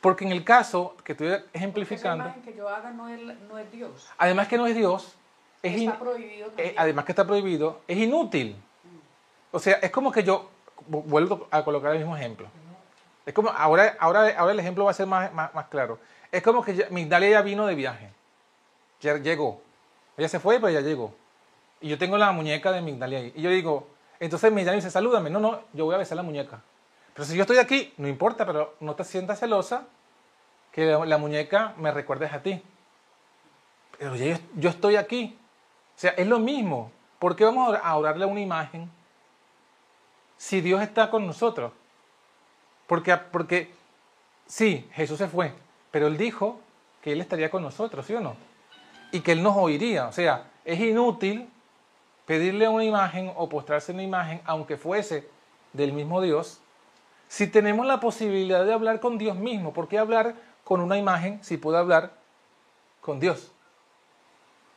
Porque 0.00 0.24
en 0.24 0.32
el 0.32 0.44
caso 0.44 0.94
que 1.04 1.12
estoy 1.12 1.28
Esa 1.28 1.42
ejemplificando, 1.52 2.24
imagen 2.24 2.42
que 2.42 2.54
yo 2.54 2.68
haga 2.68 2.90
no 2.92 3.08
es, 3.08 3.20
no 3.48 3.58
es 3.58 3.70
Dios. 3.72 4.08
además 4.16 4.46
que 4.48 4.56
no 4.56 4.66
es 4.66 4.74
Dios, 4.76 5.16
es 5.62 5.76
in- 5.76 5.88
Está 5.90 5.98
prohibido 5.98 6.52
eh, 6.56 6.74
además 6.76 7.04
que 7.04 7.12
está 7.12 7.26
prohibido, 7.26 7.80
es 7.88 7.98
inútil. 7.98 8.56
O 9.50 9.58
sea, 9.58 9.74
es 9.82 9.90
como 9.90 10.12
que 10.12 10.22
yo 10.22 10.48
vu- 10.88 11.02
vuelvo 11.04 11.48
a 11.50 11.64
colocar 11.64 11.92
el 11.92 11.98
mismo 11.98 12.16
ejemplo. 12.16 12.46
Es 13.26 13.34
como, 13.34 13.50
ahora, 13.50 13.96
ahora, 13.98 14.32
ahora 14.38 14.52
el 14.52 14.60
ejemplo 14.60 14.84
va 14.84 14.90
a 14.92 14.94
ser 14.94 15.06
más, 15.06 15.32
más, 15.34 15.52
más 15.54 15.66
claro. 15.66 15.98
Es 16.30 16.42
como 16.42 16.62
que 16.64 16.76
ya- 16.76 16.86
Migdalia 16.90 17.30
ya 17.30 17.42
vino 17.42 17.66
de 17.66 17.74
viaje. 17.74 18.10
Ya 19.00 19.16
llegó. 19.16 19.60
Ella 20.16 20.28
se 20.28 20.38
fue, 20.40 20.56
pero 20.60 20.70
ya 20.70 20.80
llegó. 20.80 21.12
Y 21.80 21.88
yo 21.88 21.98
tengo 21.98 22.16
la 22.18 22.30
muñeca 22.32 22.70
de 22.72 22.80
Migdalia 22.82 23.18
ahí. 23.18 23.32
Y 23.34 23.42
yo 23.42 23.50
digo, 23.50 23.88
entonces 24.20 24.50
Migdalia 24.52 24.76
dice, 24.76 24.90
salúdame. 24.90 25.28
No, 25.30 25.40
no, 25.40 25.60
yo 25.72 25.84
voy 25.86 25.94
a 25.94 25.98
besar 25.98 26.16
la 26.16 26.22
muñeca. 26.22 26.60
Pero 27.18 27.26
si 27.26 27.34
yo 27.34 27.42
estoy 27.42 27.58
aquí, 27.58 27.92
no 27.96 28.06
importa, 28.06 28.46
pero 28.46 28.76
no 28.78 28.94
te 28.94 29.02
sientas 29.02 29.40
celosa 29.40 29.88
que 30.70 30.86
la, 30.86 31.18
muñeca 31.18 31.74
me 31.76 31.90
recuerdes 31.90 32.32
a 32.32 32.44
ti. 32.44 32.62
Pero 33.98 34.14
yo, 34.14 34.36
yo 34.54 34.70
estoy 34.70 34.94
aquí. 34.94 35.36
O 35.96 35.98
sea, 35.98 36.12
es 36.12 36.28
lo 36.28 36.38
mismo. 36.38 36.92
¿Por 37.18 37.34
qué 37.34 37.44
vamos 37.44 37.76
a 37.82 37.96
orarle 37.96 38.22
a 38.22 38.28
una 38.28 38.40
imagen 38.40 38.88
si 40.36 40.60
Dios 40.60 40.80
está 40.80 41.10
con 41.10 41.26
nosotros? 41.26 41.72
Porque, 42.86 43.16
porque 43.16 43.74
sí, 44.46 44.88
Jesús 44.92 45.18
se 45.18 45.26
fue, 45.26 45.52
pero 45.90 46.06
Él 46.06 46.16
dijo 46.16 46.60
que 47.02 47.10
Él 47.10 47.20
estaría 47.20 47.50
con 47.50 47.64
nosotros, 47.64 48.06
¿sí 48.06 48.14
o 48.14 48.20
no? 48.20 48.36
Y 49.10 49.22
que 49.22 49.32
Él 49.32 49.42
nos 49.42 49.56
oiría. 49.56 50.06
O 50.06 50.12
sea, 50.12 50.52
es 50.64 50.78
inútil 50.78 51.50
pedirle 52.26 52.66
a 52.66 52.70
una 52.70 52.84
imagen 52.84 53.32
o 53.34 53.48
postrarse 53.48 53.90
en 53.90 53.96
una 53.96 54.04
imagen, 54.04 54.40
aunque 54.44 54.76
fuese 54.76 55.28
del 55.72 55.92
mismo 55.92 56.22
Dios, 56.22 56.62
si 57.28 57.46
tenemos 57.46 57.86
la 57.86 58.00
posibilidad 58.00 58.64
de 58.64 58.72
hablar 58.72 59.00
con 59.00 59.18
Dios 59.18 59.36
mismo. 59.36 59.72
¿Por 59.72 59.88
qué 59.88 59.98
hablar 59.98 60.34
con 60.64 60.80
una 60.80 60.96
imagen 60.98 61.42
si 61.44 61.56
puedo 61.56 61.76
hablar 61.78 62.12
con 63.00 63.20
Dios? 63.20 63.52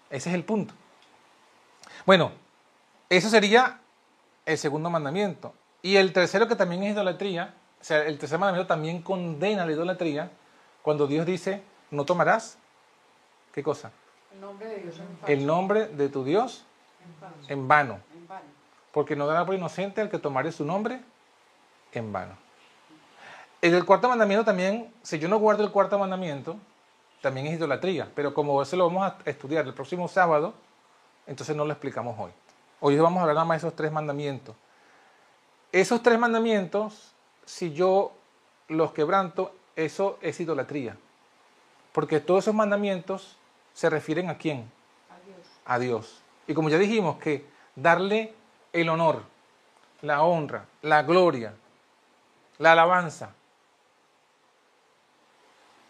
Ese 0.09 0.29
es 0.29 0.35
el 0.35 0.43
punto. 0.43 0.73
Bueno, 2.05 2.31
eso 3.09 3.29
sería 3.29 3.79
el 4.45 4.57
segundo 4.57 4.89
mandamiento. 4.89 5.53
Y 5.81 5.95
el 5.95 6.13
tercero 6.13 6.47
que 6.47 6.55
también 6.55 6.83
es 6.83 6.93
idolatría, 6.93 7.53
o 7.79 7.83
sea, 7.83 8.05
el 8.05 8.17
tercer 8.19 8.37
mandamiento 8.37 8.67
también 8.67 9.01
condena 9.01 9.65
la 9.65 9.71
idolatría 9.71 10.29
cuando 10.81 11.07
Dios 11.07 11.25
dice, 11.25 11.63
no 11.89 12.05
tomarás, 12.05 12.57
¿qué 13.53 13.63
cosa? 13.63 13.91
El 14.33 14.41
nombre 14.41 14.67
de 14.67 14.77
Dios 14.77 14.99
en. 14.99 15.31
El 15.39 15.45
nombre 15.45 15.87
de 15.87 16.09
tu 16.09 16.23
Dios 16.23 16.65
en 17.47 17.67
vano, 17.67 17.99
En 18.09 18.27
vano. 18.27 18.43
porque 18.91 19.15
no 19.15 19.25
dará 19.25 19.45
por 19.45 19.55
inocente 19.55 20.01
al 20.01 20.09
que 20.09 20.19
tomare 20.19 20.51
su 20.51 20.65
nombre 20.65 21.01
en 21.93 22.11
vano. 22.13 22.35
En 23.63 23.75
el 23.75 23.85
cuarto 23.85 24.09
mandamiento 24.09 24.43
también, 24.43 24.91
si 25.03 25.19
yo 25.19 25.27
no 25.27 25.37
guardo 25.37 25.63
el 25.63 25.69
cuarto 25.69 25.99
mandamiento, 25.99 26.57
también 27.21 27.45
es 27.45 27.53
idolatría, 27.53 28.11
pero 28.15 28.33
como 28.33 28.59
eso 28.59 28.75
lo 28.75 28.87
vamos 28.87 29.11
a 29.11 29.29
estudiar 29.29 29.67
el 29.67 29.73
próximo 29.75 30.07
sábado, 30.07 30.55
entonces 31.27 31.55
no 31.55 31.63
lo 31.63 31.71
explicamos 31.71 32.17
hoy. 32.19 32.31
Hoy 32.79 32.97
vamos 32.97 33.19
a 33.19 33.21
hablar 33.21 33.35
nada 33.35 33.45
más 33.45 33.61
de 33.61 33.67
esos 33.67 33.75
tres 33.75 33.91
mandamientos. 33.91 34.55
Esos 35.71 36.01
tres 36.01 36.17
mandamientos, 36.17 37.13
si 37.45 37.71
yo 37.71 38.13
los 38.67 38.93
quebranto, 38.93 39.53
eso 39.75 40.17
es 40.21 40.39
idolatría. 40.39 40.97
Porque 41.91 42.19
todos 42.19 42.45
esos 42.45 42.55
mandamientos 42.55 43.37
se 43.75 43.91
refieren 43.91 44.31
a 44.31 44.39
quién? 44.39 44.71
Adiós. 45.11 45.47
a 45.65 45.77
Dios. 45.77 46.21
Y 46.47 46.55
como 46.55 46.69
ya 46.69 46.79
dijimos, 46.79 47.17
que 47.17 47.45
darle 47.75 48.33
el 48.73 48.89
honor, 48.89 49.21
la 50.01 50.23
honra, 50.23 50.65
la 50.81 51.03
gloria, 51.03 51.53
la 52.57 52.71
alabanza 52.71 53.35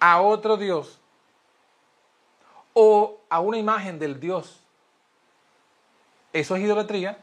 a 0.01 0.19
otro 0.19 0.57
Dios 0.57 0.99
o 2.73 3.19
a 3.29 3.39
una 3.39 3.57
imagen 3.57 3.99
del 3.99 4.19
Dios, 4.19 4.59
eso 6.33 6.55
es 6.55 6.63
idolatría. 6.63 7.17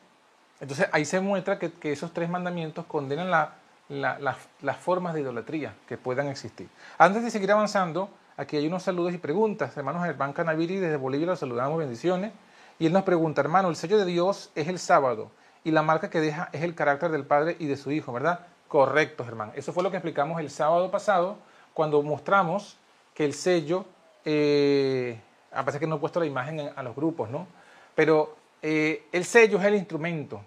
Entonces 0.60 0.88
ahí 0.92 1.04
se 1.04 1.20
muestra 1.20 1.58
que, 1.58 1.72
esos 1.92 2.12
tres 2.12 2.30
mandamientos 2.30 2.86
condenan 2.86 3.30
la- 3.30 3.54
la- 3.88 4.18
las- 4.18 4.48
las 4.60 4.76
formas 4.76 5.14
de 5.14 5.20
idolatría 5.22 5.74
que 5.88 5.96
puedan 5.98 6.28
existir. 6.28 6.68
Antes 6.98 7.22
de 7.22 7.30
seguir 7.30 7.50
avanzando, 7.52 8.10
aquí 8.36 8.56
hay 8.56 8.66
unos 8.66 8.82
saludos 8.82 9.12
y 9.14 9.18
preguntas. 9.18 9.76
Hermanos 9.76 10.04
Germán 10.04 10.32
Canaviri 10.32 10.76
desde 10.76 10.96
Bolivia 10.96 11.26
los 11.26 11.38
saludamos, 11.40 11.78
bendiciones. 11.78 12.32
Y 12.78 12.86
él 12.86 12.92
nos 12.92 13.02
pregunta, 13.02 13.40
hermano, 13.40 13.68
el 13.70 13.76
sello 13.76 13.98
de 13.98 14.04
Dios 14.04 14.50
es 14.54 14.68
el 14.68 14.78
sábado 14.78 15.30
y 15.64 15.72
la 15.72 15.82
marca 15.82 16.10
que 16.10 16.20
deja 16.20 16.48
es 16.52 16.62
el 16.62 16.74
carácter 16.76 17.10
del 17.10 17.24
Padre 17.24 17.56
y 17.58 17.66
de 17.66 17.76
su 17.76 17.90
Hijo, 17.90 18.12
¿verdad? 18.12 18.46
Correcto, 18.68 19.24
hermano. 19.24 19.52
Eso 19.56 19.72
fue 19.72 19.82
lo 19.82 19.90
que 19.90 19.96
explicamos 19.96 20.38
el 20.40 20.50
sábado 20.50 20.90
pasado 20.90 21.38
cuando 21.78 22.02
mostramos 22.02 22.76
que 23.14 23.24
el 23.24 23.32
sello, 23.32 23.84
eh, 24.24 25.16
a 25.52 25.64
pesar 25.64 25.78
que 25.78 25.86
no 25.86 25.94
he 25.94 25.98
puesto 26.00 26.18
la 26.18 26.26
imagen 26.26 26.72
a 26.74 26.82
los 26.82 26.96
grupos, 26.96 27.30
¿no? 27.30 27.46
Pero 27.94 28.34
eh, 28.60 29.06
el 29.12 29.24
sello 29.24 29.60
es 29.60 29.64
el 29.64 29.76
instrumento. 29.76 30.40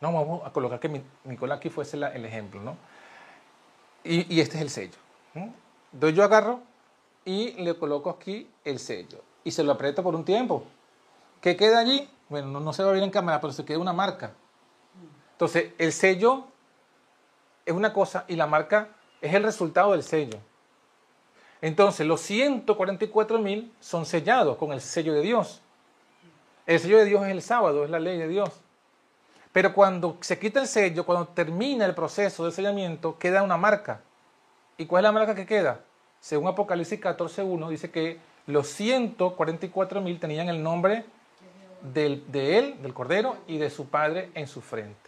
No, 0.00 0.14
vamos 0.14 0.40
a 0.46 0.50
colocar 0.54 0.80
que 0.80 1.02
Nicolás 1.24 1.58
aquí 1.58 1.68
fuese 1.68 1.98
el 1.98 2.24
ejemplo, 2.24 2.62
¿no? 2.62 2.78
Y, 4.04 4.40
este 4.40 4.56
es 4.56 4.62
el 4.62 4.70
sello. 4.70 4.96
Entonces 5.92 6.16
yo 6.16 6.24
agarro 6.24 6.60
y 7.26 7.52
le 7.62 7.76
coloco 7.76 8.08
aquí 8.08 8.48
el 8.64 8.78
sello 8.78 9.20
y 9.44 9.50
se 9.50 9.62
lo 9.64 9.72
aprieto 9.72 10.02
por 10.02 10.14
un 10.14 10.24
tiempo. 10.24 10.64
¿Qué 11.42 11.58
queda 11.58 11.80
allí? 11.80 12.08
Bueno, 12.30 12.58
no, 12.58 12.72
se 12.72 12.82
va 12.82 12.88
a 12.88 12.92
ver 12.94 13.02
en 13.02 13.10
cámara, 13.10 13.38
pero 13.38 13.52
se 13.52 13.66
queda 13.66 13.80
una 13.80 13.92
marca. 13.92 14.32
Entonces, 15.32 15.74
el 15.76 15.92
sello 15.92 16.46
es 17.66 17.74
una 17.74 17.92
cosa 17.92 18.24
y 18.28 18.36
la 18.36 18.46
marca 18.46 18.95
es 19.20 19.34
el 19.34 19.42
resultado 19.42 19.92
del 19.92 20.02
sello. 20.02 20.38
Entonces, 21.60 22.06
los 22.06 22.20
144 22.20 23.38
mil 23.38 23.72
son 23.80 24.06
sellados 24.06 24.56
con 24.56 24.72
el 24.72 24.80
sello 24.80 25.14
de 25.14 25.22
Dios. 25.22 25.62
El 26.66 26.80
sello 26.80 26.98
de 26.98 27.04
Dios 27.04 27.24
es 27.24 27.30
el 27.30 27.42
sábado, 27.42 27.84
es 27.84 27.90
la 27.90 27.98
ley 27.98 28.18
de 28.18 28.28
Dios. 28.28 28.50
Pero 29.52 29.72
cuando 29.72 30.18
se 30.20 30.38
quita 30.38 30.60
el 30.60 30.66
sello, 30.66 31.06
cuando 31.06 31.28
termina 31.28 31.86
el 31.86 31.94
proceso 31.94 32.44
de 32.44 32.52
sellamiento, 32.52 33.18
queda 33.18 33.42
una 33.42 33.56
marca. 33.56 34.02
¿Y 34.76 34.84
cuál 34.86 35.04
es 35.04 35.04
la 35.04 35.12
marca 35.12 35.34
que 35.34 35.46
queda? 35.46 35.80
Según 36.20 36.48
Apocalipsis 36.48 37.00
14.1, 37.00 37.68
dice 37.70 37.90
que 37.90 38.18
los 38.46 38.68
144 38.68 40.00
mil 40.00 40.20
tenían 40.20 40.48
el 40.48 40.62
nombre 40.62 41.04
de 41.82 42.58
él, 42.58 42.82
del 42.82 42.92
Cordero, 42.92 43.36
y 43.46 43.58
de 43.58 43.70
su 43.70 43.88
Padre 43.88 44.30
en 44.34 44.46
su 44.46 44.60
frente. 44.60 45.05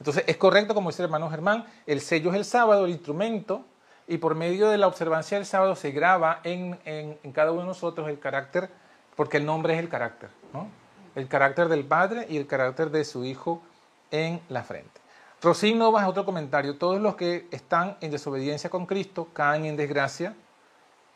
Entonces, 0.00 0.24
es 0.26 0.36
correcto, 0.36 0.74
como 0.74 0.90
dice 0.90 1.02
el 1.02 1.06
hermano 1.06 1.30
Germán, 1.30 1.66
el 1.86 2.00
sello 2.00 2.30
es 2.30 2.36
el 2.36 2.44
sábado, 2.44 2.86
el 2.86 2.90
instrumento, 2.90 3.64
y 4.08 4.18
por 4.18 4.34
medio 4.34 4.68
de 4.68 4.78
la 4.78 4.88
observancia 4.88 5.36
del 5.36 5.46
sábado 5.46 5.76
se 5.76 5.92
graba 5.92 6.40
en, 6.42 6.80
en 6.84 7.32
cada 7.32 7.52
uno 7.52 7.60
de 7.60 7.68
nosotros 7.68 8.08
el 8.08 8.18
carácter, 8.18 8.70
porque 9.14 9.36
el 9.36 9.46
nombre 9.46 9.74
es 9.74 9.78
el 9.78 9.88
carácter, 9.88 10.30
¿no? 10.52 10.68
El 11.14 11.28
carácter 11.28 11.68
del 11.68 11.84
Padre 11.84 12.26
y 12.28 12.36
el 12.36 12.46
carácter 12.46 12.90
de 12.90 13.04
su 13.04 13.24
Hijo 13.24 13.62
en 14.10 14.40
la 14.48 14.62
frente. 14.64 15.00
Rosín 15.42 15.78
Novas, 15.78 16.06
otro 16.06 16.24
comentario. 16.24 16.76
Todos 16.76 17.00
los 17.00 17.16
que 17.16 17.48
están 17.50 17.96
en 18.00 18.10
desobediencia 18.10 18.68
con 18.68 18.86
Cristo 18.86 19.28
caen 19.32 19.64
en 19.64 19.76
desgracia. 19.76 20.34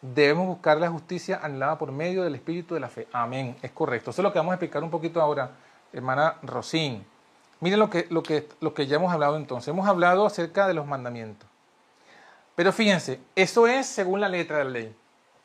Debemos 0.00 0.46
buscar 0.46 0.78
la 0.78 0.88
justicia 0.88 1.40
anhelada 1.42 1.76
por 1.78 1.92
medio 1.92 2.22
del 2.22 2.34
Espíritu 2.34 2.74
de 2.74 2.80
la 2.80 2.88
fe. 2.88 3.06
Amén. 3.12 3.56
Es 3.60 3.70
correcto. 3.72 4.10
Eso 4.10 4.22
es 4.22 4.24
lo 4.24 4.32
que 4.32 4.38
vamos 4.38 4.52
a 4.52 4.54
explicar 4.54 4.82
un 4.82 4.90
poquito 4.90 5.20
ahora, 5.20 5.50
hermana 5.92 6.36
Rosín. 6.42 7.04
Miren 7.64 7.78
lo 7.78 7.88
que, 7.88 8.06
lo 8.10 8.22
que, 8.22 8.46
que 8.74 8.86
ya 8.86 8.96
hemos 8.96 9.10
hablado 9.10 9.38
entonces. 9.38 9.68
Hemos 9.68 9.88
hablado 9.88 10.26
acerca 10.26 10.68
de 10.68 10.74
los 10.74 10.86
mandamientos. 10.86 11.48
Pero 12.54 12.72
fíjense, 12.72 13.20
eso 13.34 13.66
es 13.66 13.86
según 13.86 14.20
la 14.20 14.28
letra 14.28 14.58
de 14.58 14.64
la 14.64 14.70
ley. 14.70 14.96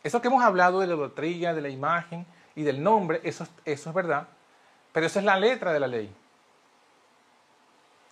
Eso 0.03 0.21
que 0.21 0.27
hemos 0.27 0.43
hablado 0.43 0.81
de 0.81 0.87
la 0.87 0.95
doctrina, 0.95 1.53
de 1.53 1.61
la 1.61 1.69
imagen 1.69 2.25
y 2.57 2.63
del 2.63 2.83
nombre, 2.83 3.21
eso, 3.23 3.47
eso 3.63 3.89
es 3.89 3.95
verdad. 3.95 4.27
Pero 4.91 5.05
eso 5.05 5.19
es 5.19 5.23
la 5.23 5.39
letra 5.39 5.71
de 5.71 5.79
la 5.79 5.87
ley. 5.87 6.13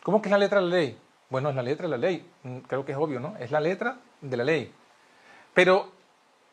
¿Cómo 0.04 0.22
que 0.22 0.30
es 0.30 0.32
la 0.32 0.38
letra 0.38 0.62
de 0.62 0.68
la 0.68 0.76
ley? 0.78 0.98
Bueno, 1.30 1.50
es 1.50 1.56
la 1.58 1.64
letra 1.64 1.88
de 1.88 1.90
la 1.90 1.98
ley. 1.98 2.32
Mm, 2.44 2.60
creo 2.60 2.86
que 2.86 2.94
es 2.94 2.98
obvio, 2.98 3.20
¿no? 3.20 3.36
Es 3.42 3.52
la 3.52 3.60
letra 3.60 3.98
de 4.22 4.38
la 4.38 4.46
ley. 4.46 4.74
Pero 5.54 5.92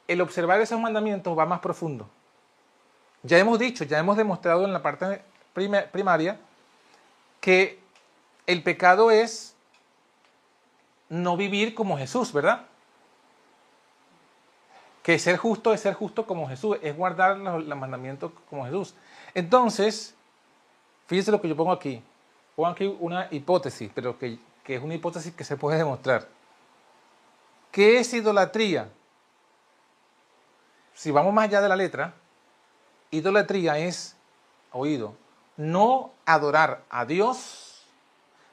el 0.08 0.20
observar 0.22 0.60
esos 0.60 0.80
mandamientos 0.80 1.38
va 1.38 1.46
más 1.46 1.60
profundo. 1.60 2.08
Ya 3.22 3.38
hemos 3.38 3.60
dicho, 3.60 3.84
ya 3.84 4.00
hemos 4.00 4.16
demostrado 4.16 4.64
en 4.64 4.72
la 4.72 4.82
parte 4.82 5.22
primaria 5.92 6.40
que 7.44 7.78
el 8.46 8.62
pecado 8.62 9.11
es 9.11 9.54
no 11.11 11.37
vivir 11.37 11.74
como 11.74 11.98
Jesús, 11.98 12.33
¿verdad? 12.33 12.64
Que 15.02 15.18
ser 15.18 15.37
justo 15.37 15.74
es 15.74 15.83
ser 15.83 15.92
justo 15.92 16.26
como 16.26 16.48
Jesús, 16.48 16.78
es 16.80 16.96
guardar 16.96 17.37
los, 17.37 17.66
mandamientos 17.66 18.33
como 18.48 18.64
Jesús. 18.64 18.94
Entonces, 19.35 20.14
fíjense 21.07 21.30
lo 21.33 21.42
que 21.42 21.50
yo 21.50 21.54
pongo 21.54 21.72
aquí. 21.72 22.02
Pongo 22.57 22.70
aquí 22.70 22.96
una 22.98 23.28
hipótesis, 23.30 23.90
pero 23.94 24.18
que, 24.18 24.38
es 24.66 24.83
una 24.83 24.94
hipótesis 24.94 25.35
que 25.35 25.44
se 25.44 25.59
puede 25.59 25.76
demostrar. 25.76 26.26
¿Qué 27.70 27.98
es 27.98 28.14
idolatría? 28.14 28.88
Si 30.94 31.11
vamos 31.11 31.35
más 31.35 31.44
allá 31.44 31.61
de 31.61 31.68
la 31.68 31.76
letra, 31.76 32.14
idolatría 33.11 33.76
es, 33.76 34.16
oído, 34.72 35.14
no 35.56 36.12
adorar 36.26 36.82
a 36.90 37.04
Dios 37.04 37.84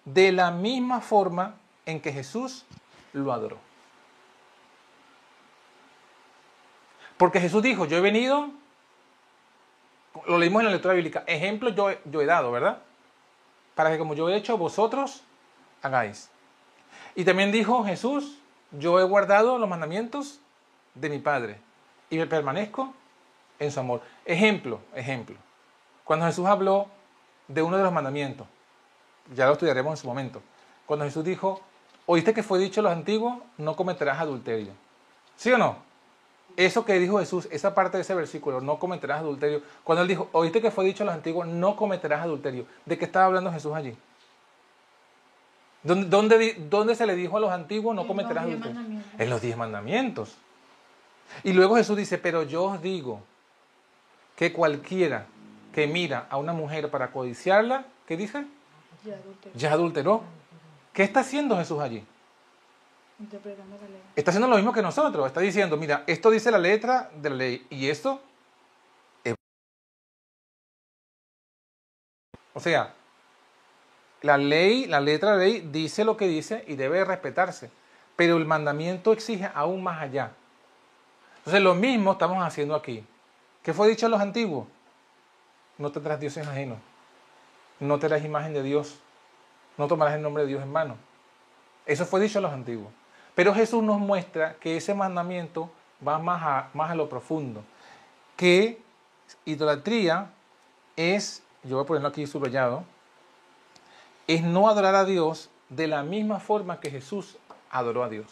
de 0.05 0.31
la 0.31 0.51
misma 0.51 1.01
forma 1.01 1.55
en 1.85 2.01
que 2.01 2.11
Jesús 2.11 2.65
lo 3.13 3.33
adoró. 3.33 3.57
Porque 7.17 7.39
Jesús 7.39 7.61
dijo, 7.61 7.85
yo 7.85 7.97
he 7.97 8.01
venido, 8.01 8.49
lo 10.25 10.37
leímos 10.37 10.61
en 10.61 10.65
la 10.67 10.71
lectura 10.71 10.93
bíblica, 10.93 11.23
ejemplo 11.27 11.69
yo, 11.69 11.91
yo 12.05 12.21
he 12.21 12.25
dado, 12.25 12.51
¿verdad? 12.51 12.81
para 13.75 13.91
que 13.91 13.97
como 13.97 14.13
yo 14.13 14.29
he 14.29 14.35
hecho, 14.35 14.57
vosotros 14.57 15.23
hagáis. 15.81 16.29
Y 17.15 17.23
también 17.23 17.51
dijo 17.51 17.83
Jesús, 17.83 18.37
yo 18.71 18.99
he 18.99 19.03
guardado 19.03 19.57
los 19.57 19.69
mandamientos 19.69 20.39
de 20.95 21.09
mi 21.09 21.19
Padre 21.19 21.57
y 22.09 22.17
me 22.17 22.27
permanezco 22.27 22.93
en 23.59 23.71
su 23.71 23.79
amor. 23.79 24.01
Ejemplo, 24.25 24.81
ejemplo. 24.93 25.35
Cuando 26.03 26.25
Jesús 26.25 26.45
habló 26.45 26.87
de 27.47 27.61
uno 27.61 27.77
de 27.77 27.83
los 27.83 27.93
mandamientos, 27.93 28.47
ya 29.33 29.45
lo 29.45 29.53
estudiaremos 29.53 29.91
en 29.91 29.97
su 29.97 30.07
momento, 30.07 30.41
cuando 30.85 31.05
Jesús 31.05 31.23
dijo, 31.23 31.61
oíste 32.05 32.33
que 32.33 32.43
fue 32.43 32.59
dicho 32.59 32.81
a 32.81 32.83
los 32.83 32.91
antiguos, 32.91 33.37
no 33.57 33.75
cometerás 33.75 34.19
adulterio. 34.19 34.73
¿Sí 35.35 35.51
o 35.51 35.57
no? 35.57 35.77
Eso 36.57 36.83
que 36.83 36.99
dijo 36.99 37.19
Jesús, 37.19 37.47
esa 37.49 37.73
parte 37.73 37.97
de 37.97 38.01
ese 38.01 38.13
versículo, 38.13 38.59
no 38.59 38.77
cometerás 38.77 39.19
adulterio, 39.19 39.61
cuando 39.83 40.01
él 40.01 40.07
dijo, 40.07 40.29
oíste 40.33 40.61
que 40.61 40.71
fue 40.71 40.85
dicho 40.85 41.03
a 41.03 41.05
los 41.05 41.15
antiguos, 41.15 41.47
no 41.47 41.75
cometerás 41.75 42.21
adulterio, 42.23 42.65
¿de 42.85 42.97
qué 42.97 43.05
estaba 43.05 43.25
hablando 43.25 43.51
Jesús 43.51 43.73
allí? 43.73 43.95
¿Dónde, 45.83 46.55
dónde, 46.69 46.95
se 46.95 47.07
le 47.07 47.15
dijo 47.15 47.37
a 47.37 47.39
los 47.39 47.51
antiguos, 47.51 47.95
no 47.95 48.05
cometerás 48.05 48.43
adulterio? 48.43 49.01
En 49.17 49.29
los 49.29 49.41
diez 49.41 49.57
mandamientos. 49.57 50.37
Y 51.43 51.53
luego 51.53 51.75
Jesús 51.75 51.97
dice, 51.97 52.17
pero 52.17 52.43
yo 52.43 52.65
os 52.65 52.81
digo 52.81 53.21
que 54.35 54.53
cualquiera 54.53 55.25
que 55.73 55.88
mira 55.88 56.27
a 56.29 56.38
una 56.38 56.53
mujer 56.53 56.89
para 56.91 57.12
codiciarla, 57.12 57.86
¿qué 58.07 58.17
dice? 58.17 58.45
Ya 59.03 59.15
adulteró. 59.15 59.55
Ya 59.55 59.71
adulteró. 59.71 60.23
¿Qué 60.93 61.03
está 61.03 61.21
haciendo 61.21 61.57
Jesús 61.57 61.79
allí? 61.79 62.05
Está 64.15 64.31
haciendo 64.31 64.47
lo 64.47 64.55
mismo 64.55 64.73
que 64.73 64.81
nosotros. 64.81 65.25
Está 65.27 65.41
diciendo, 65.41 65.77
mira, 65.77 66.03
esto 66.07 66.29
dice 66.29 66.51
la 66.51 66.57
letra 66.57 67.10
de 67.15 67.29
la 67.29 67.36
ley 67.36 67.67
y 67.69 67.88
esto 67.89 68.21
es... 69.23 69.36
O 72.53 72.60
sea, 72.60 72.93
la 74.21 74.38
ley, 74.38 74.86
la 74.88 74.99
letra 74.99 75.31
de 75.31 75.38
la 75.38 75.43
ley 75.43 75.69
dice 75.71 76.03
lo 76.03 76.17
que 76.17 76.27
dice 76.27 76.63
y 76.67 76.75
debe 76.75 77.05
respetarse. 77.05 77.71
Pero 78.15 78.38
el 78.38 78.45
mandamiento 78.45 79.13
exige 79.13 79.49
aún 79.53 79.81
más 79.84 80.01
allá. 80.01 80.31
Entonces 81.38 81.62
lo 81.62 81.73
mismo 81.73 82.12
estamos 82.12 82.43
haciendo 82.43 82.75
aquí. 82.75 83.03
¿Qué 83.63 83.73
fue 83.73 83.88
dicho 83.88 84.07
a 84.07 84.10
los 84.10 84.19
antiguos? 84.19 84.67
No 85.77 85.91
tendrás 85.91 86.19
dioses 86.19 86.47
ajenos. 86.47 86.79
No 87.79 87.99
tendrás 87.99 88.23
imagen 88.23 88.53
de 88.53 88.63
Dios. 88.63 88.99
No 89.77 89.88
tomarás 89.88 90.15
el 90.15 90.21
nombre 90.21 90.43
de 90.43 90.49
Dios 90.49 90.63
en 90.63 90.71
mano. 90.71 90.97
Eso 91.86 92.05
fue 92.05 92.19
dicho 92.19 92.39
a 92.39 92.41
los 92.41 92.51
antiguos. 92.51 92.91
Pero 93.36 93.53
Jesús 93.53 93.84
nos 93.84 93.99
muestra 93.99 94.55
que 94.60 94.77
ese 94.77 94.93
mandamiento 94.93 95.71
va 96.05 96.19
más 96.19 96.41
a, 96.43 96.69
más 96.73 96.91
a 96.91 96.95
lo 96.95 97.07
profundo, 97.10 97.63
que 98.36 98.81
idolatría 99.45 100.31
es, 100.95 101.43
yo 101.63 101.77
voy 101.77 101.84
a 101.84 101.88
ponerlo 101.88 102.10
aquí 102.10 102.27
subrayado, 102.27 102.84
es 104.27 104.43
no 104.43 104.69
adorar 104.69 104.95
a 104.95 105.05
Dios 105.05 105.49
de 105.69 105.88
la 105.88 106.03
misma 106.03 106.39
forma 106.39 106.79
que 106.79 106.91
Jesús 106.91 107.38
adoró 107.69 108.03
a 108.03 108.10
Dios. 108.10 108.27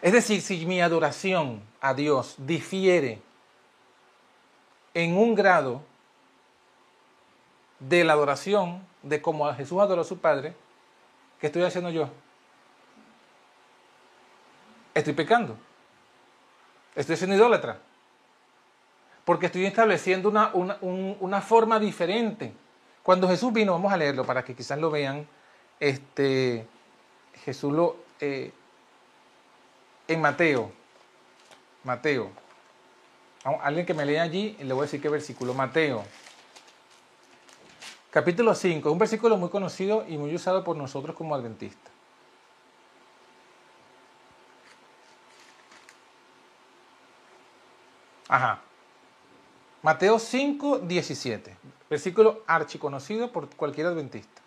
Es 0.00 0.12
decir, 0.12 0.40
si 0.42 0.66
mi 0.66 0.80
adoración 0.80 1.62
a 1.80 1.94
Dios 1.94 2.34
difiere 2.38 3.20
en 4.94 5.16
un 5.16 5.34
grado 5.34 5.82
de 7.88 8.04
la 8.04 8.12
adoración 8.12 8.86
de 9.02 9.20
como 9.20 9.52
Jesús 9.54 9.80
adoró 9.80 10.02
a 10.02 10.04
su 10.04 10.18
Padre, 10.18 10.54
¿qué 11.40 11.48
estoy 11.48 11.62
haciendo 11.62 11.90
yo? 11.90 12.08
estoy 14.94 15.12
pecando. 15.14 15.56
Estoy 16.94 17.16
siendo 17.16 17.36
idólatra. 17.36 17.78
Porque 19.24 19.46
estoy 19.46 19.64
estableciendo 19.66 20.28
una, 20.28 21.40
forma 21.40 21.78
diferente. 21.78 22.52
Cuando 23.02 23.28
Jesús 23.28 23.52
vino, 23.52 23.72
vamos 23.72 23.92
a 23.92 23.96
leerlo 23.96 24.24
para 24.24 24.44
que 24.44 24.54
quizás 24.54 24.78
lo 24.78 24.90
vean, 24.90 25.26
este, 25.80 26.66
Jesús 27.44 27.72
lo, 27.72 27.96
eh, 28.20 28.52
en 30.08 30.20
Mateo, 30.20 30.70
Mateo, 31.84 32.30
Alguien 33.44 33.84
que 33.84 33.94
me 33.94 34.06
lea 34.06 34.22
allí, 34.22 34.56
le 34.60 34.72
voy 34.72 34.82
a 34.82 34.84
decir 34.84 35.02
qué 35.02 35.08
versículo. 35.08 35.52
Mateo. 35.52 36.04
Capítulo 38.12 38.54
5. 38.54 38.90
Es 38.90 38.92
un 38.92 38.98
versículo 38.98 39.38
muy 39.38 39.48
conocido 39.48 40.04
y 40.06 40.18
muy 40.18 40.34
usado 40.34 40.62
por 40.62 40.76
nosotros 40.76 41.16
como 41.16 41.34
adventistas. 41.34 41.90
Ajá. 48.28 48.60
Mateo 49.80 50.18
5, 50.18 50.80
17. 50.80 51.56
Versículo 51.88 52.42
archiconocido 52.46 53.32
por 53.32 53.48
cualquier 53.56 53.86
adventista. 53.86 54.42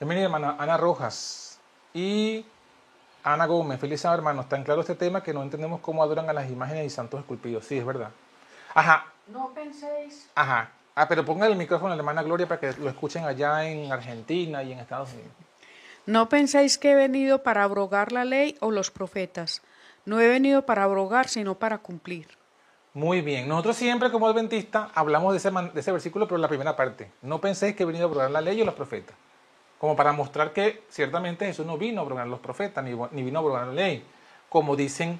Bienvenida, 0.00 0.24
hermana 0.24 0.56
Ana 0.58 0.78
Rojas. 0.78 1.60
Y 1.92 2.46
Ana 3.22 3.44
Gómez, 3.44 3.78
feliz 3.78 4.00
sábado, 4.00 4.20
hermano. 4.20 4.40
Está 4.40 4.56
en 4.56 4.64
claro 4.64 4.80
este 4.80 4.94
tema 4.94 5.22
que 5.22 5.34
no 5.34 5.42
entendemos 5.42 5.82
cómo 5.82 6.02
adoran 6.02 6.30
a 6.30 6.32
las 6.32 6.50
imágenes 6.50 6.86
y 6.86 6.90
santos 6.90 7.20
esculpidos. 7.20 7.66
Sí, 7.66 7.76
es 7.76 7.84
verdad. 7.84 8.10
Ajá. 8.72 9.12
No 9.26 9.52
penséis. 9.52 10.30
Ajá. 10.34 10.70
Ah, 10.94 11.08
pero 11.08 11.24
ponga 11.24 11.46
el 11.46 11.56
micrófono 11.56 11.92
a 11.92 11.96
la 11.96 12.00
hermana 12.00 12.22
Gloria 12.22 12.46
para 12.46 12.60
que 12.60 12.72
lo 12.80 12.88
escuchen 12.88 13.24
allá 13.24 13.68
en 13.68 13.92
Argentina 13.92 14.62
y 14.62 14.72
en 14.72 14.78
Estados 14.78 15.12
Unidos. 15.12 15.32
No 16.06 16.28
penséis 16.28 16.78
que 16.78 16.92
he 16.92 16.94
venido 16.94 17.42
para 17.42 17.64
abrogar 17.64 18.12
la 18.12 18.24
ley 18.24 18.56
o 18.60 18.70
los 18.70 18.90
profetas. 18.90 19.62
No 20.04 20.20
he 20.20 20.28
venido 20.28 20.66
para 20.66 20.84
abrogar, 20.84 21.28
sino 21.28 21.54
para 21.54 21.78
cumplir. 21.78 22.28
Muy 22.92 23.22
bien. 23.22 23.48
Nosotros 23.48 23.76
siempre 23.76 24.12
como 24.12 24.28
adventistas 24.28 24.90
hablamos 24.94 25.32
de 25.32 25.38
ese, 25.38 25.50
de 25.50 25.80
ese 25.80 25.92
versículo, 25.92 26.26
pero 26.26 26.36
en 26.36 26.42
la 26.42 26.48
primera 26.48 26.76
parte. 26.76 27.10
No 27.22 27.40
penséis 27.40 27.74
que 27.74 27.82
he 27.82 27.86
venido 27.86 28.04
a 28.04 28.08
abrogar 28.08 28.30
la 28.30 28.40
ley 28.40 28.60
o 28.60 28.64
los 28.64 28.74
profetas. 28.74 29.16
Como 29.78 29.96
para 29.96 30.12
mostrar 30.12 30.52
que 30.52 30.84
ciertamente 30.90 31.46
Jesús 31.46 31.66
no 31.66 31.76
vino 31.76 32.00
a 32.00 32.04
abrogar 32.04 32.28
los 32.28 32.38
profetas, 32.38 32.84
ni, 32.84 32.92
ni 33.10 33.22
vino 33.22 33.38
a 33.38 33.40
abrogar 33.40 33.66
la 33.66 33.72
ley. 33.72 34.04
Como 34.48 34.76
dicen 34.76 35.18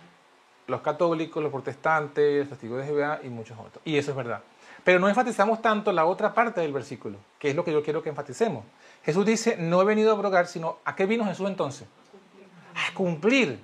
los 0.67 0.83
católicos, 0.83 1.43
los 1.43 1.51
protestantes, 1.51 2.41
los 2.41 2.49
testigos 2.51 2.79
de 2.79 2.87
Jehová 2.87 3.21
y 3.25 3.29
muchos 3.29 3.59
otros. 3.59 3.83
Y 3.85 3.97
eso 3.97 4.13
es 4.13 4.17
verdad. 4.17 4.41
Pero 4.85 4.99
no 5.01 5.09
enfatizamos 5.09 5.63
tanto 5.63 5.91
la 5.93 6.05
otra 6.05 6.35
parte 6.35 6.61
del 6.61 6.73
versículo, 6.73 7.19
que 7.39 7.51
es 7.51 7.57
lo 7.57 7.65
que 7.65 7.73
yo 7.73 7.83
quiero 7.83 8.03
que 8.03 8.11
enfaticemos. 8.11 8.65
Jesús 9.03 9.25
dice, 9.25 9.57
no 9.57 9.81
he 9.81 9.85
venido 9.85 10.11
a 10.11 10.15
abrogar, 10.15 10.47
sino 10.47 10.77
¿a 10.85 10.95
qué 10.95 11.07
vino 11.07 11.25
Jesús 11.25 11.49
entonces? 11.49 11.89
A 12.75 12.95
cumplir. 12.95 13.59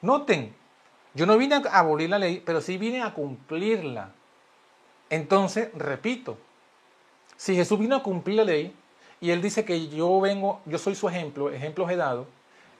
Noten, 0.00 0.54
yo 1.12 1.26
no 1.26 1.36
vine 1.36 1.56
a 1.56 1.78
abolir 1.78 2.08
la 2.08 2.18
ley, 2.18 2.40
pero 2.44 2.60
sí 2.60 2.78
vine 2.78 3.02
a 3.02 3.12
cumplirla. 3.12 4.12
Entonces, 5.10 5.70
repito, 5.74 6.38
si 7.36 7.56
Jesús 7.56 7.78
vino 7.78 7.96
a 7.96 8.02
cumplir 8.02 8.36
la 8.36 8.44
ley 8.44 8.74
y 9.20 9.30
él 9.30 9.42
dice 9.42 9.64
que 9.64 9.88
yo 9.88 10.20
vengo, 10.20 10.60
yo 10.66 10.78
soy 10.78 10.94
su 10.94 11.08
ejemplo, 11.08 11.50
ejemplos 11.50 11.90
he 11.90 11.96
dado, 11.96 12.26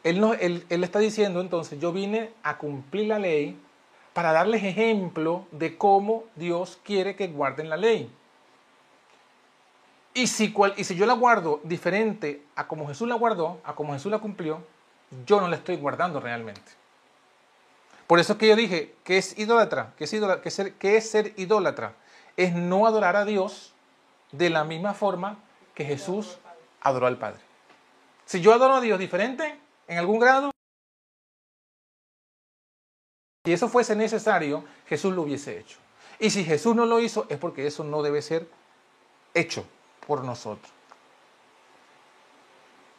él, 0.05 0.21
no, 0.21 0.35
él, 0.35 0.65
él 0.69 0.85
está 0.85 1.01
diciendo 1.01 1.41
entonces, 1.41 1.81
yo 1.81 1.93
vine 1.93 2.31
a 2.45 2.57
cumplir 2.57 3.09
la 3.09 3.19
ley 3.19 3.59
para 4.21 4.33
darles 4.33 4.63
ejemplo 4.65 5.47
de 5.51 5.79
cómo 5.79 6.25
Dios 6.37 6.79
quiere 6.85 7.17
que 7.17 7.29
guarden 7.29 7.71
la 7.71 7.79
ley. 7.79 8.15
Y 10.13 10.27
si, 10.27 10.53
yo 10.95 11.07
la 11.07 11.15
guardo 11.15 11.61
diferente 11.65 12.43
a 12.55 12.69
como 12.69 12.87
Jesús 12.87 13.09
la 13.09 13.15
guardó, 13.15 13.63
a 13.65 13.75
como 13.75 13.95
Jesús 13.95 14.13
la 14.13 14.19
cumplió, 14.19 14.63
yo 15.25 15.41
no 15.41 15.49
la 15.49 15.57
estoy 15.57 15.77
guardando 15.77 16.21
realmente. 16.21 16.71
Por 18.07 18.21
eso 18.21 18.35
es 18.35 18.39
que 18.39 18.49
yo 18.49 18.57
dije, 18.57 18.95
¿qué 19.05 19.17
es 19.17 19.39
idólatra? 19.39 19.95
¿Qué 19.97 20.07
ser, 20.07 20.75
¿Qué 20.75 20.99
es 20.99 21.11
ser 21.11 21.33
idólatra? 21.39 21.95
Es 22.37 22.53
no 22.53 22.87
adorar 22.87 23.17
a 23.17 23.25
Dios 23.25 23.73
de 24.33 24.51
la 24.51 24.65
misma 24.65 24.93
forma 24.93 25.39
que 25.75 25.87
Jesús 25.87 26.37
adoró 26.83 27.07
al 27.07 27.17
Padre. 27.17 27.41
Si 28.27 28.43
yo 28.43 28.53
adoro 28.53 28.75
a 28.75 28.81
Dios 28.83 28.99
diferente, 28.99 29.59
en 29.89 29.97
algún 29.97 30.19
grado, 30.19 30.51
si 33.45 33.53
eso 33.55 33.69
fuese 33.69 33.97
necesario, 33.97 34.65
Jesús 34.87 35.15
lo 35.15 35.23
hubiese 35.23 35.59
hecho. 35.59 35.79
Y 36.19 36.29
si 36.29 36.45
Jesús 36.45 36.77
no 36.77 36.85
lo 36.85 37.01
hizo, 37.01 37.27
es 37.31 37.39
porque 37.39 37.67
eso 37.67 37.85
no 37.85 38.03
debe 38.03 38.21
ser 38.21 38.47
hecho 39.33 39.65
por 40.07 40.25
nosotros. 40.25 40.71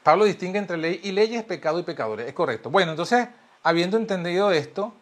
Pablo 0.02 0.26
distingue 0.26 0.58
entre 0.58 0.78
ley 0.78 1.00
y 1.04 1.12
leyes, 1.12 1.44
pecado 1.44 1.78
y 1.78 1.84
pecadores. 1.84 2.28
Es 2.28 2.34
correcto. 2.34 2.72
Bueno, 2.72 2.92
entonces, 2.92 3.28
habiendo 3.62 3.98
entendido 3.98 4.52
esto, 4.52 4.94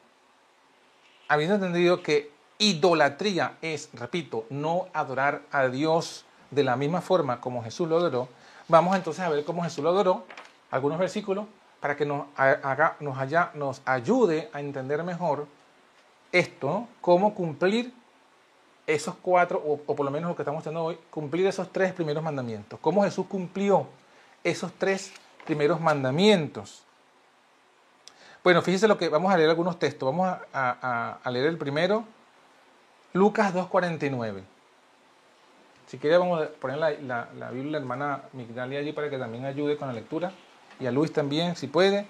habiendo 1.29 1.55
entendido 1.55 2.03
que 2.03 2.31
idolatría 2.57 3.57
es, 3.61 3.89
repito, 3.93 4.45
no 4.49 4.87
adorar 4.91 5.43
a 5.53 5.69
Dios 5.69 6.25
de 6.51 6.65
la 6.65 6.75
misma 6.75 6.99
forma 6.99 7.39
como 7.39 7.63
Jesús 7.63 7.87
lo 7.87 7.95
adoró, 7.95 8.27
vamos 8.67 8.93
entonces 8.97 9.23
a 9.23 9.29
ver 9.29 9.45
cómo 9.45 9.63
Jesús 9.63 9.85
lo 9.85 9.91
adoró, 9.91 10.25
algunos 10.69 10.99
versículos, 10.99 11.45
para 11.79 11.95
que 11.95 12.05
nos, 12.05 12.27
nos, 12.99 13.55
nos 13.55 13.81
ayude 13.85 14.49
a 14.53 14.59
entender 14.59 15.03
mejor 15.03 15.47
esto, 16.31 16.87
cómo 17.01 17.33
cumplir 17.33 17.93
esos 18.85 19.15
cuatro, 19.21 19.61
o, 19.65 19.77
por 19.77 20.03
lo 20.03 20.11
menos 20.11 20.29
lo 20.29 20.35
que 20.35 20.41
estamos 20.41 20.59
haciendo 20.59 20.83
hoy, 20.83 20.97
cumplir 21.09 21.45
esos 21.47 21.71
tres 21.71 21.93
primeros 21.93 22.23
mandamientos. 22.23 22.79
Cómo 22.79 23.03
Jesús 23.03 23.25
cumplió 23.27 23.87
esos 24.43 24.73
tres 24.73 25.13
primeros 25.45 25.79
mandamientos. 25.79 26.83
Bueno, 28.43 28.61
fíjense 28.61 28.87
lo 28.87 28.97
que 28.97 29.09
vamos 29.09 29.31
a 29.31 29.37
leer 29.37 29.49
algunos 29.49 29.77
textos. 29.77 30.07
Vamos 30.07 30.37
a, 30.53 31.19
leer 31.29 31.47
el 31.47 31.57
primero, 31.57 32.03
Lucas 33.13 33.53
2.49. 33.53 34.41
Si 35.87 35.97
quiere 35.97 36.17
vamos 36.17 36.41
a 36.41 36.47
poner 36.47 36.77
la, 36.77 36.91
la, 36.91 37.29
la 37.37 37.51
Biblia 37.51 37.79
hermana 37.79 38.23
Migdalia 38.33 38.79
allí 38.79 38.91
para 38.91 39.09
que 39.09 39.17
también 39.17 39.45
ayude 39.45 39.77
con 39.77 39.87
la 39.87 39.93
lectura. 39.93 40.31
Y 40.79 40.85
a 40.85 40.91
Luis 40.91 41.11
también, 41.11 41.55
si 41.55 41.67
puede. 41.67 42.05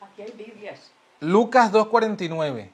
Aquí 0.00 0.22
hay 0.22 0.32
Biblias. 0.32 0.90
Lucas 1.20 1.72
2.49. 1.72 2.70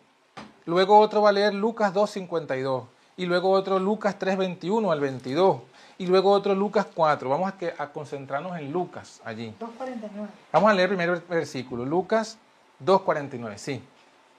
Luego 0.66 0.98
otro 0.98 1.22
va 1.22 1.30
a 1.30 1.32
leer 1.32 1.54
Lucas 1.54 1.92
2.52. 1.92 2.84
Y 3.16 3.26
luego 3.26 3.50
otro 3.50 3.78
Lucas 3.78 4.18
3.21 4.18 4.92
al 4.92 5.00
22. 5.00 5.60
Y 5.98 6.06
luego 6.06 6.30
otro 6.30 6.54
Lucas 6.54 6.86
4. 6.94 7.28
Vamos 7.28 7.48
a, 7.48 7.56
que, 7.56 7.72
a 7.76 7.88
concentrarnos 7.88 8.56
en 8.58 8.70
Lucas 8.70 9.20
allí. 9.24 9.54
2.49. 9.58 10.28
Vamos 10.52 10.70
a 10.70 10.74
leer 10.74 10.90
el 10.90 10.96
primer 10.96 11.22
versículo. 11.26 11.84
Lucas 11.84 12.38
2.49. 12.84 13.56
Sí. 13.56 13.82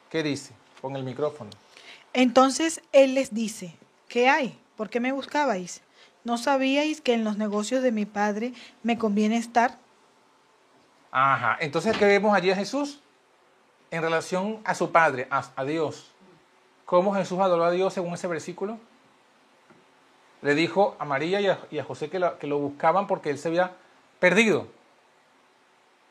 ¿Qué 0.09 0.23
dice? 0.23 0.53
Con 0.81 0.95
el 0.95 1.03
micrófono. 1.03 1.49
Entonces 2.13 2.81
él 2.93 3.13
les 3.13 3.33
dice, 3.33 3.75
¿qué 4.07 4.29
hay? 4.29 4.57
¿Por 4.75 4.89
qué 4.89 4.99
me 4.99 5.11
buscabais? 5.11 5.81
¿No 6.23 6.37
sabíais 6.37 7.01
que 7.01 7.13
en 7.13 7.23
los 7.23 7.37
negocios 7.37 7.81
de 7.83 7.91
mi 7.91 8.05
padre 8.05 8.53
me 8.83 8.97
conviene 8.97 9.37
estar? 9.37 9.77
Ajá. 11.11 11.57
Entonces, 11.59 11.97
¿qué 11.97 12.05
vemos 12.05 12.35
allí 12.35 12.51
a 12.51 12.55
Jesús? 12.55 13.01
En 13.91 14.01
relación 14.01 14.59
a 14.65 14.75
su 14.75 14.91
Padre, 14.91 15.27
a, 15.29 15.63
Dios. 15.63 16.11
¿Cómo 16.85 17.13
Jesús 17.13 17.39
adoró 17.39 17.63
a 17.63 17.71
Dios 17.71 17.93
según 17.93 18.13
ese 18.13 18.27
versículo? 18.27 18.77
Le 20.41 20.55
dijo 20.55 20.95
a 20.99 21.05
María 21.05 21.39
y 21.41 21.79
a, 21.79 21.83
José 21.83 22.09
que 22.09 22.19
lo, 22.19 22.59
buscaban 22.59 23.07
porque 23.07 23.29
él 23.29 23.37
se 23.37 23.47
había 23.47 23.71
perdido. 24.19 24.67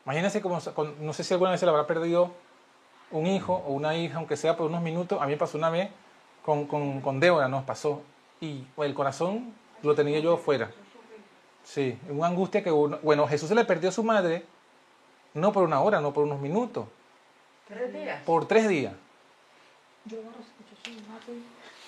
Imagínense, 0.05 0.41
como, 0.41 0.59
no 0.99 1.13
sé 1.13 1.23
si 1.23 1.33
alguna 1.33 1.51
vez 1.51 1.59
se 1.59 1.65
le 1.65 1.71
habrá 1.71 1.85
perdido 1.85 2.31
un 3.11 3.27
hijo 3.27 3.63
o 3.65 3.73
una 3.73 3.95
hija, 3.95 4.17
aunque 4.17 4.37
sea 4.37 4.57
por 4.57 4.67
unos 4.67 4.81
minutos. 4.81 5.21
A 5.21 5.27
mí 5.27 5.35
pasó 5.35 5.57
una 5.57 5.69
vez 5.69 5.89
con, 6.43 6.65
con, 6.65 7.19
Débora, 7.19 7.47
nos 7.47 7.63
pasó. 7.63 8.01
Y 8.41 8.65
el 8.77 8.93
corazón 8.93 9.53
lo 9.83 9.95
tenía 9.95 10.19
yo 10.19 10.37
fuera. 10.37 10.71
Sí, 11.63 11.99
una 12.09 12.27
angustia 12.27 12.63
que 12.63 12.71
uno... 12.71 12.99
Bueno, 13.03 13.27
Jesús 13.27 13.49
se 13.49 13.55
le 13.55 13.65
perdió 13.65 13.89
a 13.89 13.91
su 13.91 14.03
madre 14.03 14.45
no 15.37 15.51
por 15.51 15.63
una 15.63 15.81
hora, 15.81 16.01
no 16.01 16.13
por 16.13 16.23
unos 16.23 16.39
minutos. 16.39 16.85
¿Tres 17.67 17.93
días? 17.93 18.21
Por 18.23 18.47
tres 18.47 18.67
días. 18.67 18.93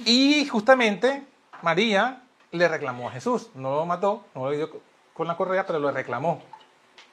Y 0.05 0.45
justamente 0.45 1.23
María 1.61 2.23
le 2.51 2.67
reclamó 2.67 3.09
a 3.09 3.11
Jesús. 3.11 3.49
No 3.55 3.75
lo 3.75 3.85
mató, 3.85 4.25
no 4.35 4.45
lo 4.45 4.51
dio 4.51 4.69
con 5.13 5.27
la 5.27 5.37
correa, 5.37 5.65
pero 5.65 5.79
lo 5.79 5.91
reclamó. 5.91 6.41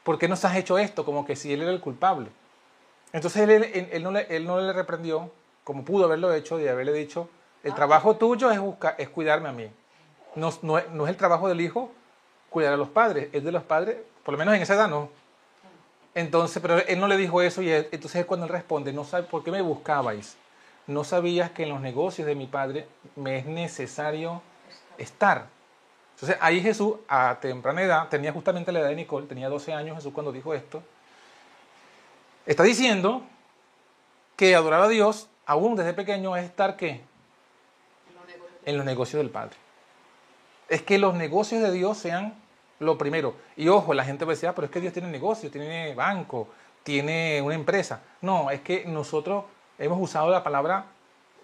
¿Por 0.03 0.19
qué 0.19 0.29
nos 0.29 0.45
has 0.45 0.57
hecho 0.57 0.79
esto? 0.79 1.05
Como 1.05 1.27
que 1.27 1.37
si 1.37 1.53
él 1.53 1.63
era 1.63 1.71
el 1.71 1.81
culpable. 1.81 2.29
Entonces 3.13 3.43
él, 3.43 3.51
él, 3.51 3.89
él, 3.93 4.03
no, 4.03 4.11
le, 4.11 4.27
él 4.35 4.47
no 4.47 4.61
le 4.61 4.73
reprendió, 4.73 5.31
como 5.65 5.85
pudo 5.85 6.05
haberlo 6.05 6.33
hecho, 6.33 6.61
y 6.61 6.69
haberle 6.69 6.93
dicho, 6.93 7.29
el 7.65 7.75
trabajo 7.75 8.17
tuyo 8.17 8.51
es, 8.51 8.61
buscar, 8.61 8.95
es 8.99 9.09
cuidarme 9.09 9.49
a 9.49 9.53
mí. 9.53 9.71
No, 10.35 10.53
no, 10.63 10.81
no 10.93 11.05
es 11.05 11.11
el 11.11 11.17
trabajo 11.17 11.49
del 11.49 11.61
hijo 11.61 11.91
cuidar 12.51 12.73
a 12.73 12.77
los 12.77 12.89
padres, 12.89 13.29
es 13.33 13.45
de 13.45 13.53
los 13.53 13.63
padres, 13.63 13.97
por 14.25 14.33
lo 14.33 14.39
menos 14.39 14.55
en 14.55 14.63
esa 14.63 14.75
edad 14.75 14.89
no. 14.89 15.11
Entonces, 16.17 16.63
pero 16.63 16.79
él 16.79 16.99
no 16.99 17.09
le 17.09 17.19
dijo 17.19 17.43
eso 17.43 17.61
y 17.61 17.71
entonces 17.71 18.17
es 18.17 18.25
cuando 18.25 18.47
él 18.47 18.53
responde, 18.53 18.91
no 18.91 19.05
sabe 19.05 19.25
por 19.25 19.45
qué 19.45 19.51
me 19.51 19.61
buscabais. 19.61 20.39
No 20.87 21.05
sabías 21.05 21.51
que 21.51 21.65
en 21.65 21.69
los 21.69 21.83
negocios 21.83 22.27
de 22.27 22.35
mi 22.35 22.47
padre 22.47 22.89
me 23.17 23.37
es 23.37 23.45
necesario 23.45 24.41
estar. 24.97 25.49
Entonces 26.15 26.39
ahí 26.41 26.63
Jesús 26.63 26.95
a 27.07 27.39
temprana 27.39 27.83
edad, 27.83 28.09
tenía 28.09 28.33
justamente 28.33 28.73
la 28.73 28.81
edad 28.81 28.89
de 28.89 28.97
Nicole, 28.97 29.27
tenía 29.27 29.51
12 29.51 29.75
años 29.75 29.97
Jesús 29.97 30.15
cuando 30.15 30.33
dijo 30.33 30.55
esto, 30.55 30.83
está 32.47 32.63
diciendo 32.63 33.21
que 34.37 34.55
adorar 34.55 34.81
a 34.81 34.89
Dios, 34.89 35.29
aún 35.45 35.77
desde 35.77 35.93
pequeño, 35.93 36.35
es 36.35 36.47
estar 36.47 36.79
qué? 36.79 37.03
En 38.65 38.79
los 38.79 38.87
negocios 38.87 39.21
del 39.21 39.29
Padre. 39.29 39.57
Es 40.71 40.81
que 40.81 40.97
los 40.97 41.15
negocios 41.15 41.61
de 41.61 41.73
Dios 41.73 41.99
sean 41.99 42.35
lo 42.81 42.99
primero. 42.99 43.35
Y 43.57 43.69
ojo, 43.69 43.95
la 43.95 44.05
gente 44.05 44.25
decía, 44.25 44.51
ah, 44.51 44.55
pero 44.55 44.67
es 44.67 44.71
que 44.71 44.81
Dios 44.81 44.93
tiene 44.93 45.09
negocio, 45.09 45.51
tiene 45.51 45.95
banco, 45.95 46.49
tiene 46.83 47.41
una 47.43 47.55
empresa. 47.55 48.01
No, 48.21 48.51
es 48.51 48.61
que 48.61 48.85
nosotros 48.87 49.45
hemos 49.79 50.01
usado 50.01 50.31
la 50.31 50.43
palabra 50.43 50.87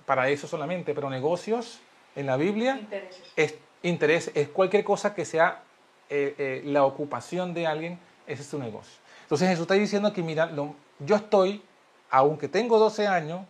para 0.07 0.29
eso 0.29 0.47
solamente, 0.47 0.95
pero 0.95 1.09
negocios 1.11 1.81
en 2.17 2.27
la 2.27 2.37
Biblia 2.37 2.77
Intereses. 2.81 3.33
es 3.37 3.55
interés, 3.83 4.31
es 4.35 4.49
cualquier 4.49 4.85
cosa 4.85 5.15
que 5.15 5.25
sea 5.25 5.63
eh, 6.11 6.35
eh, 6.39 6.63
la 6.67 6.85
ocupación 6.85 7.55
de 7.55 7.67
alguien, 7.67 7.99
ese 8.27 8.43
es 8.43 8.49
su 8.49 8.59
negocio. 8.59 8.95
Entonces 9.23 9.49
Jesús 9.49 9.63
está 9.63 9.75
diciendo 9.75 10.13
que, 10.13 10.23
mira, 10.23 10.47
lo- 10.47 10.75
yo 10.99 11.17
estoy, 11.17 11.63
aunque 12.11 12.49
tengo 12.49 12.79
12 12.79 13.07
años, 13.07 13.47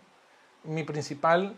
mi 0.65 0.85
principal 0.85 1.55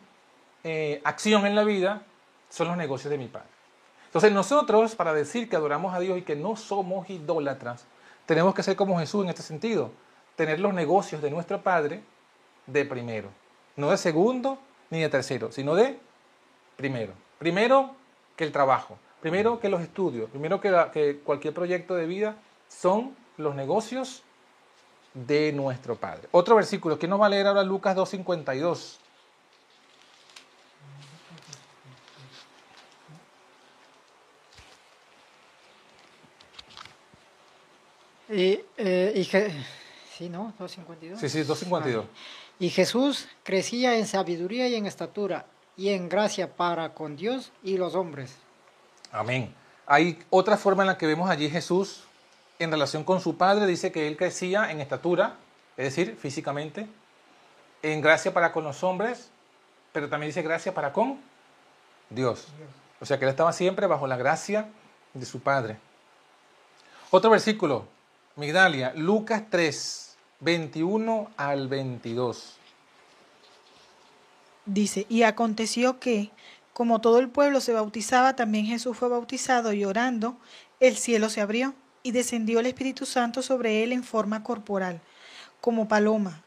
eh, 0.64 1.00
acción 1.04 1.46
en 1.46 1.54
la 1.54 1.62
vida 1.64 2.02
son 2.48 2.68
los 2.68 2.76
negocios 2.78 3.10
de 3.10 3.18
mi 3.18 3.28
Padre. 3.28 3.48
Entonces 4.14 4.30
nosotros, 4.30 4.94
para 4.94 5.12
decir 5.12 5.48
que 5.48 5.56
adoramos 5.56 5.92
a 5.92 5.98
Dios 5.98 6.16
y 6.16 6.22
que 6.22 6.36
no 6.36 6.54
somos 6.54 7.10
idólatras, 7.10 7.84
tenemos 8.26 8.54
que 8.54 8.62
ser 8.62 8.76
como 8.76 8.96
Jesús 9.00 9.24
en 9.24 9.30
este 9.30 9.42
sentido, 9.42 9.90
tener 10.36 10.60
los 10.60 10.72
negocios 10.72 11.20
de 11.20 11.32
nuestro 11.32 11.60
Padre 11.62 12.00
de 12.68 12.84
primero, 12.84 13.30
no 13.74 13.90
de 13.90 13.96
segundo 13.96 14.56
ni 14.90 15.00
de 15.00 15.08
tercero, 15.08 15.50
sino 15.50 15.74
de 15.74 15.98
primero. 16.76 17.12
Primero 17.40 17.90
que 18.36 18.44
el 18.44 18.52
trabajo, 18.52 18.98
primero 19.20 19.58
que 19.58 19.68
los 19.68 19.80
estudios, 19.80 20.30
primero 20.30 20.60
que, 20.60 21.20
cualquier 21.24 21.52
proyecto 21.52 21.96
de 21.96 22.06
vida 22.06 22.36
son 22.68 23.16
los 23.36 23.56
negocios 23.56 24.22
de 25.12 25.52
nuestro 25.52 25.96
Padre. 25.96 26.28
Otro 26.30 26.54
versículo, 26.54 27.00
que 27.00 27.08
nos 27.08 27.20
va 27.20 27.26
a 27.26 27.30
leer 27.30 27.48
ahora 27.48 27.64
Lucas 27.64 27.96
2.52? 27.96 28.98
Y, 38.34 38.60
eh, 38.76 39.12
y 39.14 39.24
sí, 39.24 40.28
¿no? 40.28 40.52
252. 40.58 41.20
Sí, 41.20 41.28
sí, 41.28 41.42
2.52. 41.42 42.04
Y 42.58 42.68
Jesús 42.68 43.28
crecía 43.44 43.96
en 43.96 44.06
sabiduría 44.08 44.66
y 44.66 44.74
en 44.74 44.86
estatura 44.86 45.46
y 45.76 45.90
en 45.90 46.08
gracia 46.08 46.56
para 46.56 46.94
con 46.94 47.16
Dios 47.16 47.52
y 47.62 47.76
los 47.76 47.94
hombres. 47.94 48.36
Amén. 49.12 49.54
Hay 49.86 50.18
otra 50.30 50.56
forma 50.56 50.82
en 50.82 50.88
la 50.88 50.98
que 50.98 51.06
vemos 51.06 51.30
allí 51.30 51.48
Jesús 51.48 52.04
en 52.58 52.72
relación 52.72 53.04
con 53.04 53.20
su 53.20 53.36
Padre, 53.36 53.66
dice 53.66 53.92
que 53.92 54.08
él 54.08 54.16
crecía 54.16 54.70
en 54.70 54.80
estatura, 54.80 55.36
es 55.76 55.84
decir, 55.84 56.16
físicamente, 56.16 56.88
en 57.82 58.00
gracia 58.00 58.32
para 58.32 58.52
con 58.52 58.64
los 58.64 58.82
hombres, 58.82 59.30
pero 59.92 60.08
también 60.08 60.30
dice 60.30 60.42
gracia 60.42 60.74
para 60.74 60.92
con 60.92 61.20
Dios. 62.10 62.48
O 63.00 63.06
sea 63.06 63.18
que 63.18 63.26
él 63.26 63.30
estaba 63.30 63.52
siempre 63.52 63.86
bajo 63.86 64.08
la 64.08 64.16
gracia 64.16 64.68
de 65.12 65.24
su 65.24 65.40
Padre. 65.40 65.76
Otro 67.10 67.30
versículo, 67.30 67.86
Migdalia, 68.36 68.92
Lucas 68.96 69.44
3, 69.48 70.16
21 70.40 71.30
al 71.36 71.68
22. 71.68 72.56
Dice, 74.66 75.06
y 75.08 75.22
aconteció 75.22 76.00
que, 76.00 76.32
como 76.72 77.00
todo 77.00 77.20
el 77.20 77.28
pueblo 77.28 77.60
se 77.60 77.72
bautizaba, 77.72 78.34
también 78.34 78.66
Jesús 78.66 78.96
fue 78.96 79.08
bautizado 79.08 79.72
y 79.72 79.84
orando, 79.84 80.36
el 80.80 80.96
cielo 80.96 81.28
se 81.28 81.42
abrió 81.42 81.74
y 82.02 82.10
descendió 82.10 82.58
el 82.58 82.66
Espíritu 82.66 83.06
Santo 83.06 83.40
sobre 83.40 83.84
él 83.84 83.92
en 83.92 84.02
forma 84.02 84.42
corporal, 84.42 85.00
como 85.60 85.86
paloma. 85.86 86.42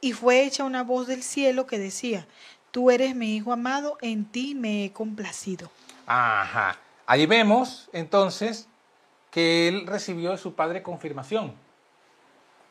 Y 0.00 0.14
fue 0.14 0.44
hecha 0.44 0.64
una 0.64 0.82
voz 0.82 1.06
del 1.08 1.22
cielo 1.22 1.66
que 1.66 1.78
decía, 1.78 2.26
Tú 2.70 2.90
eres 2.90 3.14
mi 3.14 3.36
Hijo 3.36 3.52
amado, 3.52 3.98
en 4.00 4.24
ti 4.24 4.54
me 4.54 4.86
he 4.86 4.92
complacido. 4.92 5.70
Ajá. 6.06 6.78
Ahí 7.06 7.26
vemos 7.26 7.90
entonces 7.92 8.66
que 9.36 9.68
él 9.68 9.86
recibió 9.86 10.30
de 10.30 10.38
su 10.38 10.54
padre 10.54 10.82
confirmación. 10.82 11.52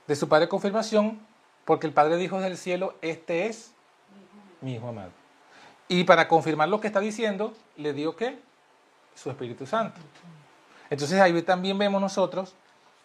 De 0.08 0.16
su 0.16 0.28
padre 0.28 0.50
confirmación, 0.50 1.20
porque 1.64 1.86
el 1.86 1.94
padre 1.94 2.18
dijo 2.18 2.38
desde 2.38 2.50
el 2.50 2.58
cielo, 2.58 2.96
este 3.04 3.46
es 3.46 3.72
mi 4.62 4.74
hijo 4.74 4.88
amado. 4.88 5.12
Y 5.88 6.06
para 6.06 6.28
confirmar 6.28 6.70
lo 6.70 6.82
que 6.82 6.88
está 6.88 7.02
diciendo, 7.02 7.54
le 7.78 7.94
dio 7.94 8.16
qué? 8.16 8.40
Su 9.14 9.30
Espíritu 9.30 9.68
Santo. 9.68 10.02
Entonces 10.90 11.22
ahí 11.22 11.40
también 11.44 11.78
vemos 11.78 12.02
nosotros 12.02 12.56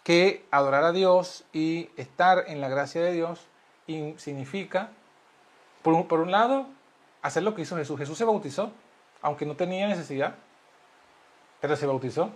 que 0.05 0.43
adorar 0.51 0.85
a 0.85 0.93
Dios 0.93 1.45
y 1.53 1.91
estar 1.99 2.45
en 2.47 2.63
la 2.63 2.71
gracia 2.71 3.03
de 3.03 3.13
Dios 3.13 3.47
significa, 4.17 4.89
por 5.83 5.93
un, 5.93 6.09
por 6.09 6.21
un 6.21 6.31
lado, 6.31 6.67
hacer 7.21 7.43
lo 7.43 7.55
que 7.55 7.61
hizo 7.61 7.77
Jesús. 7.77 7.99
Jesús 7.99 8.17
se 8.17 8.25
bautizó, 8.25 8.73
aunque 9.21 9.45
no 9.45 9.55
tenía 9.55 9.87
necesidad, 9.87 10.37
pero 11.61 11.77
se 11.77 11.85
bautizó. 11.85 12.31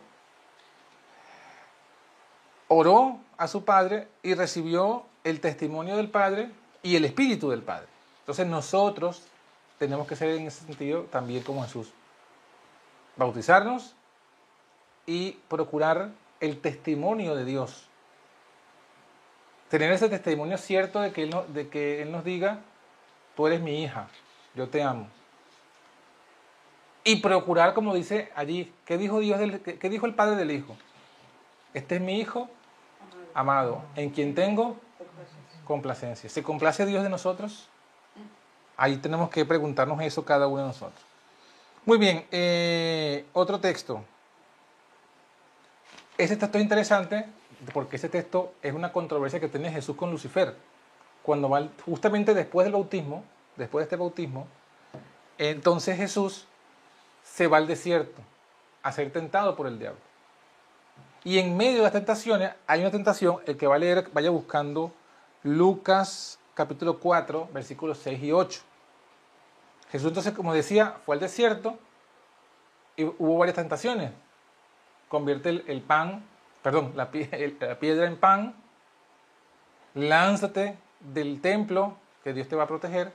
Oró 2.77 3.21
a 3.37 3.47
su 3.47 3.65
Padre 3.65 4.09
y 4.25 4.35
recibió 4.35 5.05
el 5.23 5.39
testimonio 5.39 5.97
del 5.97 6.11
Padre 6.11 6.51
y 6.83 6.97
el 6.97 7.05
Espíritu 7.05 7.51
del 7.51 7.63
Padre. 7.63 7.87
Entonces 8.23 8.49
nosotros 8.49 9.23
tenemos 9.79 10.09
que 10.09 10.17
ser 10.17 10.31
en 10.31 10.49
ese 10.49 10.67
sentido 10.67 11.03
también 11.05 11.45
como 11.45 11.63
Jesús. 11.63 11.93
Bautizarnos 13.15 13.95
y 15.07 15.39
procurar 15.49 16.11
el 16.41 16.61
testimonio 16.61 17.37
de 17.37 17.45
Dios. 17.45 17.87
Tener 19.69 19.93
ese 19.93 20.09
testimonio 20.09 20.59
cierto 20.59 21.01
de 21.01 21.13
que 21.13 22.03
Él, 22.03 22.11
nos 22.11 22.25
diga, 22.25 22.59
tú 23.37 23.47
eres 23.47 23.61
mi 23.61 23.85
hija, 23.85 24.09
yo 24.57 24.69
te 24.69 24.83
amo. 24.83 25.07
Y 27.05 27.21
procurar, 27.21 27.73
como 27.73 27.95
dice 27.95 28.33
allí, 28.35 28.73
¿qué 28.85 28.99
dijo, 28.99 29.21
Dios 29.21 29.41
qué 29.63 29.89
dijo 29.89 30.07
el 30.07 30.15
Padre 30.17 30.35
del 30.35 30.51
Hijo? 30.51 30.77
Este 31.73 31.95
es 31.97 32.01
mi 32.01 32.19
Hijo 32.19 32.51
amado, 33.35 33.83
en 33.97 34.11
quien 34.11 34.35
tengo 34.35 34.77
complacencia. 35.65 36.31
¿Se 36.31 36.43
complace 36.43 36.87
Dios 36.87 37.03
de 37.03 37.11
nosotros? 37.11 37.69
Ahí 38.77 38.97
tenemos 38.97 39.31
que 39.31 39.45
preguntarnos 39.45 40.01
eso 40.03 40.25
cada 40.25 40.47
uno 40.47 40.63
de 40.63 40.69
nosotros. 40.69 41.01
Muy 41.85 41.99
bien, 41.99 42.27
eh, 42.31 43.27
otro 43.33 43.61
texto. 43.61 44.03
Este 46.17 46.37
texto 46.37 46.59
es 46.59 46.65
interesante 46.65 47.27
porque 47.73 47.97
ese 47.97 48.09
texto 48.09 48.55
es 48.63 48.73
una 48.73 48.93
controversia 48.93 49.41
que 49.41 49.49
tiene 49.49 49.71
Jesús 49.71 49.97
con 49.97 50.11
Lucifer. 50.11 50.57
Cuando 51.23 51.49
va, 51.49 51.69
justamente 51.85 52.35
después 52.35 52.65
del 52.65 52.73
bautismo, 52.73 53.25
después 53.57 53.83
de 53.83 53.85
este 53.85 53.97
bautismo, 53.97 54.47
entonces 55.39 55.97
Jesús 55.97 56.47
se 57.23 57.47
va 57.47 57.57
al 57.57 57.67
desierto 57.67 58.23
a 58.83 58.93
ser 58.93 59.11
tentado 59.13 59.57
por 59.57 59.67
el 59.67 59.79
diablo. 59.79 60.01
Y 61.25 61.39
en 61.39 61.57
medio 61.57 61.79
de 61.79 61.83
las 61.85 61.93
tentaciones 61.93 62.53
hay 62.67 62.81
una 62.81 62.91
tentación, 62.91 63.39
el 63.47 63.57
que 63.57 63.67
va 63.67 63.77
a 63.77 63.79
leer 63.79 64.11
vaya 64.13 64.29
buscando 64.29 64.93
Lucas 65.43 66.39
capítulo 66.53 66.99
4, 66.99 67.49
versículos 67.53 67.99
6 67.99 68.23
y 68.23 68.33
8. 68.33 68.61
Jesús 69.91 70.09
entonces, 70.09 70.35
como 70.35 70.53
decía, 70.53 70.97
fue 71.05 71.17
al 71.17 71.21
desierto 71.21 71.79
y 72.97 73.05
hubo 73.05 73.39
varias 73.39 73.57
tentaciones. 73.57 74.13
Convierte 75.09 75.49
el, 75.67 75.83
pan, 75.83 76.25
perdón, 76.63 76.93
la, 76.95 77.09
la 77.61 77.79
piedra 77.79 78.07
en 78.07 78.19
pan, 78.19 78.55
lánzate 79.95 80.77
del 81.01 81.41
templo 81.41 81.97
que 82.23 82.35
Dios 82.35 82.49
te 82.49 82.57
va 82.57 82.65
a 82.65 82.69
proteger. 82.69 83.13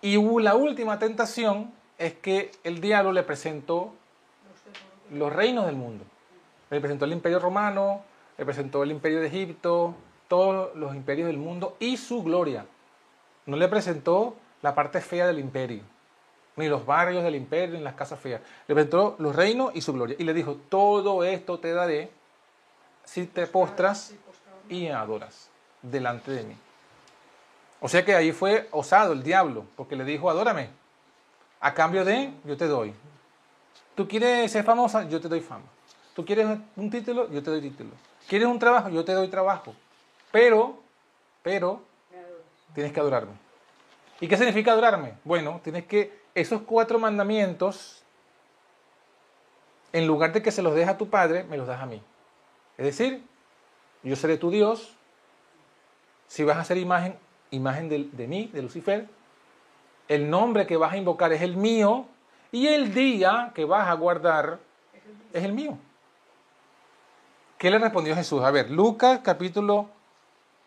Y 0.00 0.16
la 0.40 0.54
última 0.54 0.98
tentación 0.98 1.72
es 1.98 2.14
que 2.14 2.52
el 2.64 2.80
diablo 2.80 3.12
le 3.12 3.22
presentó 3.22 3.92
los 5.10 5.32
reinos 5.32 5.66
del 5.66 5.76
mundo. 5.76 6.04
Le 6.70 6.80
presentó 6.80 7.04
el 7.04 7.12
imperio 7.12 7.38
romano, 7.38 8.02
le 8.36 8.44
presentó 8.44 8.82
el 8.82 8.90
imperio 8.90 9.20
de 9.20 9.26
Egipto, 9.26 9.94
todos 10.28 10.74
los 10.76 10.94
imperios 10.94 11.26
del 11.26 11.38
mundo 11.38 11.76
y 11.80 11.96
su 11.96 12.22
gloria. 12.22 12.66
No 13.46 13.56
le 13.56 13.68
presentó 13.68 14.36
la 14.62 14.74
parte 14.74 15.00
fea 15.00 15.26
del 15.26 15.38
imperio, 15.38 15.82
ni 16.56 16.68
los 16.68 16.84
barrios 16.84 17.24
del 17.24 17.34
imperio, 17.34 17.76
ni 17.76 17.82
las 17.82 17.94
casas 17.94 18.20
feas. 18.20 18.40
Le 18.66 18.74
presentó 18.74 19.16
los 19.18 19.34
reinos 19.34 19.74
y 19.74 19.80
su 19.80 19.92
gloria. 19.92 20.16
Y 20.18 20.24
le 20.24 20.34
dijo, 20.34 20.56
todo 20.68 21.24
esto 21.24 21.58
te 21.58 21.72
daré 21.72 22.10
si 23.04 23.26
te 23.26 23.46
postras 23.46 24.14
y 24.68 24.88
adoras 24.88 25.48
delante 25.80 26.30
de 26.30 26.42
mí. 26.42 26.56
O 27.80 27.88
sea 27.88 28.04
que 28.04 28.14
ahí 28.14 28.32
fue 28.32 28.68
osado 28.72 29.12
el 29.12 29.22
diablo, 29.22 29.64
porque 29.76 29.96
le 29.96 30.04
dijo, 30.04 30.28
adórame. 30.28 30.68
A 31.60 31.74
cambio 31.74 32.04
de, 32.04 32.32
yo 32.44 32.56
te 32.56 32.66
doy. 32.66 32.94
Tú 33.94 34.06
quieres 34.06 34.52
ser 34.52 34.64
famosa, 34.64 35.08
yo 35.08 35.20
te 35.20 35.28
doy 35.28 35.40
fama. 35.40 35.64
Tú 36.18 36.24
quieres 36.24 36.48
un 36.74 36.90
título, 36.90 37.30
yo 37.30 37.40
te 37.44 37.50
doy 37.50 37.60
título. 37.60 37.90
¿Quieres 38.26 38.48
un 38.48 38.58
trabajo? 38.58 38.88
Yo 38.88 39.04
te 39.04 39.12
doy 39.12 39.28
trabajo. 39.28 39.72
Pero, 40.32 40.80
pero, 41.44 41.80
tienes 42.74 42.92
que 42.92 42.98
adorarme. 42.98 43.34
¿Y 44.20 44.26
qué 44.26 44.36
significa 44.36 44.72
adorarme? 44.72 45.14
Bueno, 45.22 45.60
tienes 45.62 45.86
que, 45.86 46.12
esos 46.34 46.62
cuatro 46.62 46.98
mandamientos, 46.98 48.02
en 49.92 50.08
lugar 50.08 50.32
de 50.32 50.42
que 50.42 50.50
se 50.50 50.60
los 50.60 50.74
dejes 50.74 50.88
a 50.88 50.98
tu 50.98 51.08
padre, 51.08 51.44
me 51.44 51.56
los 51.56 51.68
das 51.68 51.80
a 51.80 51.86
mí. 51.86 52.02
Es 52.78 52.86
decir, 52.86 53.22
yo 54.02 54.16
seré 54.16 54.38
tu 54.38 54.50
Dios. 54.50 54.96
Si 56.26 56.42
vas 56.42 56.56
a 56.56 56.62
hacer 56.62 56.78
imagen, 56.78 57.16
imagen 57.52 57.88
de 57.88 58.26
mí, 58.26 58.50
de 58.52 58.62
Lucifer, 58.62 59.06
el 60.08 60.28
nombre 60.28 60.66
que 60.66 60.76
vas 60.76 60.94
a 60.94 60.96
invocar 60.96 61.32
es 61.32 61.42
el 61.42 61.56
mío 61.56 62.06
y 62.50 62.66
el 62.66 62.92
día 62.92 63.52
que 63.54 63.64
vas 63.64 63.86
a 63.86 63.92
guardar 63.92 64.58
es 65.32 65.44
el 65.44 65.52
mío. 65.52 65.78
¿Qué 67.58 67.70
le 67.70 67.78
respondió 67.78 68.14
Jesús? 68.14 68.42
A 68.42 68.50
ver, 68.50 68.70
Lucas 68.70 69.20
capítulo 69.22 69.88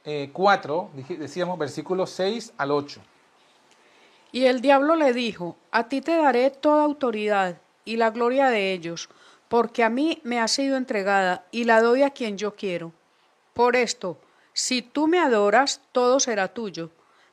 eh, 0.03 0.29
4, 0.33 0.89
dije- 0.95 1.17
decíamos 1.17 1.57
versículos 1.57 2.09
6 2.11 2.53
al 2.57 2.71
8. 2.71 3.01
Y 4.33 4.45
el 4.45 4.61
diablo 4.61 4.95
le 4.95 5.13
dijo, 5.13 5.57
A 5.71 5.87
ti 5.87 6.01
te 6.01 6.15
daré 6.17 6.49
toda 6.51 6.83
autoridad 6.83 7.57
y 7.85 7.97
la 7.97 8.11
gloria 8.11 8.47
de 8.49 8.73
ellos, 8.73 9.09
porque 9.47 9.83
a 9.83 9.89
mí 9.89 10.19
me 10.23 10.39
ha 10.39 10.47
sido 10.47 10.77
entregada 10.77 11.45
y 11.51 11.65
la 11.65 11.81
doy 11.81 12.03
a 12.03 12.11
quien 12.11 12.37
yo 12.37 12.55
quiero. 12.55 12.93
Por 13.53 13.75
esto, 13.75 14.17
si 14.53 14.81
tú 14.81 15.07
me 15.07 15.19
adoras, 15.19 15.81
todo 15.91 16.19
será 16.19 16.49
tuyo. 16.49 16.89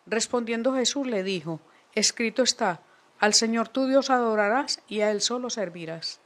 Respondiendo 0.06 0.74
Jesús 0.74 1.06
le 1.06 1.22
dijo, 1.22 1.60
Escrito 1.94 2.42
está, 2.42 2.80
al 3.18 3.34
Señor 3.34 3.68
tu 3.68 3.86
Dios 3.86 4.10
adorarás 4.10 4.80
y 4.88 5.00
a 5.00 5.10
Él 5.10 5.20
solo 5.20 5.50
servirás. 5.50 6.20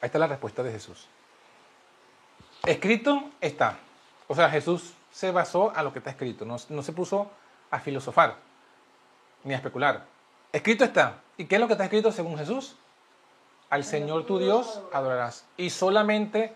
Ahí 0.00 0.06
está 0.06 0.18
la 0.18 0.26
respuesta 0.26 0.62
de 0.62 0.72
Jesús. 0.72 1.06
Escrito 2.64 3.30
está. 3.40 3.78
O 4.28 4.34
sea, 4.34 4.50
Jesús 4.50 4.92
se 5.12 5.30
basó 5.30 5.72
a 5.74 5.82
lo 5.82 5.92
que 5.92 6.00
está 6.00 6.10
escrito, 6.10 6.44
no, 6.44 6.56
no 6.68 6.82
se 6.82 6.92
puso 6.92 7.30
a 7.70 7.80
filosofar 7.80 8.36
ni 9.44 9.54
a 9.54 9.56
especular. 9.56 10.04
Escrito 10.52 10.84
está. 10.84 11.20
¿Y 11.36 11.46
qué 11.46 11.56
es 11.56 11.60
lo 11.60 11.66
que 11.66 11.74
está 11.74 11.84
escrito 11.84 12.12
según 12.12 12.36
Jesús? 12.36 12.76
Al 13.70 13.84
Señor 13.84 14.26
tu 14.26 14.38
Dios 14.38 14.80
adorarás. 14.92 15.44
Y 15.56 15.70
solamente 15.70 16.54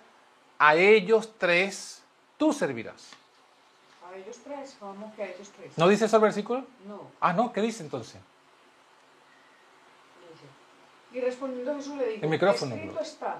a 0.59 0.75
ellos 0.75 1.33
tres 1.39 2.03
tú 2.37 2.53
servirás. 2.53 3.11
A 4.11 4.17
ellos 4.17 4.39
tres, 4.45 4.77
¿cómo 4.81 5.15
que 5.15 5.23
a 5.23 5.27
ellos 5.27 5.51
tres? 5.57 5.79
¿No 5.79 5.89
dice 5.89 6.07
eso 6.07 6.17
el 6.17 6.23
versículo? 6.23 6.65
No. 6.87 7.03
Ah, 7.21 7.33
no, 7.33 7.53
¿qué 7.53 7.61
dice 7.61 7.83
entonces? 7.83 8.21
Y 11.13 11.21
respondiendo 11.21 11.75
Jesús 11.75 11.97
le 11.97 12.07
dijo, 12.09 12.25
El 12.25 12.31
micrófono, 12.31 12.75
escrito 12.75 13.01
está. 13.01 13.39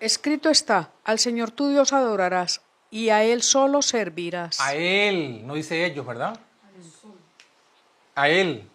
Escrito 0.00 0.50
está, 0.50 0.90
al 1.04 1.18
Señor 1.18 1.52
tu 1.52 1.68
Dios 1.68 1.92
adorarás 1.92 2.60
y 2.90 3.10
a 3.10 3.22
Él 3.22 3.42
solo 3.42 3.82
servirás. 3.82 4.60
A 4.60 4.74
Él, 4.74 5.46
no 5.46 5.54
dice 5.54 5.84
ellos, 5.86 6.04
¿verdad? 6.04 6.38
A 8.14 8.28
Él, 8.28 8.68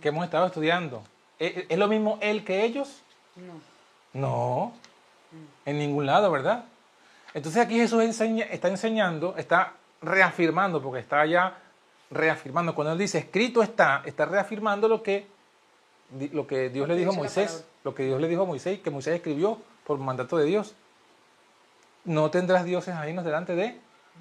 que 0.00 0.08
hemos 0.08 0.24
estado 0.24 0.46
estudiando. 0.46 1.02
¿Es 1.38 1.64
es 1.68 1.78
lo 1.78 1.88
mismo 1.88 2.18
Él 2.22 2.44
que 2.44 2.64
ellos? 2.64 3.02
No. 3.36 3.60
No, 4.12 4.72
en 5.64 5.78
ningún 5.78 6.06
lado, 6.06 6.30
¿verdad? 6.32 6.64
Entonces 7.34 7.62
aquí 7.62 7.76
Jesús 7.76 8.02
enseña- 8.02 8.46
está 8.46 8.66
enseñando, 8.68 9.36
está 9.36 9.74
reafirmando, 10.02 10.82
porque 10.82 10.98
está 11.00 11.24
ya 11.26 11.56
reafirmando. 12.10 12.74
Cuando 12.74 12.92
él 12.94 12.98
dice 12.98 13.18
escrito 13.18 13.62
está, 13.62 14.02
está 14.04 14.24
reafirmando 14.24 14.88
lo 14.88 15.00
que, 15.02 15.28
lo 16.32 16.46
que 16.46 16.70
Dios 16.70 16.88
le 16.88 16.96
dijo 16.96 17.10
a 17.10 17.14
Moisés, 17.14 17.64
lo 17.84 17.94
que 17.94 18.04
Dios 18.04 18.20
le 18.20 18.28
dijo 18.28 18.42
a 18.42 18.46
Moisés, 18.46 18.80
que 18.80 18.90
Moisés 18.90 19.14
escribió 19.16 19.58
por 19.86 19.98
mandato 19.98 20.36
de 20.36 20.44
Dios. 20.44 20.74
No 22.04 22.30
tendrás 22.30 22.64
dioses 22.64 22.94
ajenos 22.94 23.24
delante 23.24 23.54
de 23.54 23.78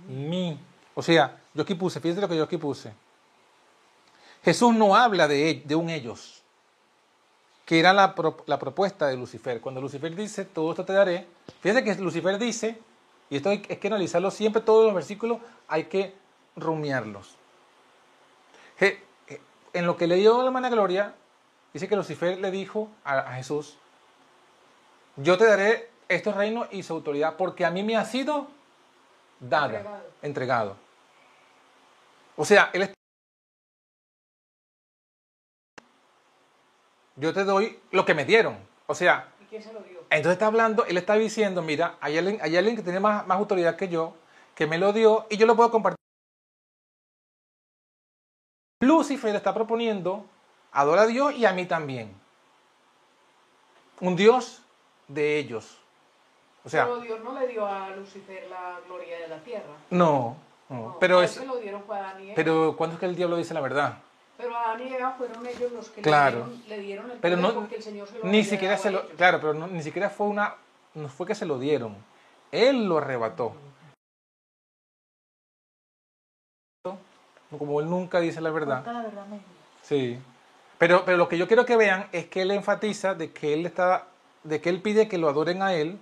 mí. 0.07 0.59
O 0.95 1.01
sea, 1.01 1.39
yo 1.53 1.63
aquí 1.63 1.75
puse, 1.75 1.99
fíjense 1.99 2.21
lo 2.21 2.27
que 2.29 2.37
yo 2.37 2.43
aquí 2.43 2.57
puse. 2.57 2.91
Jesús 4.43 4.73
no 4.75 4.95
habla 4.95 5.27
de, 5.27 5.49
e- 5.49 5.61
de 5.65 5.75
un 5.75 5.89
ellos 5.89 6.35
que 7.65 7.79
era 7.79 7.93
la, 7.93 8.15
pro- 8.15 8.43
la 8.47 8.57
propuesta 8.57 9.05
de 9.07 9.15
Lucifer. 9.15 9.61
Cuando 9.61 9.79
Lucifer 9.79 10.15
dice, 10.15 10.43
todo 10.45 10.71
esto 10.71 10.85
te 10.85 10.93
daré, 10.93 11.27
fíjense 11.61 11.83
que 11.83 11.95
Lucifer 12.01 12.39
dice, 12.39 12.79
y 13.29 13.37
esto 13.37 13.49
hay, 13.49 13.63
es 13.69 13.77
que 13.77 13.87
analizarlo 13.87 14.31
siempre, 14.31 14.61
todos 14.63 14.85
los 14.85 14.93
versículos 14.95 15.37
hay 15.67 15.83
que 15.83 16.15
rumiarlos. 16.55 17.35
Je- 18.79 18.97
je- 19.27 19.39
en 19.73 19.85
lo 19.85 19.97
que 19.97 20.07
leyó 20.07 20.39
la 20.39 20.45
hermana 20.47 20.69
Gloria, 20.69 21.13
dice 21.73 21.87
que 21.87 21.95
Lucifer 21.95 22.37
le 22.39 22.51
dijo 22.51 22.89
a, 23.03 23.19
a 23.19 23.33
Jesús, 23.33 23.77
yo 25.17 25.37
te 25.37 25.45
daré 25.45 25.89
estos 26.07 26.35
reinos 26.35 26.67
y 26.71 26.83
su 26.83 26.93
autoridad, 26.93 27.35
porque 27.37 27.65
a 27.65 27.71
mí 27.71 27.83
me 27.83 27.95
ha 27.97 28.05
sido 28.05 28.47
dada, 29.39 29.77
Entregado. 29.77 30.05
entregado. 30.21 30.75
O 32.35 32.45
sea, 32.45 32.69
él 32.73 32.83
está 32.83 32.93
yo 37.15 37.33
te 37.33 37.43
doy 37.43 37.79
lo 37.91 38.05
que 38.05 38.13
me 38.13 38.25
dieron. 38.25 38.57
O 38.87 38.95
sea, 38.95 39.27
¿Y 39.41 39.45
quién 39.45 39.61
se 39.61 39.73
lo 39.73 39.81
dio? 39.81 39.99
entonces 40.09 40.33
está 40.33 40.47
hablando, 40.47 40.85
él 40.85 40.97
está 40.97 41.15
diciendo, 41.15 41.61
mira, 41.61 41.97
hay 42.01 42.17
alguien, 42.17 42.39
hay 42.41 42.55
alguien 42.57 42.75
que 42.75 42.81
tiene 42.83 42.99
más, 42.99 43.27
más 43.27 43.37
autoridad 43.37 43.75
que 43.75 43.89
yo, 43.89 44.15
que 44.55 44.67
me 44.67 44.77
lo 44.77 44.93
dio 44.93 45.27
y 45.29 45.37
yo 45.37 45.45
lo 45.45 45.55
puedo 45.55 45.69
compartir. 45.69 45.97
Lucifer 48.81 49.35
está 49.35 49.53
proponiendo, 49.53 50.25
adora 50.71 51.03
a 51.03 51.07
Dios 51.07 51.33
y 51.35 51.45
a 51.45 51.53
mí 51.53 51.65
también. 51.65 52.13
Un 54.01 54.15
Dios 54.15 54.61
de 55.07 55.37
ellos. 55.37 55.77
O 56.63 56.69
sea, 56.69 56.85
Pero 56.85 56.99
Dios 56.99 57.19
no 57.23 57.37
le 57.39 57.47
dio 57.47 57.65
a 57.65 57.89
Lucifer 57.91 58.47
la 58.49 58.79
gloria 58.85 59.19
de 59.19 59.27
la 59.27 59.37
tierra. 59.39 59.73
no, 59.89 60.35
no, 60.69 60.75
No, 60.75 60.97
pero 60.99 61.21
es, 61.21 61.43
lo 61.45 61.57
dieron 61.57 61.83
fue 61.83 61.97
a 61.97 62.15
pero 62.35 62.75
¿cuándo 62.77 62.95
es 62.95 62.99
que 62.99 63.05
el 63.07 63.15
diablo 63.15 63.37
dice 63.37 63.53
la 63.53 63.61
verdad? 63.61 63.97
Pero 64.37 64.55
a 64.55 64.71
Adán 64.71 64.87
y 64.87 64.93
Eva 64.93 65.15
fueron 65.17 65.45
ellos 65.45 65.71
los 65.71 65.89
que 65.89 66.01
Claro. 66.01 66.39
le, 66.39 66.45
dieron, 66.45 66.69
le 66.69 66.79
dieron 66.79 67.11
el 67.11 67.17
Pero 67.17 67.35
poder 67.37 67.53
no, 67.53 67.59
porque 67.59 67.75
el 67.77 67.83
Señor 67.83 68.07
se 68.07 68.19
lo 68.19 68.25
ni 68.25 68.43
siquiera 68.43 68.77
se 68.77 68.91
lo, 68.91 69.05
claro, 69.09 69.39
pero 69.41 69.53
no- 69.53 69.67
ni 69.67 69.81
siquiera 69.83 70.09
fue 70.09 70.27
una, 70.27 70.55
no 70.93 71.09
fue 71.09 71.25
que 71.27 71.35
se 71.35 71.45
lo 71.45 71.57
dieron, 71.59 71.95
él 72.51 72.87
lo 72.87 72.99
arrebató. 72.99 73.53
Como 77.57 77.79
él 77.81 77.89
nunca 77.89 78.19
dice 78.19 78.39
la 78.41 78.51
verdad. 78.51 78.85
La 78.85 79.01
verdad, 79.01 79.25
me- 79.27 79.39
Sí. 79.81 80.19
Pero, 80.79 81.03
lo 81.05 81.27
que 81.27 81.37
yo 81.37 81.47
quiero 81.47 81.65
que 81.65 81.75
vean 81.75 82.07
es 82.13 82.25
que 82.27 82.41
él 82.41 82.51
enfatiza 82.51 83.13
de 83.13 83.31
que 83.31 83.53
él 83.53 83.65
está, 83.65 84.07
de 84.43 84.61
que 84.61 84.69
él 84.69 84.81
pide 84.81 85.09
que 85.09 85.17
lo 85.17 85.27
adoren 85.27 85.61
a 85.61 85.73
él 85.73 85.99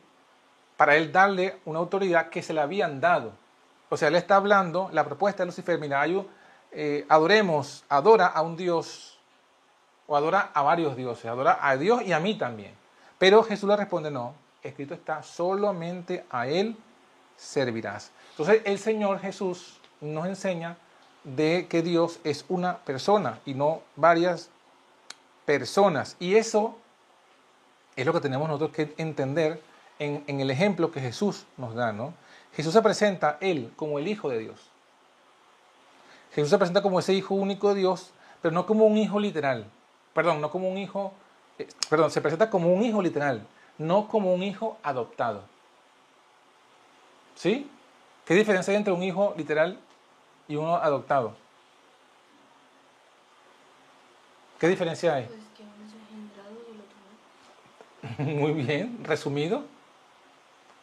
para 0.77 0.95
él 0.95 1.11
darle 1.11 1.57
una 1.65 1.79
autoridad 1.79 2.29
que 2.29 2.43
se 2.43 2.53
le 2.53 2.61
habían 2.61 3.01
dado. 3.01 3.31
O 3.89 3.97
sea, 3.97 4.09
él 4.09 4.15
está 4.15 4.35
hablando, 4.35 4.89
la 4.93 5.03
propuesta 5.03 5.41
de 5.41 5.47
Lucifer, 5.47 5.79
mira, 5.79 6.05
eh, 6.71 7.05
adoremos, 7.09 7.85
adora 7.89 8.27
a 8.27 8.43
un 8.43 8.55
Dios, 8.55 9.17
o 10.05 10.15
adora 10.15 10.51
a 10.53 10.61
varios 10.61 10.95
dioses, 10.95 11.25
adora 11.25 11.57
a 11.59 11.75
Dios 11.75 12.03
y 12.03 12.13
a 12.13 12.19
mí 12.19 12.37
también. 12.37 12.73
Pero 13.17 13.41
Jesús 13.41 13.67
le 13.67 13.75
responde, 13.75 14.11
no, 14.11 14.35
escrito 14.61 14.93
está, 14.93 15.23
solamente 15.23 16.23
a 16.29 16.47
Él 16.47 16.77
servirás. 17.35 18.11
Entonces 18.31 18.61
el 18.63 18.77
Señor 18.77 19.19
Jesús 19.19 19.79
nos 20.01 20.27
enseña 20.27 20.77
de 21.23 21.65
que 21.67 21.81
Dios 21.81 22.19
es 22.23 22.45
una 22.47 22.77
persona 22.77 23.39
y 23.43 23.55
no 23.55 23.81
varias 23.95 24.51
personas. 25.47 26.17
Y 26.19 26.35
eso 26.35 26.77
es 27.95 28.05
lo 28.05 28.13
que 28.13 28.19
tenemos 28.19 28.47
nosotros 28.47 28.71
que 28.71 28.93
entender 28.97 29.59
en, 29.97 30.23
en 30.27 30.41
el 30.41 30.51
ejemplo 30.51 30.91
que 30.91 31.01
Jesús 31.01 31.47
nos 31.55 31.73
da, 31.73 31.91
¿no? 31.93 32.13
Jesús 32.53 32.73
se 32.73 32.81
presenta, 32.81 33.37
Él, 33.39 33.71
como 33.75 33.97
el 33.97 34.07
Hijo 34.07 34.29
de 34.29 34.39
Dios. 34.39 34.59
Jesús 36.35 36.49
se 36.49 36.57
presenta 36.57 36.81
como 36.83 36.99
ese 36.99 37.13
Hijo 37.13 37.33
único 37.33 37.73
de 37.73 37.79
Dios, 37.79 38.11
pero 38.41 38.53
no 38.53 38.65
como 38.65 38.85
un 38.85 38.97
hijo 38.97 39.19
literal. 39.19 39.65
Perdón, 40.13 40.41
no 40.41 40.51
como 40.51 40.69
un 40.69 40.77
hijo, 40.77 41.13
eh, 41.57 41.67
perdón, 41.89 42.11
se 42.11 42.21
presenta 42.21 42.49
como 42.49 42.73
un 42.73 42.83
hijo 42.83 43.01
literal, 43.01 43.47
no 43.77 44.07
como 44.07 44.33
un 44.33 44.43
hijo 44.43 44.77
adoptado. 44.83 45.43
¿Sí? 47.35 47.69
¿Qué 48.25 48.33
diferencia 48.33 48.71
hay 48.71 48.77
entre 48.77 48.93
un 48.93 49.01
hijo 49.01 49.33
literal 49.37 49.79
y 50.47 50.57
uno 50.57 50.75
adoptado? 50.75 51.35
¿Qué 54.59 54.67
diferencia 54.67 55.13
hay? 55.15 55.25
Pues 55.25 55.39
que 55.55 55.63
uno 55.63 55.85
es 55.85 55.93
engendrado 55.93 56.55
y 56.67 56.75
el 56.75 56.81
otro 58.15 58.27
no. 58.27 58.39
Muy 58.39 58.53
bien, 58.53 59.03
resumido. 59.03 59.63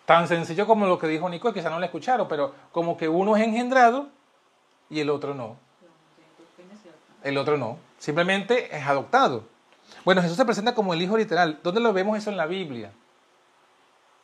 Tan 0.07 0.29
sencillo 0.29 0.67
como 0.67 0.87
lo 0.87 0.99
que 0.99 1.07
dijo 1.07 1.29
Nico, 1.29 1.53
quizá 1.53 1.71
no 1.71 1.79
lo 1.79 1.85
escucharon, 1.85 2.29
pero 2.29 2.55
como 2.73 2.97
que 2.97 3.09
uno 3.09 3.37
es 3.37 3.43
engendrado 3.43 4.09
y 4.91 5.01
el 5.01 5.11
otro 5.11 5.35
no. 5.35 5.57
El 7.23 7.39
otro 7.39 7.57
no. 7.57 7.79
Simplemente 7.99 8.77
es 8.77 8.87
adoptado. 8.87 9.45
Bueno, 10.05 10.21
Jesús 10.21 10.37
se 10.37 10.45
presenta 10.45 10.75
como 10.75 10.93
el 10.93 11.01
Hijo 11.01 11.17
literal. 11.17 11.59
¿Dónde 11.63 11.81
lo 11.81 11.93
vemos 11.95 12.19
eso 12.19 12.31
en 12.31 12.37
la 12.37 12.45
Biblia? 12.45 12.93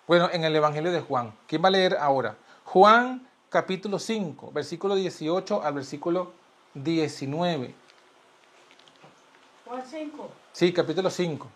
Bueno, 0.06 0.28
en 0.32 0.44
el 0.44 0.54
Evangelio 0.54 0.92
de 0.92 1.00
Juan. 1.00 1.32
¿Quién 1.46 1.64
va 1.64 1.68
a 1.68 1.70
leer 1.70 1.96
ahora? 1.98 2.36
Juan 2.64 3.26
capítulo 3.48 3.98
5, 3.98 4.52
versículo 4.52 4.94
18 4.94 5.62
al 5.62 5.72
versículo 5.74 6.32
19. 6.74 7.74
Juan 9.70 9.86
5. 9.86 10.28
Sí, 10.52 10.72
capítulo 10.72 11.08
5. 11.10 11.46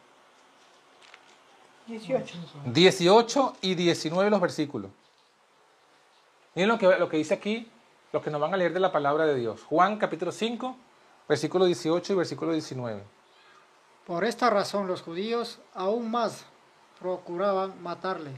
18. 1.89 2.39
18 2.67 3.57
y 3.61 3.75
19 3.75 4.31
los 4.31 4.41
versículos. 4.41 4.91
Miren 6.55 6.69
lo 6.69 6.79
que, 6.79 6.87
lo 6.97 7.09
que 7.09 7.17
dice 7.17 7.35
aquí, 7.35 7.69
los 8.13 8.23
que 8.23 8.31
nos 8.31 8.41
van 8.41 8.55
a 8.55 8.57
leer 8.57 8.73
de 8.73 8.79
la 8.79 8.93
palabra 8.93 9.27
de 9.27 9.35
Dios. 9.35 9.63
Juan 9.65 9.99
capítulo 9.99 10.31
5, 10.31 10.77
versículo 11.29 11.65
18 11.65 12.13
y 12.13 12.17
versículo 12.17 12.53
19. 12.53 13.03
Por 14.07 14.25
esta 14.25 14.49
razón 14.49 14.87
los 14.87 15.03
judíos 15.03 15.59
aún 15.75 16.09
más 16.09 16.45
procuraban 17.01 17.83
matarle, 17.83 18.31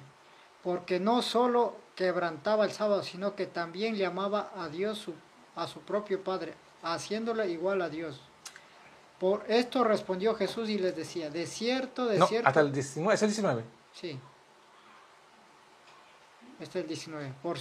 porque 0.64 0.98
no 0.98 1.20
solo 1.20 1.76
quebrantaba 1.96 2.64
el 2.64 2.72
sábado, 2.72 3.02
sino 3.02 3.34
que 3.36 3.44
también 3.44 3.94
llamaba 3.94 4.50
a 4.56 4.68
Dios 4.70 4.96
su- 4.96 5.14
a 5.54 5.66
su 5.66 5.80
propio 5.80 6.24
Padre, 6.24 6.54
haciéndole 6.82 7.50
igual 7.50 7.82
a 7.82 7.90
Dios. 7.90 8.22
Por 9.18 9.44
esto 9.48 9.82
respondió 9.82 10.34
Jesús 10.34 10.68
y 10.68 10.78
les 10.78 10.94
decía, 10.94 11.30
de 11.30 11.46
cierto, 11.46 12.06
de 12.06 12.18
No, 12.18 12.26
cierto. 12.26 12.48
hasta 12.48 12.60
el 12.60 12.72
19, 12.72 13.14
es 13.14 13.22
el 13.22 13.28
19. 13.28 13.64
Sí. 13.92 14.18
Este 16.60 16.78
es 16.78 16.84
el 16.84 16.88
19. 16.88 17.32
Por, 17.42 17.58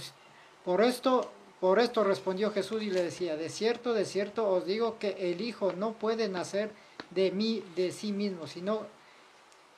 por 0.64 0.82
esto 0.82 1.32
Por 1.60 1.78
esto 1.78 2.04
respondió 2.04 2.50
Jesús 2.50 2.82
y 2.82 2.90
le 2.90 3.02
decía, 3.02 3.34
de 3.36 3.48
cierto, 3.48 3.94
de 3.94 4.04
cierto 4.04 4.46
os 4.46 4.66
digo 4.66 4.98
que 4.98 5.30
el 5.32 5.40
Hijo 5.40 5.72
no 5.72 5.94
puede 5.94 6.28
nacer 6.28 6.70
de 7.10 7.30
mí, 7.30 7.64
de 7.74 7.92
sí 7.92 8.12
mismo, 8.12 8.46
sino 8.46 8.86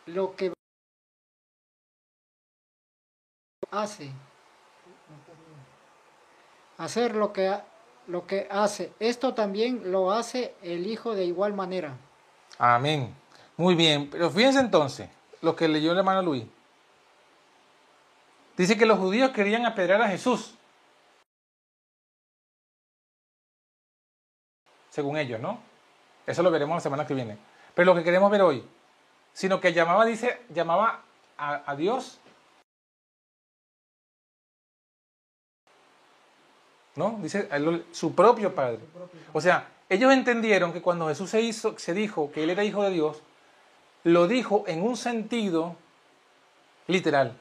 lo 0.07 0.35
que 0.35 0.53
hace. 3.71 4.11
Hacer 6.79 7.15
lo 7.15 7.33
que, 7.33 7.55
lo 8.09 8.27
que 8.27 8.49
hace. 8.51 8.93
Esto 8.99 9.35
también 9.35 9.93
lo 9.93 10.11
hace 10.11 10.55
el 10.63 10.87
Hijo 10.87 11.15
de 11.15 11.25
igual 11.25 11.53
manera. 11.53 11.97
Amén. 12.59 13.15
Muy 13.57 13.75
bien, 13.75 14.09
pero 14.11 14.31
fíjense 14.31 14.59
entonces 14.61 15.09
lo 15.43 15.55
que 15.55 15.69
leyó 15.69 15.93
el 15.93 15.99
hermano 15.99 16.23
Luis. 16.23 16.45
Dice 18.57 18.77
que 18.77 18.87
los 18.87 18.99
judíos 18.99 19.31
querían 19.31 19.67
apedrear 19.67 20.03
a 20.03 20.09
Jesús. 20.09 20.55
Según 24.91 25.17
ellos, 25.17 25.41
¿no? 25.41 25.61
Eso 26.27 26.43
lo 26.43 26.51
veremos 26.51 26.75
la 26.77 26.81
semana 26.81 27.07
que 27.07 27.15
viene. 27.15 27.39
Pero 27.75 27.87
lo 27.87 27.95
que 27.95 28.03
queremos 28.03 28.31
ver 28.31 28.43
hoy, 28.43 28.65
sino 29.33 29.61
que 29.61 29.73
llamaba, 29.73 30.05
dice, 30.05 30.41
llamaba 30.49 31.03
a, 31.37 31.71
a 31.71 31.77
Dios. 31.77 32.19
¿No? 36.99 37.17
Dice 37.23 37.49
él, 37.53 37.87
su 37.93 38.13
propio 38.13 38.57
padre. 38.57 38.81
O 39.33 39.41
sea, 39.41 39.69
ellos 39.89 40.13
entendieron 40.13 40.73
que 40.73 40.83
cuando 40.83 41.07
Jesús 41.07 41.31
se 41.31 41.41
hizo, 41.41 41.79
se 41.79 41.95
dijo 41.95 42.33
que 42.33 42.43
él 42.43 42.51
era 42.51 42.65
hijo 42.65 42.83
de 42.83 42.91
Dios, 42.91 43.23
lo 44.03 44.27
dijo 44.27 44.65
en 44.67 44.83
un 44.83 44.97
sentido 44.97 45.77
literal. 46.89 47.39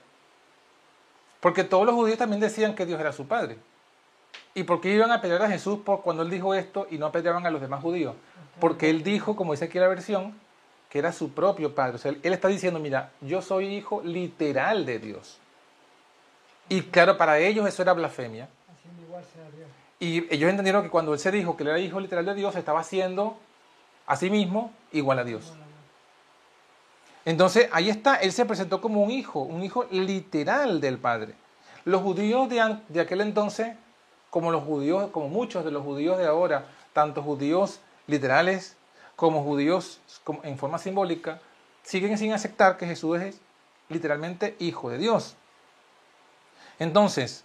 Porque 1.39 1.63
todos 1.63 1.87
los 1.87 1.95
judíos 1.95 2.19
también 2.19 2.39
decían 2.39 2.75
que 2.75 2.85
Dios 2.85 2.99
era 2.99 3.11
su 3.11 3.27
padre. 3.27 3.57
¿Y 4.53 4.61
por 4.61 4.79
qué 4.79 4.93
iban 4.93 5.11
a 5.11 5.21
pelear 5.21 5.41
a 5.41 5.49
Jesús 5.49 5.79
por 5.83 6.03
cuando 6.03 6.21
él 6.21 6.29
dijo 6.29 6.53
esto 6.53 6.85
y 6.91 6.99
no 6.99 7.07
apedreaban 7.07 7.47
a 7.47 7.49
los 7.49 7.59
demás 7.59 7.81
judíos? 7.81 8.13
Porque 8.59 8.91
él 8.91 9.01
dijo, 9.01 9.35
como 9.35 9.53
dice 9.53 9.65
aquí 9.65 9.79
la 9.79 9.87
versión, 9.87 10.35
que 10.87 10.99
era 10.99 11.11
su 11.11 11.31
propio 11.31 11.73
padre. 11.73 11.95
O 11.95 11.97
sea, 11.97 12.11
él 12.11 12.33
está 12.33 12.47
diciendo, 12.47 12.79
mira, 12.79 13.11
yo 13.21 13.41
soy 13.41 13.73
hijo 13.73 14.03
literal 14.03 14.85
de 14.85 14.99
Dios. 14.99 15.39
Y 16.69 16.83
claro, 16.83 17.17
para 17.17 17.39
ellos 17.39 17.67
eso 17.67 17.81
era 17.81 17.93
blasfemia. 17.93 18.49
Y 19.99 20.33
ellos 20.33 20.49
entendieron 20.49 20.83
que 20.83 20.89
cuando 20.89 21.13
él 21.13 21.19
se 21.19 21.31
dijo 21.31 21.57
que 21.57 21.63
él 21.63 21.69
era 21.69 21.79
hijo 21.79 21.99
literal 21.99 22.25
de 22.25 22.35
Dios, 22.35 22.55
estaba 22.55 22.81
haciendo 22.81 23.38
a 24.05 24.15
sí 24.15 24.29
mismo 24.29 24.71
igual 24.91 25.19
a 25.19 25.23
Dios. 25.23 25.53
Entonces, 27.25 27.67
ahí 27.73 27.89
está, 27.89 28.15
él 28.15 28.31
se 28.31 28.45
presentó 28.45 28.79
como 28.79 29.01
un 29.01 29.11
hijo, 29.11 29.41
un 29.41 29.63
hijo 29.63 29.85
literal 29.91 30.79
del 30.79 30.97
Padre. 30.97 31.33
Los 31.83 32.01
judíos 32.01 32.47
de, 32.47 32.77
de 32.88 33.01
aquel 33.01 33.21
entonces, 33.21 33.75
como 34.29 34.51
los 34.51 34.63
judíos, 34.63 35.09
como 35.11 35.27
muchos 35.27 35.65
de 35.65 35.71
los 35.71 35.83
judíos 35.83 36.17
de 36.17 36.27
ahora, 36.27 36.67
tanto 36.93 37.21
judíos 37.21 37.81
literales 38.07 38.77
como 39.15 39.43
judíos 39.43 39.99
en 40.43 40.57
forma 40.57 40.77
simbólica, 40.77 41.41
siguen 41.83 42.17
sin 42.17 42.33
aceptar 42.33 42.77
que 42.77 42.85
Jesús 42.85 43.19
es 43.19 43.41
literalmente 43.89 44.55
hijo 44.59 44.89
de 44.89 44.97
Dios. 44.97 45.35
Entonces, 46.79 47.43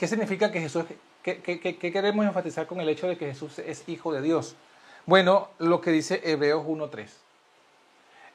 ¿qué 0.00 0.08
significa 0.08 0.50
que 0.50 0.62
Jesús, 0.62 0.86
qué, 1.22 1.42
qué 1.42 1.92
queremos 1.92 2.24
enfatizar 2.24 2.66
con 2.66 2.80
el 2.80 2.88
hecho 2.88 3.06
de 3.06 3.18
que 3.18 3.26
Jesús 3.26 3.58
es 3.58 3.86
hijo 3.86 4.14
de 4.14 4.22
Dios? 4.22 4.56
Bueno, 5.04 5.50
lo 5.58 5.82
que 5.82 5.90
dice 5.90 6.22
Hebreos 6.24 6.64
1.3. 6.64 7.06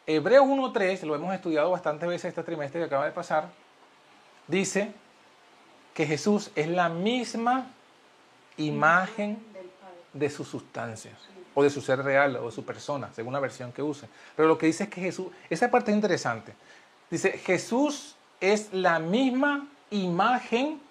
Hebreos 0.05 0.45
1.3, 0.45 1.01
lo 1.01 1.15
hemos 1.15 1.33
estudiado 1.33 1.71
bastantes 1.71 2.07
veces 2.07 2.25
este 2.25 2.43
trimestre 2.43 2.81
que 2.81 2.85
acaba 2.85 3.05
de 3.07 3.11
pasar, 3.13 3.49
dice 4.47 4.91
que 5.95 6.05
Jesús 6.05 6.51
es 6.53 6.67
la 6.67 6.87
misma 6.87 7.71
imagen 8.57 9.43
de 10.13 10.29
su 10.29 10.45
sustancia, 10.45 11.17
o 11.55 11.63
de 11.63 11.71
su 11.71 11.81
ser 11.81 12.03
real, 12.03 12.35
o 12.35 12.45
de 12.45 12.51
su 12.51 12.63
persona, 12.63 13.09
según 13.15 13.33
la 13.33 13.39
versión 13.39 13.71
que 13.71 13.81
use. 13.81 14.07
Pero 14.35 14.47
lo 14.47 14.59
que 14.59 14.67
dice 14.67 14.83
es 14.83 14.89
que 14.91 15.01
Jesús, 15.01 15.29
esa 15.49 15.71
parte 15.71 15.89
es 15.89 15.95
interesante, 15.95 16.53
dice, 17.09 17.31
Jesús 17.39 18.15
es 18.39 18.71
la 18.71 18.99
misma 18.99 19.67
imagen 19.89 20.84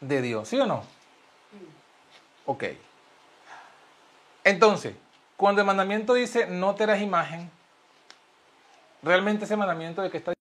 de 0.00 0.22
Dios, 0.22 0.48
¿sí 0.48 0.58
o 0.58 0.66
no? 0.66 0.84
Ok. 2.46 2.64
Entonces, 4.44 4.94
cuando 5.36 5.60
el 5.60 5.66
mandamiento 5.66 6.14
dice 6.14 6.46
no 6.46 6.74
te 6.74 6.84
harás 6.84 7.00
imagen, 7.00 7.50
realmente 9.02 9.44
ese 9.44 9.56
mandamiento 9.56 10.02
de 10.02 10.10
que 10.10 10.18
está 10.18 10.32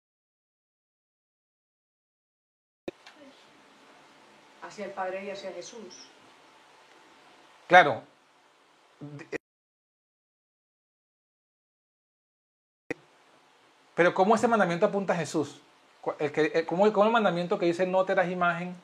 hacia 4.63 4.85
el 4.85 4.93
Padre 4.93 5.25
y 5.25 5.31
hacia 5.31 5.53
Jesús. 5.53 6.09
Claro. 7.67 8.03
Pero 13.95 14.15
¿cómo 14.15 14.35
ese 14.35 14.47
mandamiento 14.47 14.87
apunta 14.87 15.15
a 15.15 15.17
Jesús? 15.17 15.61
El 16.19 16.31
que, 16.31 16.65
¿cómo, 16.67 16.93
¿Cómo 16.93 17.07
el 17.07 17.13
mandamiento 17.13 17.59
que 17.59 17.67
dice 17.67 17.87
no 17.87 18.05
te 18.05 18.15
das 18.15 18.29
imagen? 18.29 18.77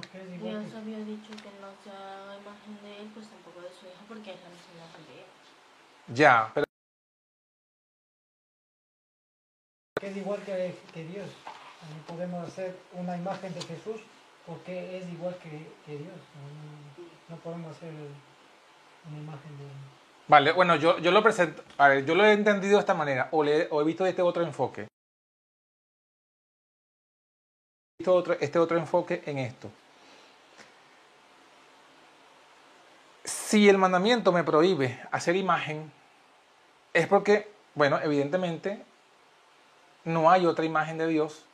Que 0.00 0.24
Dios 0.24 0.74
había 0.74 0.98
dicho 1.00 1.30
que 1.36 1.50
no 1.60 1.70
sea 1.84 2.38
imagen 2.40 2.82
de 2.82 3.00
él, 3.02 3.10
pues 3.12 3.28
tampoco 3.28 3.60
de 3.60 3.68
su 3.68 3.84
hijo, 3.84 4.04
porque 4.08 4.32
es 4.32 4.42
la 4.42 4.48
misma 4.48 4.72
imagen 4.74 5.06
de 5.06 5.20
él. 5.20 5.26
Ya, 6.14 6.50
pero... 6.54 6.64
Que 10.00 10.08
es 10.08 10.16
igual 10.16 10.42
que, 10.44 10.74
que 10.94 11.04
Dios. 11.04 11.28
También 11.78 12.02
podemos 12.06 12.48
hacer 12.48 12.78
una 12.94 13.18
imagen 13.18 13.52
de 13.52 13.60
Jesús 13.60 14.00
porque 14.46 14.96
es 14.96 15.08
igual 15.10 15.36
que, 15.36 15.50
que 15.84 15.98
Dios. 15.98 16.16
No, 17.28 17.36
no, 17.36 17.42
podemos 17.42 17.76
hacer 17.76 17.92
una 19.10 19.18
imagen 19.18 19.58
de 19.58 19.64
Vale, 20.26 20.52
bueno, 20.52 20.76
yo, 20.76 20.98
yo 21.00 21.10
lo 21.10 21.22
presento, 21.22 21.62
a 21.76 21.88
ver, 21.88 22.06
yo 22.06 22.14
lo 22.14 22.24
he 22.24 22.32
entendido 22.32 22.76
de 22.76 22.80
esta 22.80 22.94
manera, 22.94 23.28
o, 23.32 23.42
le, 23.42 23.68
o 23.70 23.82
he 23.82 23.84
visto 23.84 24.06
este 24.06 24.22
otro 24.22 24.42
enfoque. 24.42 24.82
He 27.98 27.98
visto 27.98 28.14
otro, 28.14 28.34
este 28.40 28.58
otro 28.58 28.78
enfoque 28.78 29.22
en 29.26 29.38
esto. 29.38 29.70
Si 33.52 33.68
el 33.68 33.76
mandamiento 33.76 34.32
me 34.32 34.44
prohíbe 34.44 34.98
hacer 35.10 35.36
imagen, 35.36 35.92
es 36.94 37.06
porque, 37.06 37.52
bueno, 37.74 38.00
evidentemente 38.00 38.82
no 40.06 40.30
hay 40.30 40.46
otra 40.46 40.64
imagen 40.64 40.96
de 40.96 41.06
Dios 41.06 41.44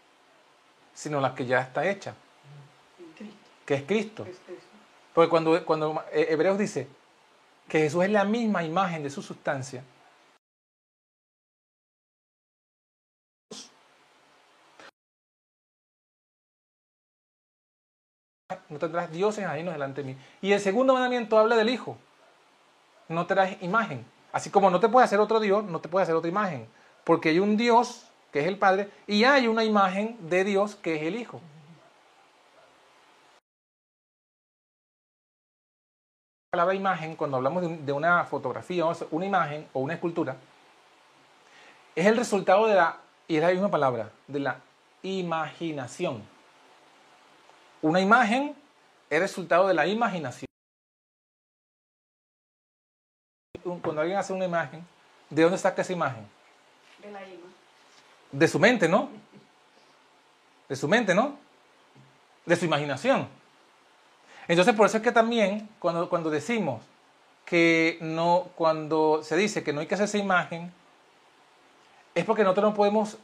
sino 0.95 1.21
la 1.21 1.35
que 1.35 1.45
ya 1.45 1.61
está 1.61 1.91
hecha, 1.91 2.15
que 3.67 3.75
es 3.75 3.83
Cristo. 3.83 4.29
Porque 5.13 5.29
cuando, 5.29 5.65
cuando 5.67 6.05
Hebreos 6.13 6.57
dice 6.57 6.87
que 7.67 7.81
Jesús 7.81 8.05
es 8.05 8.11
la 8.11 8.23
misma 8.23 8.63
imagen 8.63 9.03
de 9.03 9.11
su 9.11 9.21
sustancia, 9.21 9.83
no 18.69 18.79
tendrás 18.79 19.11
dioses 19.11 19.45
ajenos 19.45 19.75
delante 19.75 20.03
de 20.03 20.13
mí. 20.13 20.19
Y 20.43 20.53
el 20.53 20.61
segundo 20.61 20.95
mandamiento 20.95 21.39
habla 21.39 21.57
del 21.57 21.71
Hijo. 21.71 21.97
No 23.09 23.27
tendrás 23.27 23.63
imagen. 23.63 24.05
Así 24.33 24.51
como 24.51 24.71
no 24.71 24.81
te 24.81 24.89
puede 24.89 25.05
hacer 25.05 25.21
otro 25.21 25.41
Dios, 25.41 25.65
no 25.65 25.81
te 25.81 25.89
puede 25.89 26.03
hacer 26.03 26.15
otra 26.15 26.29
imagen. 26.29 26.69
Porque 27.05 27.31
hay 27.31 27.39
un 27.39 27.57
Dios 27.57 28.09
que 28.33 28.41
es 28.41 28.47
el 28.47 28.59
Padre, 28.59 28.91
y 29.07 29.25
hay 29.25 29.49
una 29.49 29.65
imagen 29.65 30.17
de 30.29 30.45
Dios 30.45 30.75
que 30.77 30.97
es 30.97 31.03
el 31.03 31.17
Hijo. 31.17 31.41
La 36.53 36.59
palabra 36.59 36.75
imagen, 36.75 37.17
cuando 37.17 37.37
hablamos 37.37 37.63
de 37.85 37.93
una 37.93 38.25
fotografía, 38.25 38.85
una 39.11 39.27
imagen 39.27 39.67
o 39.73 39.81
una 39.81 39.95
escultura, 39.95 40.37
es 41.95 42.07
el 42.07 42.17
resultado 42.17 42.67
de 42.67 42.75
la, 42.75 42.99
y 43.27 43.37
es 43.37 43.43
la 43.43 43.51
misma 43.51 43.71
palabra, 43.71 44.11
de 44.27 44.41
la 44.41 44.61
imaginación. 45.03 46.23
Una 47.81 48.01
imagen 48.01 48.55
es 49.11 49.21
resultado 49.21 49.69
de 49.69 49.75
la 49.75 49.87
imaginación. 49.87 50.49
Cuando 53.83 54.01
alguien 54.01 54.19
hace 54.19 54.33
una 54.33 54.45
imagen, 54.45 54.87
¿de 55.31 55.43
dónde 55.43 55.59
saca 55.59 55.83
esa 55.83 55.93
imagen? 55.93 56.27
De 57.03 57.11
la 57.11 57.21
imagen. 57.21 57.41
De 58.33 58.49
su 58.49 58.59
mente, 58.59 58.89
¿no? 58.89 59.11
De 60.69 60.77
su 60.77 60.89
mente, 60.89 61.15
¿no? 61.15 61.39
De 62.47 62.57
su 62.57 62.65
imaginación. 62.65 63.29
Entonces, 64.47 64.75
por 64.75 64.87
eso 64.87 64.97
es 64.97 65.03
que 65.03 65.13
también 65.13 65.69
cuando, 65.79 66.09
cuando 66.09 66.31
decimos 66.31 66.83
que 67.45 67.99
no, 68.01 68.49
cuando 68.55 69.23
se 69.23 69.37
dice 69.37 69.63
que 69.63 69.73
no 69.73 69.81
hay 69.81 69.87
que 69.87 69.95
hacer 69.95 70.05
esa 70.05 70.19
imagen, 70.19 70.73
es 72.15 72.25
porque 72.25 72.43
nosotros 72.43 72.71
no 72.71 72.75
podemos 72.75 73.19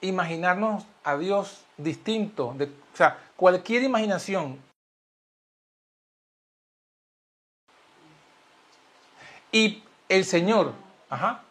imaginarnos 0.00 0.84
a 1.04 1.16
Dios 1.16 1.64
distinto. 1.76 2.54
De, 2.56 2.64
o 2.64 2.96
sea, 2.96 3.18
cualquier 3.36 3.82
imaginación. 3.82 4.58
Y 9.56 9.82
el 10.08 10.24
Señor, 10.24 10.72
ajá. 11.08 11.42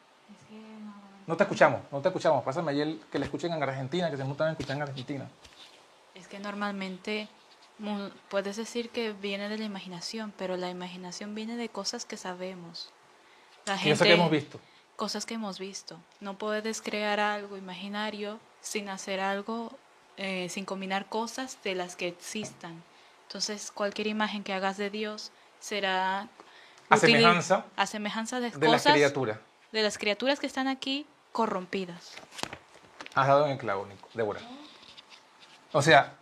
No 1.28 1.36
te 1.36 1.44
escuchamos, 1.44 1.82
no 1.92 2.02
te 2.02 2.10
escuchamos. 2.10 2.44
Pásame 2.44 2.72
ayer 2.72 2.98
que 3.12 3.18
le 3.18 3.26
escuchen 3.26 3.52
en 3.52 3.64
Argentina, 3.64 4.12
que 4.12 4.18
se 4.18 4.24
muestran 4.24 4.52
escuchar 4.52 4.76
en 4.76 4.84
Argentina. 4.84 5.28
Es 6.14 6.28
que 6.28 6.40
normalmente 6.40 7.28
Puedes 8.30 8.56
decir 8.56 8.90
que 8.90 9.12
viene 9.12 9.50
de 9.50 9.58
la 9.58 9.66
imaginación, 9.66 10.34
pero 10.38 10.56
la 10.56 10.70
imaginación 10.70 11.36
viene 11.36 11.58
de 11.58 11.68
cosas 11.68 12.06
que 12.06 12.16
sabemos. 12.16 12.90
La 13.66 13.76
eso 13.76 14.04
que 14.04 14.14
hemos 14.14 14.32
visto. 14.32 14.60
Cosas 14.96 15.26
que 15.26 15.34
hemos 15.34 15.60
visto. 15.60 16.00
No 16.22 16.38
puedes 16.38 16.82
crear 16.82 17.20
algo 17.20 17.58
imaginario 17.58 18.40
sin 18.62 18.88
hacer 18.88 19.20
algo, 19.20 19.78
eh, 20.16 20.48
sin 20.50 20.64
combinar 20.64 21.08
cosas 21.10 21.58
de 21.64 21.76
las 21.76 21.98
que 21.98 22.08
existan. 22.08 22.82
Entonces, 23.28 23.72
cualquier 23.72 24.08
imagen 24.08 24.44
que 24.44 24.54
hagas 24.54 24.78
de 24.78 24.90
Dios 24.90 25.32
será 25.60 26.30
A 26.90 26.98
semejanza 26.98 27.66
a 27.76 27.86
semejanza 27.86 28.40
de, 28.40 28.52
de 28.52 28.68
las 28.68 28.84
criaturas. 28.84 29.38
de 29.72 29.82
las 29.82 29.98
criaturas 29.98 30.40
que 30.40 30.48
están 30.48 30.68
aquí 30.68 31.06
corrompidas. 31.32 32.14
Has 33.16 33.28
dado 33.28 33.46
en 33.46 33.54
el 33.54 33.58
clavo, 33.58 33.86
Nico, 33.86 34.08
Débora. 34.14 34.42
O 35.72 35.82
sea, 35.82 36.14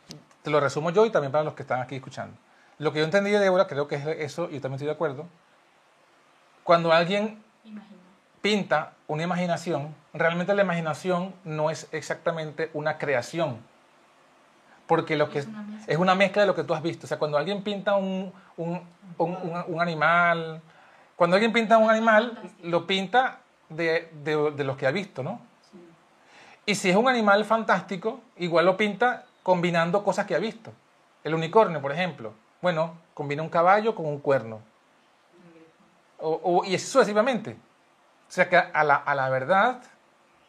te 0.41 0.49
lo 0.49 0.59
resumo 0.59 0.89
yo 0.91 1.05
y 1.05 1.11
también 1.11 1.32
para 1.32 1.43
los 1.43 1.53
que 1.53 1.64
están 1.64 1.82
aquí 1.82 1.95
escuchando. 1.95 2.36
Lo 2.80 2.91
que 2.91 2.99
yo 2.99 3.05
entendí 3.05 3.32
de 3.32 3.39
Débora, 3.39 3.68
creo 3.68 3.88
que 3.88 3.95
es 3.95 4.05
eso, 4.05 4.49
y 4.49 4.55
yo 4.55 4.61
también 4.61 4.76
estoy 4.76 4.88
de 4.88 4.93
acuerdo. 4.93 5.28
Cuando 6.64 6.91
alguien 6.91 7.43
pinta 8.41 8.93
una 9.07 9.24
imaginación, 9.24 9.95
realmente 10.14 10.53
la 10.53 10.64
imaginación 10.64 11.34
no 11.43 11.70
es 11.70 11.88
exactamente 11.91 12.70
una 12.74 12.97
creación. 12.97 13.59
Porque 14.88 15.15
lo 15.15 15.29
que 15.29 15.39
es 15.39 15.47
una, 15.97 16.15
mezcla 16.15 16.41
de 16.43 16.47
lo 16.47 16.55
que 16.55 16.63
tú 16.63 16.73
has 16.73 16.81
visto. 16.81 17.05
O 17.05 17.07
sea, 17.07 17.17
cuando 17.17 17.38
alguien 17.38 17.63
pinta 17.63 17.95
un, 17.95 18.31
un, 18.57 18.81
un- 19.17 19.81
animal, 19.81 20.61
cuando 21.15 21.36
alguien 21.36 21.53
pinta 21.53 21.77
un 21.77 21.89
animal, 21.89 22.38
lo 22.63 22.86
pinta 22.86 23.39
de, 23.69 24.09
de, 24.23 24.51
de 24.51 24.63
los 24.63 24.77
que 24.77 24.86
ha 24.88 24.91
visto, 24.91 25.23
¿no? 25.23 25.39
Y 26.65 26.75
si 26.75 26.89
es 26.89 26.95
un 26.95 27.07
animal 27.09 27.43
fantástico, 27.45 28.21
igual 28.38 28.65
lo 28.65 28.77
pinta 28.77 29.25
combinando 29.41 30.03
cosas 30.03 30.25
que 30.25 30.36
ha 30.36 30.39
visto. 30.39 30.71
El 31.23 31.34
unicornio, 31.34 31.81
por 31.81 31.91
ejemplo. 31.91 32.34
Bueno, 32.61 32.93
combina 33.13 33.41
un 33.43 33.49
caballo 33.49 33.93
con 33.95 34.05
un 34.05 34.19
cuerno. 34.19 34.59
O- 36.19 36.39
o- 36.43 36.65
y 36.65 36.75
así 36.75 36.86
sucesivamente. 36.86 37.51
O 37.51 38.31
sea 38.31 38.47
que 38.49 38.57
a 38.57 38.84
la, 38.84 38.95
a 38.95 39.13
la 39.15 39.29
verdad, 39.29 39.81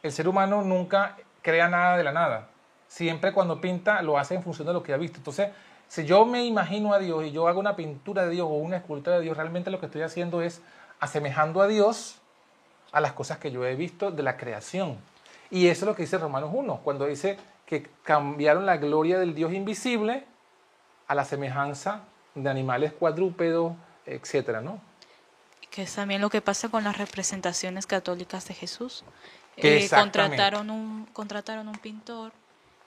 el 0.03 0.13
ser 0.13 0.29
humano 0.29 0.63
nunca 0.63 1.17
crea 1.43 1.69
nada 1.69 1.97
de 1.97 2.05
la 2.05 2.13
nada. 2.13 2.49
Siempre 2.95 3.33
cuando 3.33 3.61
pinta 3.61 4.01
lo 4.03 4.19
hace 4.19 4.37
en 4.37 4.45
función 4.45 4.69
de 4.69 4.73
lo 4.73 4.85
que 4.85 4.93
ha 4.93 4.97
visto. 4.97 5.17
Entonces, 5.19 5.49
si 5.89 6.05
yo 6.05 6.25
me 6.27 6.45
imagino 6.45 6.95
a 6.95 7.01
Dios 7.01 7.25
y 7.25 7.33
yo 7.33 7.49
hago 7.49 7.59
una 7.59 7.75
pintura 7.75 8.25
de 8.25 8.31
Dios 8.31 8.47
o 8.49 8.55
una 8.55 8.77
escultura 8.77 9.17
de 9.17 9.23
Dios, 9.23 9.37
realmente 9.37 9.73
lo 9.73 9.81
que 9.81 9.87
estoy 9.87 10.03
haciendo 10.03 10.43
es 10.43 10.63
asemejando 11.01 11.61
a 11.61 11.67
Dios 11.67 12.21
a 12.93 13.01
las 13.01 13.13
cosas 13.13 13.39
que 13.39 13.51
yo 13.51 13.67
he 13.67 13.75
visto 13.75 14.13
de 14.13 14.23
la 14.23 14.37
creación. 14.37 14.97
Y 15.51 15.67
eso 15.67 15.85
es 15.85 15.89
lo 15.89 15.97
que 15.97 16.03
dice 16.03 16.19
Romanos 16.19 16.51
1, 16.53 16.83
cuando 16.85 17.07
dice 17.07 17.37
que 17.67 17.85
cambiaron 18.05 18.65
la 18.65 18.77
gloria 18.77 19.19
del 19.19 19.35
Dios 19.35 19.53
invisible 19.53 20.25
a 21.09 21.17
la 21.17 21.25
semejanza 21.25 22.03
de 22.37 22.49
animales 22.49 22.93
cuadrúpedos, 22.93 23.73
etcétera, 24.07 24.61
¿no? 24.61 24.81
Que 25.69 25.83
es 25.83 25.93
también 25.97 26.21
lo 26.21 26.31
que 26.31 26.41
pasa 26.41 26.69
con 26.69 26.85
las 26.85 26.97
representaciones 26.97 27.89
católicas 27.89 28.47
de 28.47 28.55
Jesús. 28.55 29.03
Que 29.57 29.79
Eh, 29.79 29.83
exactamente. 29.83 30.19
contrataron, 30.21 30.71
un, 30.71 31.07
contrataron 31.13 31.67
un 31.67 31.79
pintor 31.79 32.33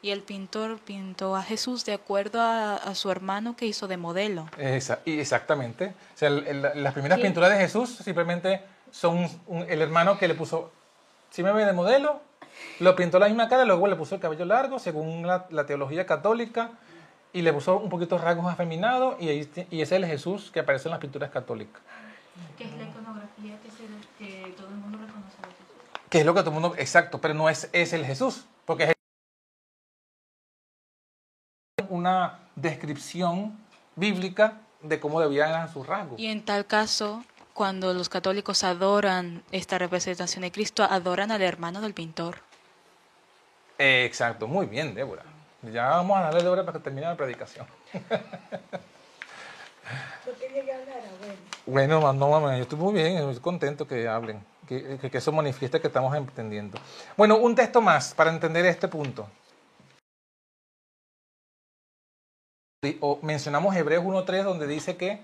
y 0.01 0.11
el 0.11 0.21
pintor 0.21 0.79
pintó 0.79 1.35
a 1.35 1.41
Jesús 1.43 1.83
de 1.85 1.93
acuerdo 1.93 2.39
a, 2.41 2.75
a 2.75 2.95
su 2.95 3.09
hermano 3.11 3.55
que 3.55 3.65
hizo 3.65 3.87
de 3.87 3.97
modelo. 3.97 4.47
Esa- 4.57 4.99
y 5.05 5.19
exactamente. 5.19 5.93
O 6.13 6.17
sea, 6.17 6.29
el- 6.29 6.45
el- 6.47 6.83
las 6.83 6.93
primeras 6.93 7.19
pinturas 7.19 7.49
de 7.51 7.57
Jesús 7.57 7.89
simplemente 8.03 8.61
son 8.91 9.17
un- 9.17 9.41
un- 9.47 9.65
el 9.69 9.81
hermano 9.81 10.17
que 10.17 10.27
le 10.27 10.35
puso, 10.35 10.71
si 11.31 11.43
me 11.43 11.51
ve 11.51 11.65
de 11.65 11.73
modelo, 11.73 12.21
lo 12.79 12.95
pintó 12.95 13.19
la 13.19 13.27
misma 13.27 13.49
cara, 13.49 13.65
luego 13.65 13.87
le 13.87 13.95
puso 13.95 14.15
el 14.15 14.21
cabello 14.21 14.45
largo, 14.45 14.79
según 14.79 15.25
la, 15.27 15.45
la 15.49 15.65
teología 15.65 16.05
católica, 16.05 16.71
y 17.33 17.41
le 17.41 17.51
puso 17.53 17.77
un 17.77 17.89
poquito 17.89 18.17
rasgos 18.17 18.51
afeminados, 18.51 19.15
y, 19.19 19.29
ahí, 19.29 19.49
y 19.69 19.81
ese 19.81 19.95
es 19.95 20.01
el 20.03 20.05
Jesús 20.05 20.49
que 20.51 20.61
aparece 20.61 20.87
en 20.87 20.91
las 20.91 20.99
pinturas 21.01 21.29
católicas. 21.29 21.81
Que 22.57 22.63
es 22.65 22.71
la 22.77 22.83
iconografía 22.83 23.57
que, 24.17 24.53
todo 24.55 24.67
el 24.67 24.75
mundo 24.75 24.97
reconoce 24.99 25.37
de. 25.41 26.09
Que 26.09 26.19
es 26.19 26.25
lo 26.25 26.33
que 26.33 26.39
todo 26.41 26.51
el 26.55 26.59
mundo, 26.61 26.75
exacto, 26.77 27.19
pero 27.19 27.33
no 27.33 27.49
es, 27.49 27.69
es 27.73 27.93
el 27.93 28.05
Jesús, 28.05 28.45
porque 28.65 28.83
es 28.85 28.93
una 32.07 32.39
descripción 32.55 33.57
bíblica 33.95 34.53
de 34.81 34.99
cómo 34.99 35.19
debían 35.19 35.51
ser 35.65 35.73
sus 35.73 35.85
rasgos. 35.85 36.19
Y 36.19 36.27
en 36.27 36.43
tal 36.45 36.65
caso, 36.65 37.23
cuando 37.53 37.93
los 37.93 38.09
católicos 38.09 38.63
adoran 38.63 39.43
esta 39.51 39.77
representación 39.77 40.43
de 40.43 40.51
Cristo, 40.51 40.83
adoran 40.83 41.31
al 41.31 41.41
hermano 41.41 41.81
del 41.81 41.93
pintor. 41.93 42.37
Eh, 43.77 44.05
Exacto, 44.05 44.47
muy 44.47 44.65
bien, 44.65 44.93
Débora. 44.95 45.23
Ya 45.63 45.87
vamos 45.89 46.17
a 46.17 46.21
darle 46.21 46.43
Débora 46.43 46.63
para 46.65 46.77
que 46.77 46.83
termine 46.83 47.07
la 47.07 47.15
predicación. 47.15 47.65
Yo 50.25 50.33
que 50.37 50.63
bueno. 51.65 52.13
No, 52.13 52.29
mamá, 52.29 52.55
yo 52.57 52.63
estoy 52.63 52.77
muy 52.77 52.93
bien, 52.93 53.17
estoy 53.17 53.39
contento 53.39 53.87
que 53.87 54.07
hablen, 54.07 54.43
que, 54.67 54.97
que- 54.97 55.09
que 55.09 55.17
eso 55.17 55.31
manifieste 55.31 55.79
que 55.79 55.87
estamos 55.87 56.13
entendiendo. 56.15 56.77
Bueno, 57.15 57.37
un 57.37 57.55
texto 57.55 57.79
más 57.81 58.13
para 58.13 58.29
entender 58.31 58.65
este 58.65 58.87
punto. 58.89 59.27
O 63.01 63.19
mencionamos 63.21 63.75
Hebreos 63.75 64.03
1.3 64.03 64.43
donde 64.43 64.67
dice 64.67 64.95
que... 64.97 65.21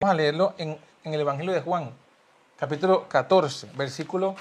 Vamos 0.00 0.12
a 0.12 0.16
leerlo 0.16 0.54
en, 0.58 0.78
en 1.04 1.14
el 1.14 1.20
Evangelio 1.20 1.52
de 1.52 1.62
Juan, 1.62 1.90
capítulo 2.58 3.08
14, 3.08 3.70
versículo 3.76 4.36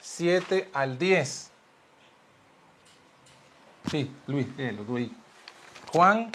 7 0.00 0.68
al 0.74 0.98
10. 0.98 1.50
Sí, 3.90 4.14
Luis, 4.26 4.46
léelo, 4.56 4.84
ahí. 4.96 5.10
Juan, 5.92 6.30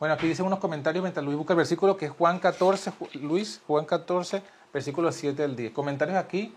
bueno, 0.00 0.14
aquí 0.14 0.26
dicen 0.26 0.46
unos 0.46 0.58
comentarios 0.58 1.02
mientras 1.02 1.24
Luis 1.24 1.36
busca 1.38 1.52
el 1.52 1.58
versículo 1.58 1.96
que 1.96 2.06
es 2.06 2.10
Juan 2.12 2.40
14, 2.40 2.92
Ju- 2.92 3.20
Luis, 3.20 3.60
Juan 3.68 3.84
14, 3.84 4.42
versículo 4.72 5.12
7 5.12 5.44
al 5.44 5.54
10. 5.54 5.72
Comentarios 5.72 6.18
aquí, 6.18 6.52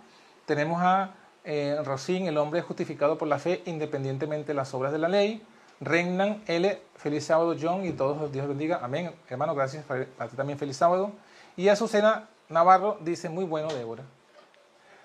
tenemos 0.47 0.81
a 0.81 1.11
eh, 1.43 1.77
Rosín, 1.83 2.27
el 2.27 2.37
hombre 2.37 2.59
es 2.59 2.65
justificado 2.65 3.17
por 3.17 3.27
la 3.27 3.39
fe 3.39 3.61
independientemente 3.65 4.47
de 4.47 4.53
las 4.53 4.73
obras 4.73 4.91
de 4.91 4.99
la 4.99 5.09
ley. 5.09 5.41
Regnan 5.79 6.43
L, 6.47 6.81
feliz 6.95 7.25
sábado 7.25 7.55
John 7.59 7.85
y 7.85 7.91
todos 7.91 8.31
Dios 8.31 8.47
bendiga. 8.47 8.79
Amén. 8.83 9.11
Hermano, 9.27 9.55
gracias 9.55 9.85
a 9.89 10.27
ti 10.27 10.35
también 10.35 10.59
feliz 10.59 10.77
sábado. 10.77 11.11
Y 11.57 11.67
Azucena 11.67 12.29
Navarro 12.49 12.97
dice, 13.01 13.29
muy 13.29 13.45
bueno, 13.45 13.67
Débora. 13.69 14.03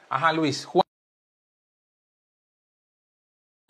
Ajá, 0.09 0.33
Luis, 0.33 0.65
Juan. 0.65 0.83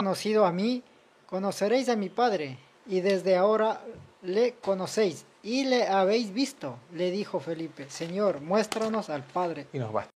conocido 0.06 0.46
a 0.46 0.52
mí, 0.52 0.84
conoceréis 1.26 1.88
a 1.88 1.96
mi 1.96 2.08
Padre, 2.08 2.58
y 2.86 3.00
desde 3.00 3.36
ahora 3.36 3.80
le 4.22 4.54
conocéis 4.54 5.26
y 5.42 5.64
le 5.64 5.88
habéis 5.88 6.32
visto, 6.32 6.78
le 6.92 7.10
dijo 7.10 7.40
Felipe, 7.40 7.90
Señor, 7.90 8.40
muéstranos 8.40 9.10
al 9.10 9.22
Padre. 9.22 9.66
Y 9.72 9.78
nos 9.78 9.92
basta. 9.92 10.15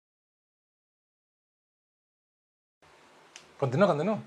Continúa, 3.59 3.89
continúa. 3.89 4.19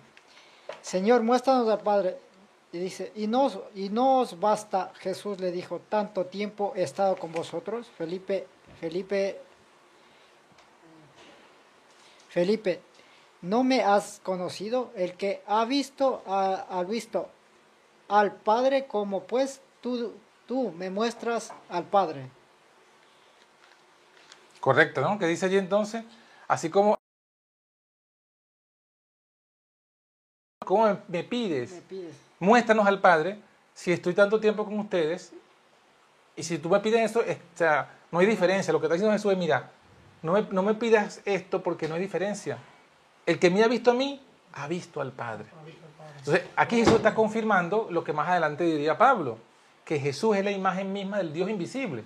Señor, 0.81 1.23
muéstranos 1.23 1.67
al 1.69 1.79
Padre. 1.81 2.17
Y 2.73 2.79
dice, 2.79 3.11
¿y 3.15 3.27
no, 3.27 3.45
os- 3.45 3.59
y 3.75 3.89
no 3.89 4.19
os 4.19 4.39
basta, 4.39 4.93
Jesús 4.99 5.39
le 5.41 5.51
dijo, 5.51 5.79
tanto 5.89 6.25
tiempo 6.25 6.71
he 6.75 6.83
estado 6.83 7.17
con 7.17 7.31
vosotros? 7.33 7.87
Felipe, 7.97 8.47
Felipe, 8.79 9.41
Felipe, 12.29 12.79
¿no 13.41 13.63
me 13.65 13.83
has 13.83 14.21
conocido? 14.23 14.91
El 14.95 15.15
que 15.15 15.41
ha 15.47 15.65
visto, 15.65 16.23
ha, 16.27 16.65
ha 16.69 16.83
visto 16.83 17.29
al 18.07 18.31
Padre, 18.31 18.85
como 18.87 19.23
pues 19.23 19.59
tú, 19.81 20.13
tú 20.47 20.71
me 20.71 20.89
muestras 20.89 21.51
al 21.67 21.83
Padre. 21.83 22.29
Correcto, 24.61 25.01
¿no? 25.01 25.19
Que 25.19 25.27
dice 25.27 25.45
allí 25.47 25.57
entonces, 25.57 26.05
así 26.47 26.69
como... 26.69 27.00
¿Cómo 30.71 30.85
me- 30.85 30.97
me 31.09 31.23
pides? 31.25 31.73
Me 31.73 31.81
pides. 31.81 32.15
Muéstranos 32.39 32.87
al 32.87 33.01
Padre 33.01 33.37
si 33.73 33.91
estoy 33.91 34.13
tanto 34.13 34.39
tiempo 34.39 34.63
con 34.63 34.79
ustedes 34.79 35.33
y 36.33 36.43
si 36.43 36.57
tú 36.59 36.69
me 36.69 36.79
pides 36.79 37.11
eso, 37.11 37.21
es- 37.23 37.35
o 37.35 37.57
sea, 37.57 37.89
no 38.09 38.19
hay 38.19 38.25
diferencia. 38.25 38.71
Lo 38.71 38.79
que 38.79 38.85
está 38.85 38.93
diciendo 38.93 39.11
Jesús 39.11 39.33
es, 39.33 39.37
mira, 39.37 39.69
no 40.21 40.31
me, 40.31 40.43
no 40.49 40.63
me 40.63 40.73
pidas 40.75 41.19
esto 41.25 41.61
porque 41.61 41.89
no 41.89 41.95
hay 41.95 42.01
diferencia. 42.01 42.57
El 43.25 43.37
que 43.37 43.49
me 43.49 43.61
ha 43.61 43.67
visto 43.67 43.91
a 43.91 43.93
mí, 43.95 44.21
ha 44.53 44.65
visto 44.69 45.01
al 45.01 45.11
Padre. 45.11 45.43
Entonces, 46.19 46.43
aquí 46.55 46.77
Jesús 46.77 46.93
está 46.95 47.13
confirmando 47.13 47.89
lo 47.91 48.05
que 48.05 48.13
más 48.13 48.29
adelante 48.29 48.63
diría 48.63 48.97
Pablo, 48.97 49.39
que 49.83 49.99
Jesús 49.99 50.37
es 50.37 50.45
la 50.45 50.51
imagen 50.51 50.93
misma 50.93 51.17
del 51.17 51.33
Dios 51.33 51.49
invisible. 51.49 52.05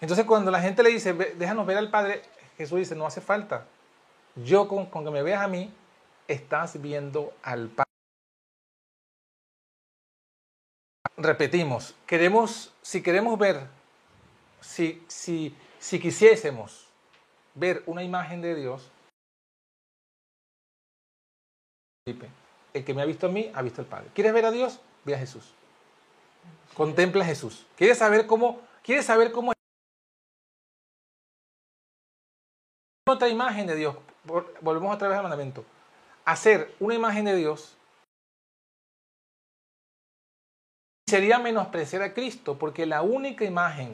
Entonces, 0.00 0.24
cuando 0.24 0.50
la 0.50 0.62
gente 0.62 0.82
le 0.82 0.88
dice, 0.88 1.12
"Ve- 1.12 1.34
déjanos 1.38 1.66
ver 1.66 1.76
al 1.76 1.90
Padre, 1.90 2.22
Jesús 2.56 2.78
dice, 2.78 2.94
no 2.94 3.04
hace 3.06 3.20
falta. 3.20 3.66
Yo 4.34 4.66
con, 4.66 4.86
con 4.86 5.04
que 5.04 5.10
me 5.10 5.22
veas 5.22 5.42
a 5.42 5.48
mí, 5.48 5.70
estás 6.32 6.80
viendo 6.80 7.34
al 7.42 7.68
Padre. 7.68 7.90
Repetimos, 11.16 11.94
queremos, 12.06 12.72
si 12.82 13.02
queremos 13.02 13.38
ver, 13.38 13.68
si, 14.60 15.04
si, 15.08 15.54
si 15.78 16.00
quisiésemos 16.00 16.88
ver 17.54 17.82
una 17.86 18.02
imagen 18.02 18.40
de 18.40 18.54
Dios, 18.54 18.90
el 22.74 22.84
que 22.84 22.94
me 22.94 23.02
ha 23.02 23.04
visto 23.04 23.26
a 23.26 23.30
mí, 23.30 23.52
ha 23.54 23.62
visto 23.62 23.80
al 23.82 23.86
Padre. 23.86 24.10
¿Quieres 24.14 24.32
ver 24.32 24.46
a 24.46 24.50
Dios? 24.50 24.80
Ve 25.04 25.14
a 25.14 25.18
Jesús. 25.18 25.52
Contempla 26.74 27.22
a 27.22 27.26
Jesús. 27.26 27.66
¿Quieres 27.76 27.98
saber 27.98 28.26
cómo, 28.26 28.60
quieres 28.82 29.04
saber 29.06 29.30
cómo 29.30 29.52
otra 33.06 33.28
imagen 33.28 33.66
de 33.66 33.76
Dios? 33.76 33.96
Vol- 34.26 34.50
Volvemos 34.60 34.94
otra 34.94 35.08
vez 35.08 35.16
al 35.18 35.22
mandamiento. 35.24 35.64
Hacer 36.24 36.74
una 36.78 36.94
imagen 36.94 37.24
de 37.24 37.36
Dios 37.36 37.76
sería 41.08 41.38
menospreciar 41.38 42.02
a 42.02 42.14
Cristo, 42.14 42.58
porque 42.58 42.86
la 42.86 43.02
única 43.02 43.44
imagen 43.44 43.92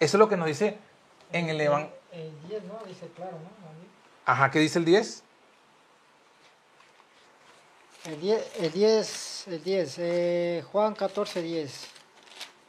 Eso 0.00 0.16
es 0.16 0.18
lo 0.20 0.28
que 0.28 0.36
nos 0.36 0.46
dice 0.46 0.78
en 1.32 1.48
el 1.48 1.60
Evangelio. 1.60 1.96
El 2.12 2.48
10, 2.48 2.64
¿no? 2.64 2.78
Dice 2.86 3.08
claro, 3.16 3.32
¿no? 3.32 3.50
Ajá, 4.24 4.50
¿qué 4.50 4.60
dice 4.60 4.78
el 4.78 4.84
10? 4.84 5.24
El 8.04 8.20
10, 8.20 8.52
el 8.60 8.72
10, 8.72 9.48
el 9.48 9.64
10 9.64 9.98
eh, 9.98 10.64
Juan 10.70 10.94
14, 10.94 11.42
10. 11.42 11.86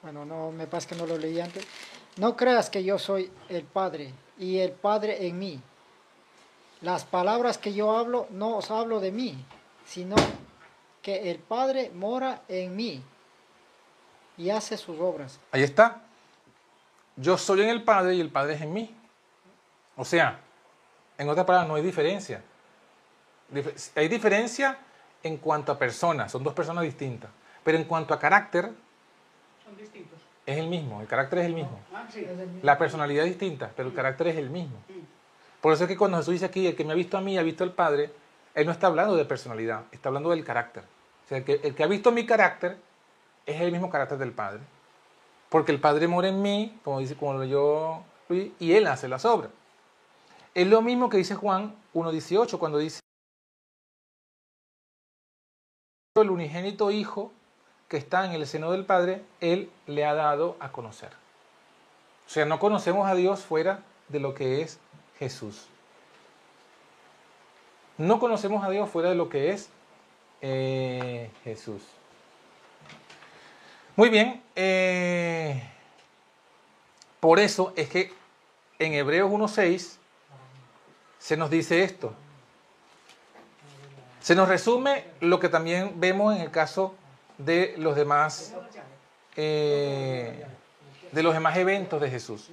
Bueno, 0.01 0.25
no, 0.25 0.51
me 0.51 0.65
pasa 0.65 0.87
que 0.87 0.95
no 0.95 1.05
lo 1.05 1.17
leí 1.17 1.39
antes. 1.39 1.65
No 2.19 2.35
creas 2.35 2.69
que 2.69 2.83
yo 2.83 2.99
soy 2.99 3.31
el 3.47 3.63
Padre 3.63 4.13
y 4.37 4.59
el 4.59 4.71
Padre 4.73 5.25
en 5.27 5.39
mí. 5.39 5.61
Las 6.81 7.05
palabras 7.05 7.57
que 7.57 7.73
yo 7.73 7.97
hablo 7.97 8.27
no 8.31 8.57
os 8.57 8.69
hablo 8.71 8.99
de 8.99 9.11
mí, 9.11 9.37
sino 9.85 10.15
que 11.01 11.31
el 11.31 11.39
Padre 11.39 11.91
mora 11.93 12.41
en 12.47 12.75
mí 12.75 13.01
y 14.37 14.49
hace 14.49 14.77
sus 14.77 14.99
obras. 14.99 15.39
Ahí 15.51 15.63
está. 15.63 16.01
Yo 17.15 17.37
soy 17.37 17.61
en 17.61 17.69
el 17.69 17.83
Padre 17.83 18.15
y 18.15 18.21
el 18.21 18.29
Padre 18.29 18.53
es 18.53 18.61
en 18.61 18.73
mí. 18.73 18.95
O 19.95 20.05
sea, 20.05 20.39
en 21.17 21.27
otras 21.29 21.45
palabras, 21.45 21.67
no 21.69 21.75
hay 21.75 21.83
diferencia. 21.83 22.41
Dif- 23.53 23.91
Hay 23.95 24.07
diferencia 24.07 24.77
en 25.23 25.37
cuanto 25.37 25.71
a 25.71 25.77
personas, 25.77 26.31
son 26.31 26.43
dos 26.43 26.53
personas 26.53 26.83
distintas. 26.83 27.29
Pero 27.63 27.77
en 27.77 27.83
cuanto 27.85 28.13
a 28.13 28.19
carácter, 28.19 28.71
Son 29.65 29.75
distintos. 29.77 30.18
Es 30.49 30.57
el 30.57 30.67
mismo, 30.67 31.01
el 31.01 31.07
carácter 31.07 31.39
es 31.39 31.45
el 31.45 31.53
mismo. 31.53 31.79
Ah. 31.93 32.07
La 32.63 32.77
personalidad 32.77 33.25
es 33.25 33.31
distinta, 33.31 33.71
pero 33.75 33.89
el 33.89 33.95
carácter 33.95 34.27
es 34.27 34.37
el 34.37 34.49
mismo. 34.49 34.77
Por 35.61 35.73
eso 35.73 35.83
es 35.83 35.87
que 35.87 35.97
cuando 35.97 36.17
Jesús 36.17 36.33
dice 36.33 36.45
aquí, 36.45 36.65
el 36.65 36.75
que 36.75 36.83
me 36.83 36.93
ha 36.93 36.95
visto 36.95 37.17
a 37.17 37.21
mí, 37.21 37.37
ha 37.37 37.43
visto 37.43 37.63
al 37.63 37.73
Padre, 37.73 38.11
Él 38.55 38.65
no 38.65 38.71
está 38.71 38.87
hablando 38.87 39.15
de 39.15 39.25
personalidad, 39.25 39.83
está 39.91 40.09
hablando 40.09 40.31
del 40.31 40.43
carácter. 40.43 40.83
O 41.25 41.27
sea, 41.29 41.37
el 41.39 41.43
que, 41.43 41.59
el 41.63 41.75
que 41.75 41.83
ha 41.83 41.87
visto 41.87 42.11
mi 42.11 42.25
carácter 42.25 42.77
es 43.45 43.61
el 43.61 43.71
mismo 43.71 43.89
carácter 43.89 44.17
del 44.17 44.31
Padre. 44.31 44.61
Porque 45.49 45.71
el 45.71 45.79
Padre 45.79 46.07
mora 46.07 46.29
en 46.29 46.41
mí, 46.41 46.79
como 46.83 46.99
dice, 46.99 47.15
como 47.15 47.33
lo 47.33 47.39
leyó 47.39 48.03
Luis, 48.27 48.51
y 48.59 48.73
Él 48.73 48.87
hace 48.87 49.07
las 49.07 49.25
obras. 49.25 49.51
Es 50.55 50.67
lo 50.67 50.81
mismo 50.81 51.09
que 51.09 51.17
dice 51.17 51.35
Juan 51.35 51.75
1.18, 51.93 52.57
cuando 52.57 52.77
dice, 52.77 52.99
el 56.15 56.29
unigénito 56.31 56.91
Hijo 56.91 57.31
que 57.89 57.97
está 57.97 58.25
en 58.25 58.31
el 58.31 58.47
seno 58.47 58.71
del 58.71 58.85
Padre, 58.85 59.23
Él 59.41 59.69
le 59.87 60.05
ha 60.05 60.13
dado 60.13 60.55
a 60.59 60.71
conocer. 60.71 61.09
O 62.27 62.29
sea, 62.29 62.45
no 62.45 62.59
conocemos 62.59 63.09
a 63.09 63.15
Dios 63.15 63.41
fuera 63.41 63.79
de 64.07 64.19
lo 64.19 64.35
que 64.35 64.61
es 64.61 64.79
Jesús. 65.17 65.65
No 67.97 68.19
conocemos 68.19 68.63
a 68.63 68.69
Dios 68.69 68.89
fuera 68.89 69.09
de 69.09 69.15
lo 69.15 69.27
que 69.27 69.51
es 69.51 69.69
eh, 70.41 71.31
Jesús. 71.43 71.81
Muy 73.95 74.09
bien. 74.09 74.41
eh, 74.55 75.61
por 77.19 77.39
eso 77.39 77.73
es 77.75 77.89
que 77.89 78.13
en 78.77 78.93
Hebreos 78.93 79.29
1.6 79.29 79.97
se 81.17 81.35
nos 81.35 81.49
dice 81.49 81.83
esto. 81.83 82.13
Se 84.21 84.35
nos 84.35 84.47
resume 84.47 85.03
lo 85.19 85.39
que 85.39 85.49
también 85.49 85.99
vemos 85.99 86.33
en 86.35 86.41
el 86.41 86.51
caso 86.51 86.93
de 87.39 87.73
los 87.77 87.95
demás, 87.95 88.53
eh, 89.35 90.45
de 91.11 91.23
los 91.23 91.33
demás 91.33 91.57
eventos 91.57 91.99
de 91.99 92.09
Jesús. 92.11 92.51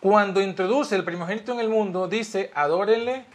Cuando 0.00 0.40
introduce 0.40 0.94
el 0.94 1.04
primogénito 1.04 1.52
en 1.52 1.60
el 1.60 1.68
mundo, 1.68 2.06
dice, 2.06 2.52
adórenle 2.54 3.26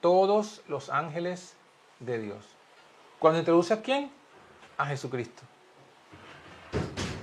todos 0.00 0.62
los 0.68 0.90
ángeles 0.90 1.56
de 1.98 2.20
Dios. 2.20 2.44
Cuando 3.18 3.40
introduce 3.40 3.74
a 3.74 3.82
quién? 3.82 4.10
A 4.78 4.86
Jesucristo. 4.86 5.42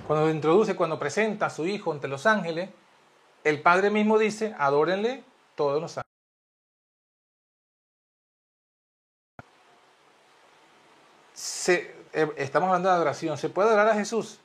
Cuando 0.06 0.28
introduce, 0.28 0.76
cuando 0.76 0.98
presenta 0.98 1.46
a 1.46 1.50
su 1.50 1.66
Hijo 1.66 1.90
ante 1.92 2.08
los 2.08 2.26
ángeles, 2.26 2.68
el 3.44 3.62
Padre 3.62 3.88
mismo 3.90 4.18
dice, 4.18 4.54
adórenle 4.58 5.24
todos 5.54 5.80
los 5.80 5.96
ángeles. 5.96 6.04
Se- 11.32 11.94
eh, 12.14 12.32
estamos 12.36 12.68
hablando 12.68 12.88
de 12.88 12.94
adoración. 12.94 13.36
¿Se 13.36 13.48
puede 13.48 13.68
adorar 13.68 13.88
a 13.88 13.94
Jesús? 13.94 14.38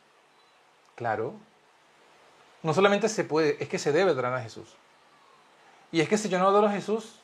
Claro. 0.95 1.35
No 2.63 2.73
solamente 2.73 3.07
se 3.07 3.23
puede, 3.23 3.61
es 3.63 3.69
que 3.69 3.79
se 3.79 3.91
debe 3.91 4.11
adorar 4.11 4.33
a 4.33 4.41
Jesús. 4.41 4.75
Y 5.91 6.01
es 6.01 6.09
que 6.09 6.17
si 6.17 6.29
yo 6.29 6.39
no 6.39 6.47
adoro 6.47 6.67
a 6.67 6.71
Jesús, 6.71 7.19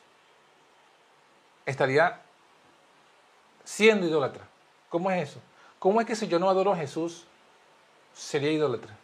estaría 1.66 2.22
siendo 3.64 4.08
idólatra. 4.08 4.44
¿Cómo 4.90 5.12
es 5.12 5.30
eso? 5.30 5.42
¿Cómo 5.80 6.00
es 6.00 6.08
que 6.08 6.16
si 6.16 6.28
yo 6.28 6.40
no 6.40 6.50
adoro 6.50 6.74
a 6.74 6.78
Jesús, 6.78 7.26
sería 8.14 8.52
idólatra? 8.52 8.96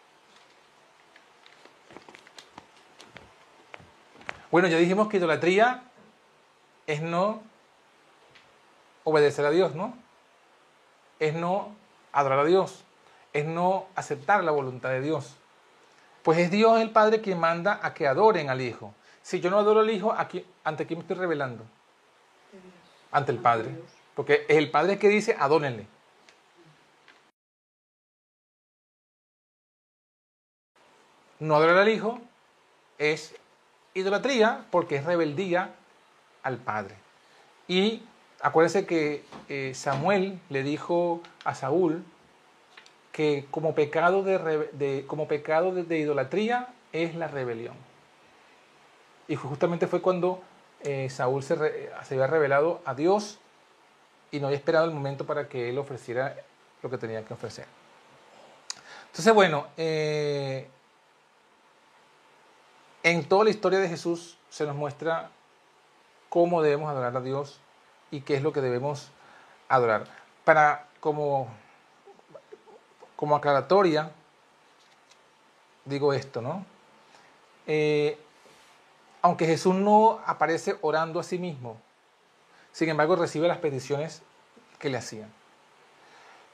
Bueno, 4.52 4.68
ya 4.68 4.78
dijimos 4.78 5.08
que 5.08 5.18
idolatría 5.18 5.84
es 6.86 7.02
no 7.02 7.42
obedecer 9.04 9.46
a 9.46 9.52
Dios, 9.52 9.76
¿no? 9.76 9.96
Es 11.22 11.36
no 11.36 11.76
adorar 12.12 12.40
a 12.40 12.46
Dios, 12.46 12.84
es 13.32 13.46
no 13.46 13.86
aceptar 13.96 14.44
la 14.44 14.52
voluntad 14.52 14.90
de 14.90 15.02
Dios. 15.02 15.38
Pues 16.24 16.40
es 16.40 16.50
Dios 16.50 16.82
el 16.82 16.90
Padre 16.90 17.22
quien 17.22 17.40
manda 17.40 17.80
a 17.80 17.94
que 17.94 18.08
adoren 18.08 18.50
al 18.50 18.60
Hijo. 18.60 18.96
Si 19.22 19.40
yo 19.40 19.52
no 19.52 19.60
adoro 19.60 19.82
al 19.82 19.90
Hijo, 19.92 20.12
aquí, 20.12 20.44
¿ante 20.64 20.88
quién 20.88 20.98
me 20.98 21.04
estoy 21.04 21.18
revelando? 21.18 21.64
Ante 23.12 23.32
el 23.32 23.38
Padre. 23.38 23.70
Porque 24.16 24.46
es 24.48 24.58
el 24.58 24.72
Padre 24.72 24.98
que 24.98 25.10
dice, 25.10 25.36
adórenle. 25.40 25.86
No 31.38 31.56
adorar 31.56 31.78
al 31.78 31.90
Hijo 31.90 32.20
es 32.98 33.36
idolatría 33.94 34.66
porque 34.72 34.96
es 34.96 35.06
rebeldía 35.06 35.76
al 36.42 36.58
Padre. 36.58 36.96
Y 37.68 38.02
acuérdense 38.42 38.86
que 38.86 39.24
eh, 39.50 39.74
Samuel 39.76 40.40
le 40.50 40.64
dijo 40.64 41.22
a 41.44 41.56
Saúl 41.56 42.04
que 43.12 43.46
como 43.52 43.76
pecado 43.76 44.24
de, 44.24 45.04
como 45.08 45.28
pecado 45.28 45.74
de, 45.74 46.00
idolatría 46.00 46.70
es 46.94 47.16
la 47.16 47.28
rebelión. 47.28 47.76
Y 49.28 49.36
justamente 49.36 49.88
fue 49.88 50.02
cuando 50.02 50.42
eh, 50.82 51.10
Saúl 51.10 51.44
se 51.44 51.54
había 52.10 52.28
revelado 52.28 52.82
a 52.86 52.96
Dios 52.96 53.40
y 54.32 54.40
no 54.40 54.48
había 54.48 54.58
esperado 54.58 54.86
el 54.86 54.92
momento 54.92 55.26
para 55.26 55.48
que 55.48 55.70
él 55.70 55.78
ofreciera 55.78 56.36
lo 56.82 56.90
que 56.90 56.98
tenía 56.98 57.24
que 57.24 57.34
ofrecer. 57.34 57.66
Entonces, 59.08 59.34
bueno, 59.34 59.68
eh, 59.76 60.68
en 63.04 63.26
toda 63.26 63.44
la 63.44 63.50
historia 63.50 63.80
de 63.80 63.90
Jesús 63.90 64.38
se 64.50 64.66
nos 64.66 64.76
muestra 64.76 65.30
cómo 66.30 66.62
debemos 66.62 66.90
adorar 66.90 67.16
a 67.18 67.22
Dios 67.22 67.60
y 68.12 68.22
qué 68.22 68.36
es 68.36 68.44
lo 68.44 68.54
que 68.54 68.62
debemos 68.62 69.10
adorar. 69.70 70.06
Para, 70.44 70.88
como, 71.00 71.48
como 73.16 73.36
aclaratoria, 73.36 74.12
digo 75.86 76.14
esto, 76.14 76.42
¿no? 76.42 76.66
Eh, 77.68 78.20
aunque 79.22 79.46
Jesús 79.46 79.76
no 79.76 80.20
aparece 80.26 80.78
orando 80.82 81.20
a 81.20 81.24
sí 81.24 81.38
mismo, 81.38 81.78
sin 82.72 82.90
embargo 82.90 83.16
recibe 83.16 83.48
las 83.48 83.60
peticiones 83.60 84.22
que 84.80 84.90
le 84.90 84.98
hacían. 84.98 85.32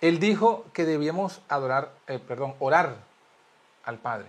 Él 0.02 0.20
dijo 0.20 0.66
que 0.74 0.86
debíamos 0.86 1.42
adorar, 1.50 1.92
eh, 2.08 2.20
perdón, 2.20 2.56
orar 2.60 2.98
al 3.84 3.98
Padre, 3.98 4.28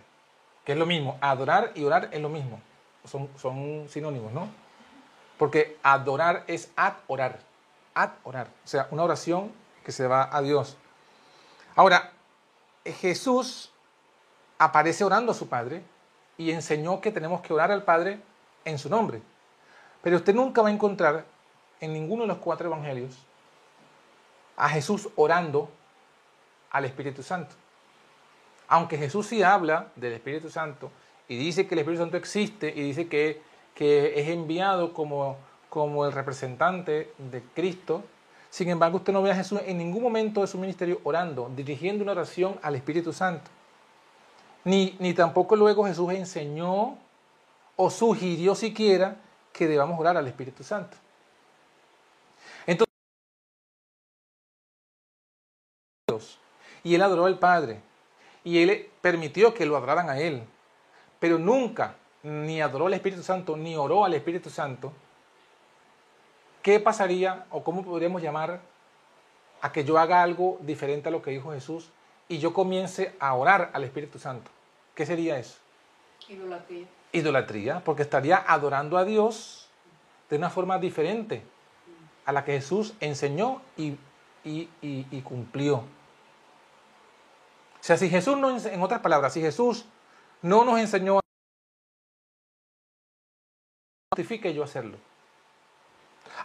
que 0.64 0.72
es 0.72 0.78
lo 0.78 0.86
mismo. 0.86 1.18
Adorar 1.20 1.72
y 1.74 1.84
orar 1.84 2.08
es 2.12 2.20
lo 2.22 2.28
mismo. 2.30 2.60
Son, 3.04 3.28
son 3.36 3.86
sinónimos, 3.88 4.32
¿no? 4.32 4.48
Porque 5.38 5.78
adorar 5.82 6.44
es 6.46 6.70
ad 6.76 6.94
orar. 7.06 7.40
Ad 7.94 8.10
orar. 8.24 8.48
O 8.64 8.68
sea, 8.68 8.88
una 8.90 9.04
oración 9.04 9.52
que 9.84 9.92
se 9.92 10.06
va 10.06 10.28
a 10.30 10.42
Dios. 10.42 10.76
Ahora, 11.76 12.12
Jesús 12.84 13.72
aparece 14.58 15.04
orando 15.04 15.32
a 15.32 15.34
su 15.34 15.48
Padre 15.48 15.82
y 16.36 16.50
enseñó 16.50 17.00
que 17.00 17.12
tenemos 17.12 17.40
que 17.40 17.52
orar 17.52 17.70
al 17.70 17.84
Padre 17.84 18.20
en 18.64 18.78
su 18.78 18.88
nombre. 18.88 19.22
Pero 20.02 20.16
usted 20.16 20.34
nunca 20.34 20.62
va 20.62 20.68
a 20.68 20.72
encontrar 20.72 21.24
en 21.80 21.92
ninguno 21.92 22.22
de 22.22 22.28
los 22.28 22.38
cuatro 22.38 22.68
evangelios 22.68 23.16
a 24.56 24.68
Jesús 24.68 25.08
orando 25.16 25.70
al 26.70 26.84
Espíritu 26.84 27.22
Santo. 27.22 27.54
Aunque 28.68 28.98
Jesús 28.98 29.26
sí 29.26 29.42
habla 29.42 29.88
del 29.96 30.12
Espíritu 30.12 30.50
Santo 30.50 30.90
y 31.28 31.36
dice 31.36 31.66
que 31.66 31.74
el 31.74 31.80
Espíritu 31.80 32.02
Santo 32.02 32.16
existe 32.16 32.68
y 32.68 32.82
dice 32.82 33.08
que, 33.08 33.40
que 33.78 34.20
es 34.20 34.28
enviado 34.28 34.92
como, 34.92 35.36
como 35.70 36.04
el 36.04 36.10
representante 36.10 37.12
de 37.16 37.40
Cristo, 37.54 38.02
sin 38.50 38.70
embargo 38.70 38.96
usted 38.96 39.12
no 39.12 39.22
ve 39.22 39.30
a 39.30 39.36
Jesús 39.36 39.60
en 39.64 39.78
ningún 39.78 40.02
momento 40.02 40.40
de 40.40 40.48
su 40.48 40.58
ministerio 40.58 41.00
orando, 41.04 41.48
dirigiendo 41.54 42.02
una 42.02 42.10
oración 42.10 42.58
al 42.60 42.74
Espíritu 42.74 43.12
Santo. 43.12 43.48
Ni, 44.64 44.96
ni 44.98 45.14
tampoco 45.14 45.54
luego 45.54 45.86
Jesús 45.86 46.12
enseñó 46.12 46.98
o 47.76 47.88
sugirió 47.88 48.56
siquiera 48.56 49.18
que 49.52 49.68
debamos 49.68 50.00
orar 50.00 50.16
al 50.16 50.26
Espíritu 50.26 50.64
Santo. 50.64 50.96
Entonces, 52.66 52.88
y 56.82 56.96
él 56.96 57.02
adoró 57.02 57.26
al 57.26 57.38
Padre, 57.38 57.80
y 58.42 58.60
él 58.60 58.90
permitió 59.00 59.54
que 59.54 59.66
lo 59.66 59.76
adoraran 59.76 60.10
a 60.10 60.18
él, 60.18 60.42
pero 61.20 61.38
nunca 61.38 61.94
ni 62.22 62.60
adoró 62.60 62.86
al 62.86 62.94
Espíritu 62.94 63.22
Santo, 63.22 63.56
ni 63.56 63.76
oró 63.76 64.04
al 64.04 64.14
Espíritu 64.14 64.50
Santo, 64.50 64.92
¿qué 66.62 66.80
pasaría 66.80 67.46
o 67.50 67.62
cómo 67.62 67.84
podríamos 67.84 68.22
llamar 68.22 68.60
a 69.60 69.72
que 69.72 69.84
yo 69.84 69.98
haga 69.98 70.22
algo 70.22 70.58
diferente 70.60 71.08
a 71.08 71.12
lo 71.12 71.22
que 71.22 71.30
dijo 71.30 71.52
Jesús 71.52 71.90
y 72.28 72.38
yo 72.38 72.52
comience 72.52 73.14
a 73.20 73.34
orar 73.34 73.70
al 73.72 73.84
Espíritu 73.84 74.18
Santo? 74.18 74.50
¿Qué 74.94 75.06
sería 75.06 75.38
eso? 75.38 75.58
Idolatría. 76.28 76.86
Idolatría, 77.12 77.80
porque 77.84 78.02
estaría 78.02 78.36
adorando 78.46 78.98
a 78.98 79.04
Dios 79.04 79.68
de 80.28 80.36
una 80.36 80.50
forma 80.50 80.78
diferente 80.78 81.42
a 82.26 82.32
la 82.32 82.44
que 82.44 82.52
Jesús 82.52 82.92
enseñó 83.00 83.62
y, 83.76 83.96
y- 84.44 84.68
y- 84.82 85.06
y 85.10 85.22
cumplió. 85.22 85.76
O 85.76 85.84
sea, 87.80 87.96
si 87.96 88.10
Jesús 88.10 88.36
no, 88.36 88.50
en 88.58 88.82
otras 88.82 89.00
palabras, 89.00 89.32
si 89.32 89.40
Jesús 89.40 89.86
no 90.42 90.64
nos 90.64 90.78
enseñó 90.80 91.18
a 91.18 91.20
justifique 94.18 94.52
yo 94.52 94.64
hacerlo. 94.64 94.98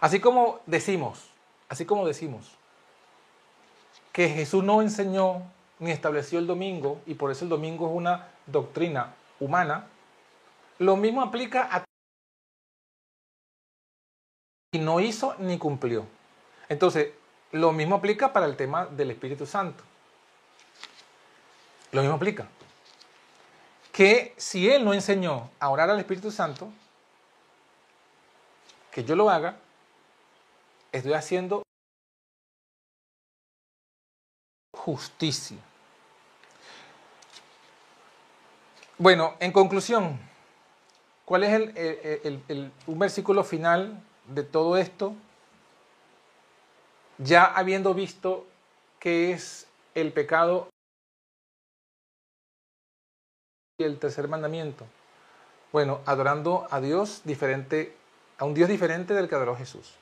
Así 0.00 0.20
como 0.20 0.60
decimos, 0.66 1.26
así 1.68 1.84
como 1.84 2.06
decimos 2.06 2.52
que 4.12 4.28
Jesús 4.28 4.62
no 4.62 4.80
enseñó 4.80 5.42
ni 5.80 5.90
estableció 5.90 6.38
el 6.38 6.46
domingo 6.46 7.00
y 7.04 7.14
por 7.14 7.32
eso 7.32 7.44
el 7.44 7.48
domingo 7.48 7.88
es 7.88 7.96
una 7.96 8.28
doctrina 8.46 9.14
humana, 9.40 9.88
lo 10.78 10.94
mismo 10.96 11.20
aplica 11.20 11.68
a 11.68 11.84
y 14.70 14.78
no 14.78 15.00
hizo 15.00 15.34
ni 15.38 15.58
cumplió. 15.58 16.06
Entonces, 16.68 17.12
lo 17.50 17.72
mismo 17.72 17.96
aplica 17.96 18.32
para 18.32 18.46
el 18.46 18.56
tema 18.56 18.86
del 18.86 19.10
Espíritu 19.10 19.46
Santo. 19.46 19.82
Lo 21.90 22.02
mismo 22.02 22.16
aplica. 22.16 22.46
Que 23.92 24.32
si 24.36 24.70
Él 24.70 24.84
no 24.84 24.94
enseñó 24.94 25.50
a 25.58 25.70
orar 25.70 25.90
al 25.90 25.98
Espíritu 25.98 26.30
Santo, 26.32 26.72
que 28.94 29.02
yo 29.02 29.16
lo 29.16 29.28
haga, 29.28 29.56
estoy 30.92 31.14
haciendo 31.14 31.64
justicia. 34.72 35.58
Bueno, 38.96 39.34
en 39.40 39.50
conclusión, 39.50 40.20
¿cuál 41.24 41.42
es 41.42 41.52
el, 42.22 42.72
un 42.86 42.98
versículo 43.00 43.42
final 43.42 44.00
de 44.28 44.44
todo 44.44 44.76
esto? 44.76 45.14
Ya 47.18 47.46
habiendo 47.46 47.94
visto 47.94 48.46
qué 49.00 49.32
es 49.32 49.66
el 49.96 50.12
pecado 50.12 50.68
y 53.76 53.82
el 53.82 53.98
tercer 53.98 54.28
mandamiento. 54.28 54.86
Bueno, 55.72 56.00
adorando 56.06 56.68
a 56.70 56.80
Dios 56.80 57.22
diferente, 57.24 57.96
a 58.38 58.44
un 58.44 58.54
Dios 58.54 58.68
diferente 58.68 59.14
del 59.14 59.28
que 59.28 59.34
adoró 59.34 59.56
Jesús. 59.56 59.94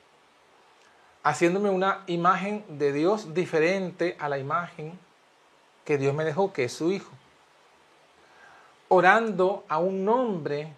Haciéndome 1.23 1.69
una 1.69 2.03
imagen 2.07 2.65
de 2.67 2.91
Dios 2.91 3.33
diferente 3.33 4.17
a 4.19 4.29
la 4.29 4.37
imagen 4.37 4.99
que 5.85 5.97
Dios 5.97 6.13
me 6.13 6.25
dejó, 6.25 6.51
que 6.51 6.65
es 6.65 6.73
su 6.73 6.91
Hijo. 6.91 7.11
Orando 8.89 9.63
a 9.67 9.79
un 9.79 10.05
nombre, 10.05 10.73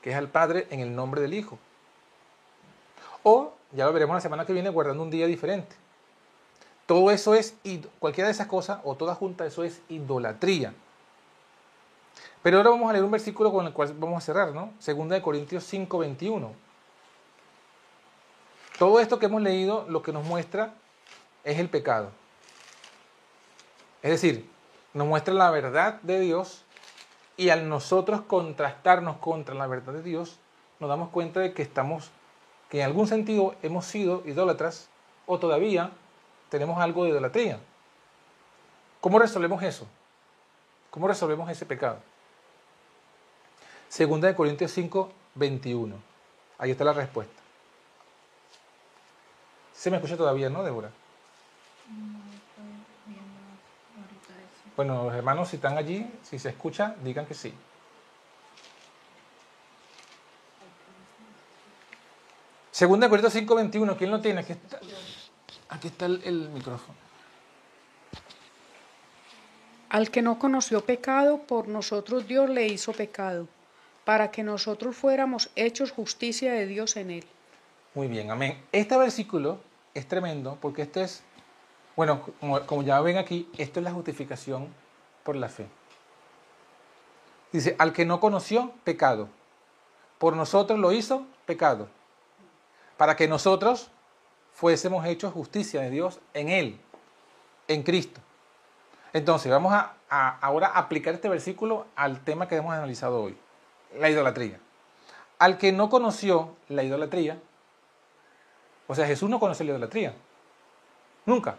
que 0.00 0.10
es 0.10 0.16
al 0.16 0.28
Padre 0.28 0.66
en 0.70 0.80
el 0.80 0.94
nombre 0.94 1.20
del 1.20 1.34
Hijo. 1.34 1.58
O, 3.22 3.54
ya 3.72 3.84
lo 3.86 3.92
veremos 3.92 4.14
la 4.14 4.20
semana 4.20 4.46
que 4.46 4.52
viene, 4.52 4.70
guardando 4.70 5.02
un 5.02 5.10
día 5.10 5.26
diferente. 5.26 5.74
Todo 6.86 7.10
eso 7.10 7.34
es, 7.34 7.56
cualquiera 7.98 8.28
de 8.28 8.32
esas 8.32 8.46
cosas, 8.46 8.78
o 8.84 8.94
toda 8.94 9.16
junta, 9.16 9.44
eso 9.44 9.64
es 9.64 9.82
idolatría. 9.88 10.72
Pero 12.46 12.58
ahora 12.58 12.70
vamos 12.70 12.88
a 12.88 12.92
leer 12.92 13.04
un 13.04 13.10
versículo 13.10 13.50
con 13.50 13.66
el 13.66 13.72
cual 13.72 13.92
vamos 13.98 14.18
a 14.18 14.24
cerrar, 14.24 14.52
¿no? 14.52 14.72
Segunda 14.78 15.16
de 15.16 15.20
Corintios 15.20 15.64
5, 15.64 15.98
21. 15.98 16.52
Todo 18.78 19.00
esto 19.00 19.18
que 19.18 19.26
hemos 19.26 19.42
leído 19.42 19.84
lo 19.88 20.00
que 20.00 20.12
nos 20.12 20.24
muestra 20.24 20.72
es 21.42 21.58
el 21.58 21.68
pecado. 21.68 22.12
Es 24.00 24.12
decir, 24.12 24.48
nos 24.94 25.08
muestra 25.08 25.34
la 25.34 25.50
verdad 25.50 26.00
de 26.02 26.20
Dios 26.20 26.62
y 27.36 27.48
al 27.48 27.68
nosotros 27.68 28.20
contrastarnos 28.20 29.16
contra 29.16 29.56
la 29.56 29.66
verdad 29.66 29.94
de 29.94 30.02
Dios, 30.04 30.38
nos 30.78 30.88
damos 30.88 31.08
cuenta 31.08 31.40
de 31.40 31.52
que 31.52 31.62
estamos, 31.62 32.12
que 32.70 32.78
en 32.78 32.84
algún 32.84 33.08
sentido 33.08 33.56
hemos 33.64 33.86
sido 33.86 34.22
idólatras 34.24 34.88
o 35.26 35.40
todavía 35.40 35.90
tenemos 36.48 36.78
algo 36.78 37.02
de 37.02 37.10
idolatría. 37.10 37.58
¿Cómo 39.00 39.18
resolvemos 39.18 39.64
eso? 39.64 39.88
¿Cómo 40.92 41.08
resolvemos 41.08 41.50
ese 41.50 41.66
pecado? 41.66 41.98
Segunda 43.96 44.28
de 44.28 44.34
Corintios 44.34 44.72
5, 44.72 45.10
21. 45.36 45.96
Ahí 46.58 46.70
está 46.70 46.84
la 46.84 46.92
respuesta. 46.92 47.32
¿Se 49.72 49.90
me 49.90 49.96
escucha 49.96 50.18
todavía, 50.18 50.50
no, 50.50 50.62
Débora? 50.62 50.90
Bueno, 54.76 55.04
los 55.04 55.14
hermanos, 55.14 55.48
si 55.48 55.56
están 55.56 55.78
allí, 55.78 56.06
si 56.22 56.38
se 56.38 56.50
escucha, 56.50 56.94
digan 57.02 57.24
que 57.24 57.32
sí. 57.32 57.54
Segunda 62.72 63.06
de 63.06 63.08
Corintios 63.08 63.32
5, 63.32 63.54
21. 63.54 63.96
¿Quién 63.96 64.10
lo 64.10 64.20
tiene? 64.20 64.40
Aquí 64.40 64.52
está, 64.52 64.78
aquí 65.70 65.88
está 65.88 66.04
el, 66.04 66.20
el 66.22 66.50
micrófono. 66.50 66.98
Al 69.88 70.10
que 70.10 70.20
no 70.20 70.38
conoció 70.38 70.84
pecado, 70.84 71.38
por 71.38 71.66
nosotros 71.66 72.28
Dios 72.28 72.50
le 72.50 72.66
hizo 72.66 72.92
pecado, 72.92 73.48
para 74.06 74.30
que 74.30 74.44
nosotros 74.44 74.94
fuéramos 74.94 75.50
hechos 75.56 75.90
justicia 75.90 76.52
de 76.52 76.66
Dios 76.66 76.96
en 76.96 77.10
él. 77.10 77.24
Muy 77.92 78.06
bien, 78.06 78.30
amén. 78.30 78.64
Este 78.70 78.96
versículo 78.96 79.58
es 79.94 80.06
tremendo 80.06 80.56
porque 80.60 80.82
este 80.82 81.02
es, 81.02 81.24
bueno, 81.96 82.22
como, 82.40 82.82
ya 82.84 83.00
ven 83.00 83.18
aquí, 83.18 83.50
esto 83.58 83.80
es 83.80 83.84
la 83.84 83.90
justificación 83.90 84.68
por 85.24 85.34
la 85.34 85.48
fe. 85.48 85.66
Dice, 87.50 87.74
al 87.80 87.92
que 87.92 88.04
no 88.04 88.20
conoció 88.20 88.70
pecado, 88.84 89.28
por 90.18 90.36
nosotros 90.36 90.78
lo 90.78 90.92
hizo 90.92 91.26
pecado, 91.44 91.88
para 92.96 93.16
que 93.16 93.26
nosotros 93.26 93.90
fuésemos 94.52 95.04
hechos 95.04 95.32
justicia 95.32 95.80
de 95.80 95.90
Dios 95.90 96.20
en 96.32 96.48
Él, 96.48 96.80
en 97.66 97.82
Cristo. 97.82 98.20
Entonces, 99.12 99.50
vamos 99.50 99.72
a, 99.72 99.94
a 100.08 100.38
ahora 100.38 100.68
aplicar 100.68 101.12
este 101.12 101.28
versículo 101.28 101.88
al 101.96 102.22
tema 102.22 102.46
que 102.46 102.54
hemos 102.54 102.72
analizado 102.72 103.20
hoy, 103.20 103.36
la 103.98 104.10
idolatría. 104.10 104.58
Al 105.38 105.58
que 105.58 105.72
no 105.72 105.88
conoció 105.90 106.56
la 106.68 106.82
idolatría, 106.82 107.38
o 108.86 108.94
sea, 108.94 109.06
Jesús 109.06 109.28
no 109.28 109.40
conoce 109.40 109.64
la 109.64 109.70
idolatría. 109.70 110.14
Nunca. 111.24 111.56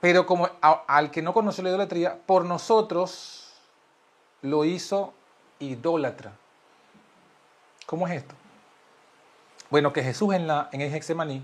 Pero 0.00 0.26
como 0.26 0.48
al 0.60 1.10
que 1.10 1.22
no 1.22 1.32
conoció 1.32 1.62
la 1.62 1.70
idolatría, 1.70 2.18
por 2.26 2.44
nosotros 2.44 3.52
lo 4.40 4.64
hizo 4.64 5.14
idólatra. 5.60 6.32
¿Cómo 7.86 8.08
es 8.08 8.14
esto? 8.14 8.34
Bueno, 9.70 9.92
que 9.92 10.02
Jesús 10.02 10.34
en, 10.34 10.46
la, 10.46 10.68
en 10.72 10.80
el 10.80 10.92
Hexemaní 10.92 11.42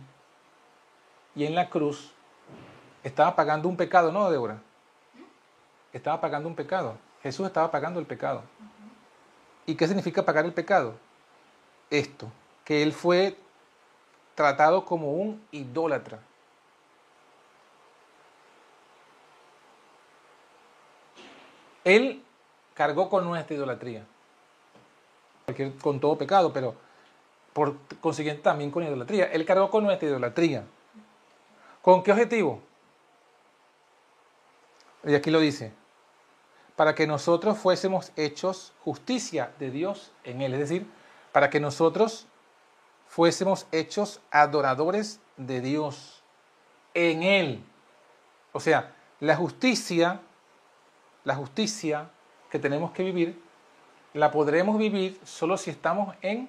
y 1.34 1.44
en 1.44 1.54
la 1.54 1.70
cruz 1.70 2.12
estaba 3.04 3.36
pagando 3.36 3.68
un 3.68 3.76
pecado, 3.76 4.10
¿no, 4.10 4.30
Débora? 4.30 4.58
Estaba 5.92 6.20
pagando 6.20 6.48
un 6.48 6.54
pecado. 6.54 6.96
Jesús 7.22 7.46
estaba 7.46 7.70
pagando 7.70 8.00
el 8.00 8.06
pecado. 8.06 8.42
¿Y 9.66 9.74
qué 9.74 9.86
significa 9.86 10.24
pagar 10.24 10.44
el 10.44 10.52
pecado? 10.52 10.94
Esto, 11.90 12.30
que 12.64 12.82
él 12.82 12.92
fue 12.92 13.36
tratado 14.34 14.84
como 14.84 15.12
un 15.12 15.44
idólatra. 15.50 16.20
Él 21.84 22.22
cargó 22.74 23.08
con 23.08 23.24
nuestra 23.24 23.56
idolatría, 23.56 24.04
con 25.80 25.98
todo 25.98 26.16
pecado, 26.18 26.52
pero 26.52 26.74
por 27.52 27.76
consiguiente 28.00 28.42
también 28.42 28.70
con 28.70 28.84
idolatría. 28.84 29.24
Él 29.32 29.44
cargó 29.44 29.70
con 29.70 29.84
nuestra 29.84 30.08
idolatría. 30.08 30.64
¿Con 31.82 32.02
qué 32.02 32.12
objetivo? 32.12 32.60
Y 35.04 35.14
aquí 35.14 35.30
lo 35.30 35.40
dice, 35.40 35.72
para 36.78 36.94
que 36.94 37.08
nosotros 37.08 37.58
fuésemos 37.58 38.12
hechos 38.14 38.72
justicia 38.84 39.50
de 39.58 39.72
Dios 39.72 40.12
en 40.22 40.42
Él. 40.42 40.54
Es 40.54 40.60
decir, 40.60 40.86
para 41.32 41.50
que 41.50 41.58
nosotros 41.58 42.28
fuésemos 43.08 43.66
hechos 43.72 44.20
adoradores 44.30 45.18
de 45.36 45.60
Dios 45.60 46.22
en 46.94 47.24
Él. 47.24 47.64
O 48.52 48.60
sea, 48.60 48.94
la 49.18 49.34
justicia, 49.34 50.20
la 51.24 51.34
justicia 51.34 52.10
que 52.48 52.60
tenemos 52.60 52.92
que 52.92 53.02
vivir, 53.02 53.42
la 54.14 54.30
podremos 54.30 54.78
vivir 54.78 55.18
solo 55.24 55.56
si 55.56 55.70
estamos 55.70 56.14
en 56.22 56.48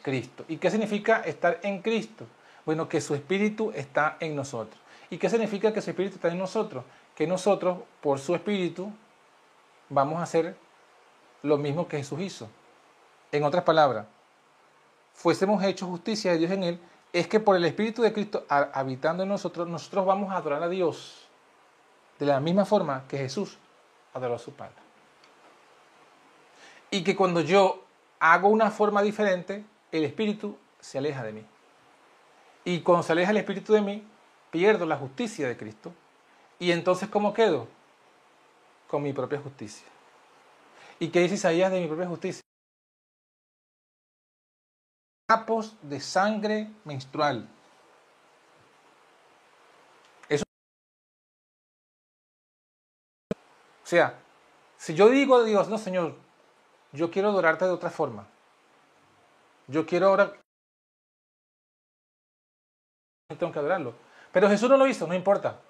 Cristo. 0.00 0.46
¿Y 0.48 0.56
qué 0.56 0.70
significa 0.70 1.20
estar 1.20 1.60
en 1.62 1.82
Cristo? 1.82 2.24
Bueno, 2.64 2.88
que 2.88 3.02
su 3.02 3.14
Espíritu 3.14 3.72
está 3.76 4.16
en 4.20 4.34
nosotros. 4.34 4.80
¿Y 5.10 5.18
qué 5.18 5.28
significa 5.28 5.70
que 5.70 5.82
su 5.82 5.90
Espíritu 5.90 6.14
está 6.14 6.28
en 6.28 6.38
nosotros? 6.38 6.82
Que 7.14 7.26
nosotros, 7.26 7.80
por 8.00 8.18
su 8.20 8.34
Espíritu, 8.34 8.90
vamos 9.90 10.18
a 10.18 10.22
hacer 10.22 10.56
lo 11.42 11.58
mismo 11.58 11.86
que 11.86 11.98
Jesús 11.98 12.20
hizo. 12.20 12.48
En 13.32 13.44
otras 13.44 13.64
palabras, 13.64 14.06
fuésemos 15.12 15.62
hechos 15.62 15.88
justicia 15.88 16.32
de 16.32 16.38
Dios 16.38 16.50
en 16.52 16.62
Él, 16.62 16.80
es 17.12 17.26
que 17.26 17.40
por 17.40 17.56
el 17.56 17.64
Espíritu 17.64 18.02
de 18.02 18.12
Cristo 18.12 18.46
habitando 18.48 19.24
en 19.24 19.28
nosotros, 19.28 19.68
nosotros 19.68 20.06
vamos 20.06 20.32
a 20.32 20.36
adorar 20.36 20.62
a 20.62 20.68
Dios 20.68 21.28
de 22.18 22.26
la 22.26 22.40
misma 22.40 22.64
forma 22.64 23.04
que 23.08 23.18
Jesús 23.18 23.58
adoró 24.14 24.36
a 24.36 24.38
su 24.38 24.52
Padre. 24.52 24.74
Y 26.90 27.02
que 27.02 27.16
cuando 27.16 27.40
yo 27.40 27.84
hago 28.18 28.48
una 28.48 28.70
forma 28.70 29.02
diferente, 29.02 29.64
el 29.92 30.04
Espíritu 30.04 30.56
se 30.80 30.98
aleja 30.98 31.22
de 31.22 31.32
mí. 31.32 31.46
Y 32.64 32.80
cuando 32.80 33.02
se 33.02 33.12
aleja 33.12 33.30
el 33.30 33.38
Espíritu 33.38 33.72
de 33.72 33.80
mí, 33.80 34.06
pierdo 34.50 34.86
la 34.86 34.96
justicia 34.96 35.48
de 35.48 35.56
Cristo. 35.56 35.92
Y 36.58 36.72
entonces, 36.72 37.08
¿cómo 37.08 37.32
quedo? 37.32 37.68
Con 38.90 39.04
mi 39.04 39.12
propia 39.12 39.38
justicia. 39.40 39.86
¿Y 40.98 41.10
qué 41.10 41.20
dice 41.20 41.36
Isaías 41.36 41.70
de 41.70 41.80
mi 41.80 41.86
propia 41.86 42.08
justicia? 42.08 42.42
Capos 45.28 45.76
de 45.82 46.00
sangre 46.00 46.68
menstrual. 46.84 47.48
Eso. 50.28 50.42
O 53.84 53.86
sea, 53.86 54.18
si 54.76 54.96
yo 54.96 55.08
digo 55.08 55.36
a 55.36 55.44
Dios, 55.44 55.68
no, 55.68 55.78
Señor, 55.78 56.16
yo 56.92 57.12
quiero 57.12 57.28
adorarte 57.28 57.66
de 57.66 57.70
otra 57.70 57.90
forma. 57.90 58.26
Yo 59.68 59.86
quiero 59.86 60.08
ahora 60.08 60.34
tengo 63.38 63.52
que 63.52 63.58
adorarlo. 63.60 63.94
Pero 64.32 64.48
Jesús 64.48 64.68
no 64.68 64.76
lo 64.76 64.88
hizo, 64.88 65.06
no 65.06 65.14
importa. 65.14 65.60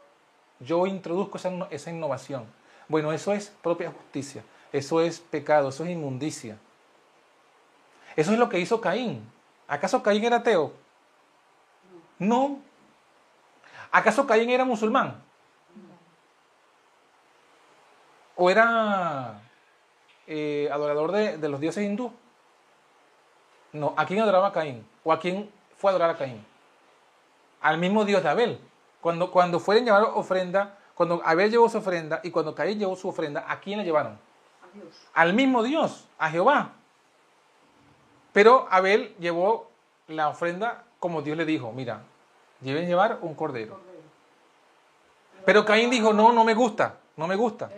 Yo 0.61 0.87
introduzco 0.87 1.37
esa, 1.37 1.51
esa 1.71 1.91
innovación. 1.91 2.60
Bueno, 2.91 3.13
eso 3.13 3.33
es 3.33 3.51
propia 3.63 3.93
justicia. 3.93 4.43
Eso 4.73 5.01
es 5.01 5.21
pecado, 5.21 5.69
eso 5.69 5.85
es 5.85 5.91
inmundicia. 5.91 6.59
Eso 8.17 8.33
es 8.33 8.39
lo 8.41 8.49
que 8.49 8.59
hizo 8.59 8.81
Caín. 8.81 9.25
¿Acaso 9.69 10.03
Caín 10.03 10.25
era 10.25 10.39
ateo? 10.39 10.73
No. 12.19 12.59
¿Acaso 13.93 14.27
Caín 14.27 14.51
era 14.51 14.65
musulmán? 14.65 15.23
¿O 18.35 18.51
era 18.51 19.41
eh, 20.27 20.69
adorador 20.73 21.13
de, 21.13 21.49
los 21.49 21.61
dioses 21.61 21.85
hindú? 21.85 22.13
No. 23.73 23.95
¿A 23.97 24.05
quién 24.05 24.19
adoraba 24.19 24.53
Caín? 24.53 24.85
¿O 25.05 25.13
a 25.13 25.21
quién 25.21 25.49
fue 25.77 25.91
a 25.91 25.93
adorar 25.93 26.11
a 26.11 26.19
Caín? 26.19 26.45
al 27.61 27.79
mismo 27.79 28.05
Dios 28.05 28.23
de 28.25 28.29
Abel. 28.31 28.61
Cuando, 29.01 29.31
cuando 29.31 29.61
fueron 29.61 29.85
llevar 29.85 30.03
ofrenda, 30.15 30.80
cuando 31.01 31.23
Abel 31.25 31.51
llevó 31.51 31.67
su 31.71 31.79
ofrenda 31.79 32.21
y 32.23 32.31
cuando 32.31 32.55
Caín 32.55 32.79
llevó 32.79 32.95
su 32.95 33.09
ofrenda, 33.09 33.47
¿a 33.49 33.59
quién 33.59 33.79
le 33.79 33.87
llevaron? 33.87 34.19
A 34.63 34.75
Dios. 34.75 35.09
Al 35.15 35.33
mismo 35.33 35.63
Dios, 35.63 36.07
a 36.19 36.29
Jehová. 36.29 36.73
Pero 38.35 38.69
Abel 38.71 39.17
llevó 39.19 39.71
la 40.09 40.29
ofrenda 40.29 40.85
como 40.99 41.23
Dios 41.23 41.39
le 41.39 41.47
dijo, 41.47 41.73
mira, 41.73 42.03
lleven 42.61 42.87
llevar 42.87 43.21
un 43.23 43.35
cordero. 43.35 43.81
Pero 45.47 45.65
Caín 45.65 45.89
dijo, 45.89 46.13
no, 46.13 46.33
no 46.33 46.45
me 46.45 46.53
gusta, 46.53 46.99
no 47.17 47.27
me 47.27 47.35
gusta. 47.35 47.71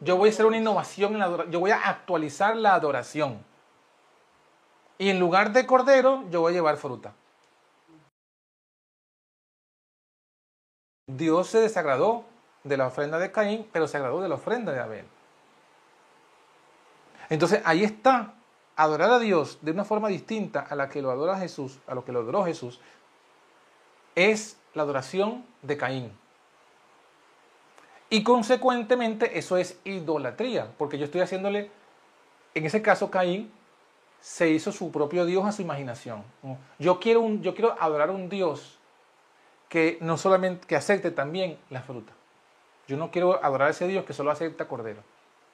Yo 0.00 0.16
voy 0.16 0.28
a 0.28 0.32
hacer 0.32 0.46
una 0.46 0.58
innovación 0.58 1.14
en 1.14 1.18
la 1.18 1.24
adoración, 1.24 1.52
yo 1.52 1.58
voy 1.58 1.72
a 1.72 1.88
actualizar 1.88 2.54
la 2.54 2.74
adoración. 2.74 3.44
Y 4.96 5.10
en 5.10 5.18
lugar 5.18 5.52
de 5.52 5.66
cordero, 5.66 6.22
yo 6.30 6.42
voy 6.42 6.52
a 6.52 6.54
llevar 6.54 6.76
fruta. 6.76 7.14
Dios 11.08 11.48
se 11.48 11.58
desagradó 11.58 12.24
de 12.64 12.76
la 12.76 12.86
ofrenda 12.86 13.18
de 13.18 13.32
Caín, 13.32 13.66
pero 13.72 13.88
se 13.88 13.96
agradó 13.96 14.20
de 14.20 14.28
la 14.28 14.34
ofrenda 14.36 14.72
de 14.72 14.80
Abel. 14.80 15.06
Entonces 17.30 17.62
ahí 17.64 17.82
está, 17.82 18.34
adorar 18.76 19.10
a 19.10 19.18
Dios 19.18 19.58
de 19.62 19.72
una 19.72 19.84
forma 19.84 20.08
distinta 20.08 20.60
a 20.60 20.76
la 20.76 20.88
que 20.88 21.02
lo 21.02 21.10
adora 21.10 21.38
Jesús, 21.38 21.78
a 21.86 21.94
lo 21.94 22.04
que 22.04 22.12
lo 22.12 22.20
adoró 22.20 22.44
Jesús, 22.44 22.78
es 24.14 24.58
la 24.74 24.82
adoración 24.82 25.44
de 25.62 25.76
Caín. 25.78 26.12
Y 28.10 28.22
consecuentemente 28.22 29.38
eso 29.38 29.56
es 29.56 29.78
idolatría, 29.84 30.72
porque 30.76 30.98
yo 30.98 31.06
estoy 31.06 31.22
haciéndole, 31.22 31.70
en 32.54 32.66
ese 32.66 32.82
caso 32.82 33.10
Caín 33.10 33.50
se 34.20 34.50
hizo 34.50 34.72
su 34.72 34.90
propio 34.90 35.24
Dios 35.24 35.44
a 35.46 35.52
su 35.52 35.62
imaginación. 35.62 36.22
Yo 36.78 37.00
quiero, 37.00 37.20
un, 37.20 37.42
yo 37.42 37.54
quiero 37.54 37.76
adorar 37.80 38.10
a 38.10 38.12
un 38.12 38.28
Dios 38.28 38.77
que 39.68 39.98
no 40.00 40.16
solamente 40.16 40.66
que 40.66 40.76
acepte 40.76 41.10
también 41.10 41.58
la 41.70 41.82
fruta. 41.82 42.12
Yo 42.86 42.96
no 42.96 43.10
quiero 43.10 43.44
adorar 43.44 43.68
a 43.68 43.70
ese 43.70 43.86
Dios 43.86 44.04
que 44.04 44.14
solo 44.14 44.30
acepta 44.30 44.66
cordero. 44.66 45.02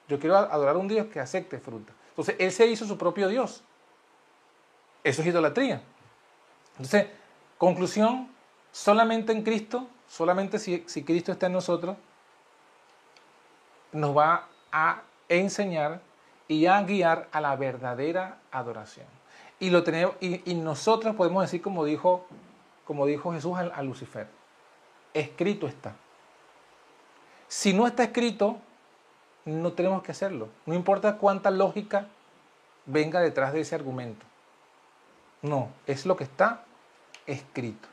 Yo 0.09 0.21
quiero 0.21 0.37
adorar 0.37 0.77
a 0.77 0.79
un 0.79 0.89
Dios 0.89 1.07
que 1.07 1.19
acepte 1.19 1.59
fruta. 1.59 1.93
Entonces, 2.11 2.37
él 2.39 2.53
se 2.53 2.67
hizo 2.67 2.87
su 2.87 2.97
propio 2.97 3.27
Dios. 3.27 3.65
Eso 5.03 5.23
es 5.23 5.29
idolatría. 5.29 5.83
Entonces, 6.73 7.09
conclusión, 7.59 8.29
solamente 8.71 9.33
en 9.33 9.43
Cristo, 9.43 9.89
solamente 10.09 10.59
si, 10.59 10.85
si 10.87 11.03
Cristo 11.03 11.33
está 11.33 11.47
en 11.47 11.53
nosotros, 11.55 11.97
nos 13.91 14.17
va 14.17 14.49
a 14.71 15.03
enseñar 15.29 16.01
y 16.47 16.67
a 16.67 16.81
guiar 16.83 17.29
a 17.33 17.41
la 17.41 17.57
verdadera 17.57 18.39
adoración. 18.53 19.07
Y, 19.59 19.71
lo 19.71 19.83
tenemos, 19.83 20.15
y, 20.21 20.49
y 20.51 20.55
nosotros 20.55 21.17
podemos 21.17 21.43
decir, 21.43 21.63
como 21.63 21.85
dijo 21.85 22.27
como 22.85 23.07
dijo 23.07 23.33
Jesús 23.33 23.57
a, 23.57 23.83
Lucifer, 23.83 24.29
escrito 25.13 25.67
está. 25.67 25.95
Si 27.49 27.73
no 27.73 27.87
está 27.87 28.05
escrito, 28.05 28.59
no 29.45 29.73
tenemos 29.73 30.03
que 30.03 30.13
hacerlo. 30.13 30.49
No 30.67 30.75
importa 30.75 31.17
cuánta 31.17 31.51
lógica 31.51 32.09
venga 32.87 33.21
detrás 33.21 33.53
de 33.53 33.61
ese 33.61 33.75
argumento. 33.75 34.25
No, 35.43 35.69
es 35.87 36.07
lo 36.07 36.17
que 36.17 36.25
está 36.25 36.65
escrito. 37.27 37.89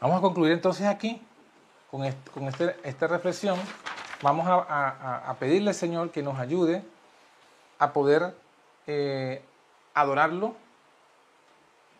Vamos 0.00 0.18
a 0.18 0.20
concluir 0.20 0.52
entonces 0.52 0.86
aquí 0.86 1.20
con, 1.90 2.04
este, 2.04 2.76
esta 2.82 3.06
reflexión. 3.06 3.58
Vamos 4.22 4.46
a, 4.48 5.34
pedirle 5.38 5.70
al 5.70 5.74
Señor 5.74 6.10
que 6.10 6.22
nos 6.22 6.38
ayude 6.38 6.82
a 7.78 7.92
poder 7.92 8.34
eh, 8.86 9.42
adorarlo 9.94 10.56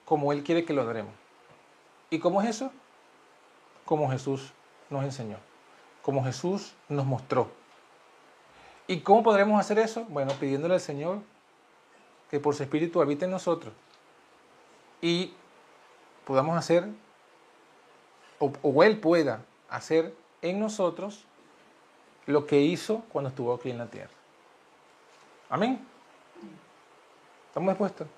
como 0.08 0.32
Él 0.32 0.42
quiere 0.42 0.64
que 0.64 0.72
lo 0.72 0.80
adoremos. 0.80 1.12
¿Y 2.08 2.18
cómo 2.18 2.40
es 2.40 2.48
eso? 2.48 2.72
Como 3.84 4.10
Jesús 4.10 4.54
nos 4.88 5.04
enseñó, 5.04 5.36
como 6.00 6.24
Jesús 6.24 6.72
nos 6.88 7.04
mostró. 7.04 7.50
¿Y 8.86 9.00
cómo 9.00 9.22
podremos 9.22 9.60
hacer 9.60 9.78
eso? 9.78 10.06
Bueno, 10.08 10.32
pidiéndole 10.40 10.72
al 10.72 10.80
Señor 10.80 11.18
que 12.30 12.40
por 12.40 12.54
su 12.54 12.62
Espíritu 12.62 13.02
habite 13.02 13.26
en 13.26 13.32
nosotros 13.32 13.74
y 15.02 15.34
podamos 16.24 16.56
hacer, 16.56 16.88
o, 18.38 18.50
o 18.62 18.82
Él 18.82 18.98
pueda 19.00 19.44
hacer 19.68 20.14
en 20.40 20.58
nosotros 20.58 21.26
lo 22.24 22.46
que 22.46 22.60
hizo 22.60 23.02
cuando 23.12 23.28
estuvo 23.28 23.52
aquí 23.52 23.68
en 23.68 23.76
la 23.76 23.88
tierra. 23.88 24.14
Amén. 25.50 25.86
¿Estamos 27.48 27.68
dispuestos? 27.72 28.08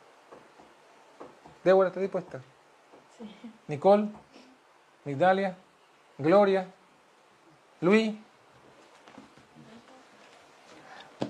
Débora, 1.63 1.89
¿estás 1.89 2.01
dispuesta? 2.01 2.41
Sí. 3.19 3.25
Nicole, 3.69 4.09
Migdalia, 5.05 5.57
Gloria, 6.17 6.67
Luis, 7.83 8.15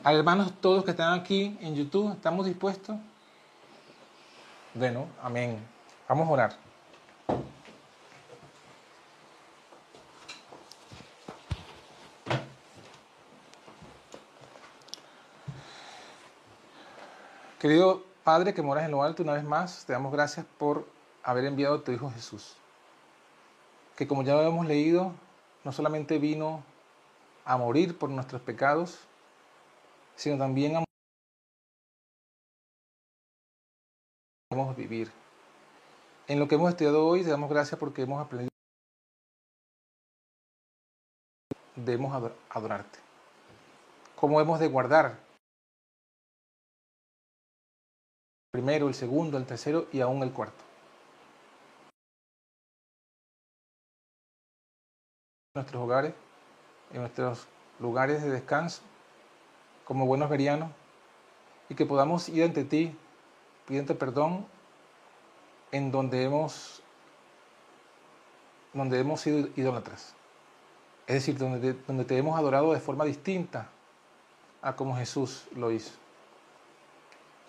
a 0.05 0.13
hermanos 0.13 0.53
todos 0.61 0.85
que 0.85 0.93
están 0.93 1.19
aquí 1.19 1.59
en 1.61 1.75
YouTube, 1.75 2.13
¿estamos 2.13 2.47
dispuestos? 2.47 2.97
Bueno, 4.75 5.09
amén. 5.21 5.59
Vamos 6.09 6.29
a 6.29 6.31
orar. 6.31 6.57
Querido 17.59 18.10
Padre 18.25 18.53
que 18.53 18.63
moras 18.63 18.85
en 18.85 18.91
lo 18.91 19.03
alto, 19.03 19.23
una 19.23 19.33
vez 19.33 19.45
más 19.45 19.85
te 19.87 19.93
damos 19.93 20.13
gracias 20.13 20.47
por 20.59 20.87
haber 21.23 21.45
enviado 21.45 21.77
a 21.77 21.85
tu 21.85 21.93
Hijo 21.93 22.11
Jesús, 22.11 22.57
que 23.97 24.07
como 24.07 24.23
ya 24.23 24.35
lo 24.35 24.43
hemos 24.43 24.67
leído, 24.67 25.13
no 25.65 25.73
solamente 25.73 26.19
vino 26.19 26.63
a 27.45 27.57
morir 27.57 27.99
por 27.99 28.11
nuestros 28.11 28.43
pecados, 28.43 28.99
sino 30.17 30.37
también 30.39 30.77
a 30.77 30.85
vivir. 34.77 35.11
En 36.29 36.39
lo 36.39 36.49
que 36.49 36.57
hemos 36.57 36.71
estudiado 36.71 37.07
hoy, 37.07 37.23
te 37.23 37.31
damos 37.31 37.51
gracias 37.51 37.79
porque 37.79 38.03
hemos 38.03 38.21
aprendido. 38.21 38.51
Debemos 41.77 42.33
adorarte. 42.51 42.99
¿Cómo 44.17 44.41
hemos 44.41 44.61
de 44.61 44.69
guardar? 44.69 45.30
Primero, 48.51 48.89
el 48.89 48.95
segundo, 48.95 49.39
el 49.39 49.47
tercero 49.47 49.87
y 49.93 50.01
aún 50.01 50.23
el 50.23 50.33
cuarto. 50.33 50.63
En 55.55 55.63
nuestros 55.63 55.83
hogares, 55.83 56.15
en 56.93 57.01
nuestros 57.01 57.47
lugares 57.79 58.23
de 58.23 58.31
descanso, 58.31 58.83
como 59.85 60.07
buenos 60.07 60.29
verianos, 60.31 60.71
y 61.69 61.75
que 61.75 61.87
podamos 61.87 62.29
ir 62.29 62.45
ante 62.45 62.65
ti 62.65 62.97
pidiendo 63.67 63.97
perdón 63.97 64.47
en 65.73 65.93
donde 65.93 66.25
hemos, 66.25 66.83
donde 68.73 68.99
hemos 68.99 69.21
sido 69.21 69.49
idólatras. 69.57 70.15
Es 71.07 71.15
decir, 71.15 71.39
donde 71.39 71.73
donde 71.73 72.05
te 72.05 72.17
hemos 72.17 72.39
adorado 72.39 72.73
de 72.73 72.81
forma 72.81 73.05
distinta 73.05 73.69
a 74.63 74.75
como 74.77 74.97
Jesús 74.97 75.47
lo 75.55 75.71
hizo. 75.71 75.93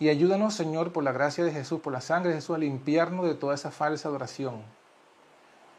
Y 0.01 0.09
ayúdanos, 0.09 0.55
Señor, 0.55 0.91
por 0.91 1.03
la 1.03 1.11
gracia 1.11 1.43
de 1.43 1.51
Jesús, 1.51 1.79
por 1.79 1.93
la 1.93 2.01
sangre 2.01 2.29
de 2.29 2.37
Jesús, 2.37 2.55
a 2.55 2.59
limpiarnos 2.59 3.23
de 3.23 3.35
toda 3.35 3.53
esa 3.53 3.69
falsa 3.69 4.09
adoración, 4.09 4.63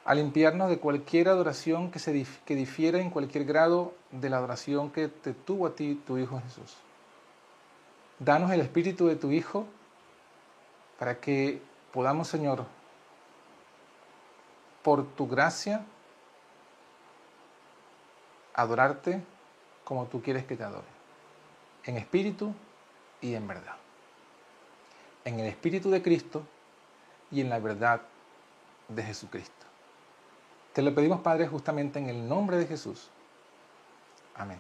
a 0.05 0.15
limpiarnos 0.15 0.69
de 0.69 0.79
cualquier 0.79 1.29
adoración 1.29 1.91
que, 1.91 1.99
que 2.45 2.55
difiera 2.55 3.01
en 3.01 3.11
cualquier 3.11 3.45
grado 3.45 3.95
de 4.13 4.31
la 4.31 4.37
adoración 4.37 4.93
que 4.93 5.09
te 5.09 5.33
tuvo 5.33 5.67
a 5.67 5.75
ti 5.75 6.01
tu 6.07 6.19
Hijo 6.19 6.41
Jesús. 6.41 6.77
Danos 8.21 8.53
el 8.53 8.61
espíritu 8.61 9.09
de 9.09 9.17
tu 9.17 9.33
Hijo 9.33 9.67
para 11.01 11.19
que 11.19 11.61
podamos, 11.93 12.29
Señor, 12.29 12.65
por 14.85 15.05
tu 15.17 15.27
gracia, 15.27 15.85
adorarte 18.55 19.21
como 19.83 20.07
tú 20.07 20.23
quieres 20.23 20.45
que 20.45 20.57
te 20.57 20.63
adore, 20.63 20.87
en 21.83 21.97
espíritu 21.97 22.55
y 23.21 23.35
en 23.35 23.49
verdad 23.49 23.82
en 25.25 25.41
el 25.41 25.47
Espíritu 25.47 25.91
de 25.91 26.03
Cristo 26.03 26.43
y 27.31 27.41
en 27.41 27.49
la 27.49 27.59
verdad 27.59 28.03
de 28.89 29.03
Jesucristo. 29.03 29.67
Te 30.73 30.83
lo 30.83 30.95
pedimos, 30.95 31.21
Padre, 31.21 31.47
justamente 31.47 31.99
en 31.99 32.09
el 32.09 32.29
nombre 32.29 32.57
de 32.57 32.67
Jesús. 32.67 33.11
Amén. 34.35 34.59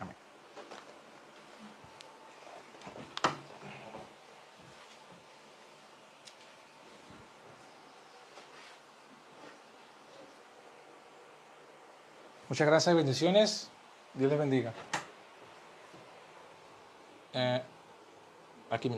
Amén. 0.00 0.16
Muchas 12.48 12.66
gracias 12.66 12.94
y 12.94 12.96
bendiciones. 12.96 13.70
Dios 14.14 14.30
les 14.30 14.38
bendiga. 14.38 14.72
Eh, 17.34 17.62
aquí 18.70 18.88
me 18.88 18.96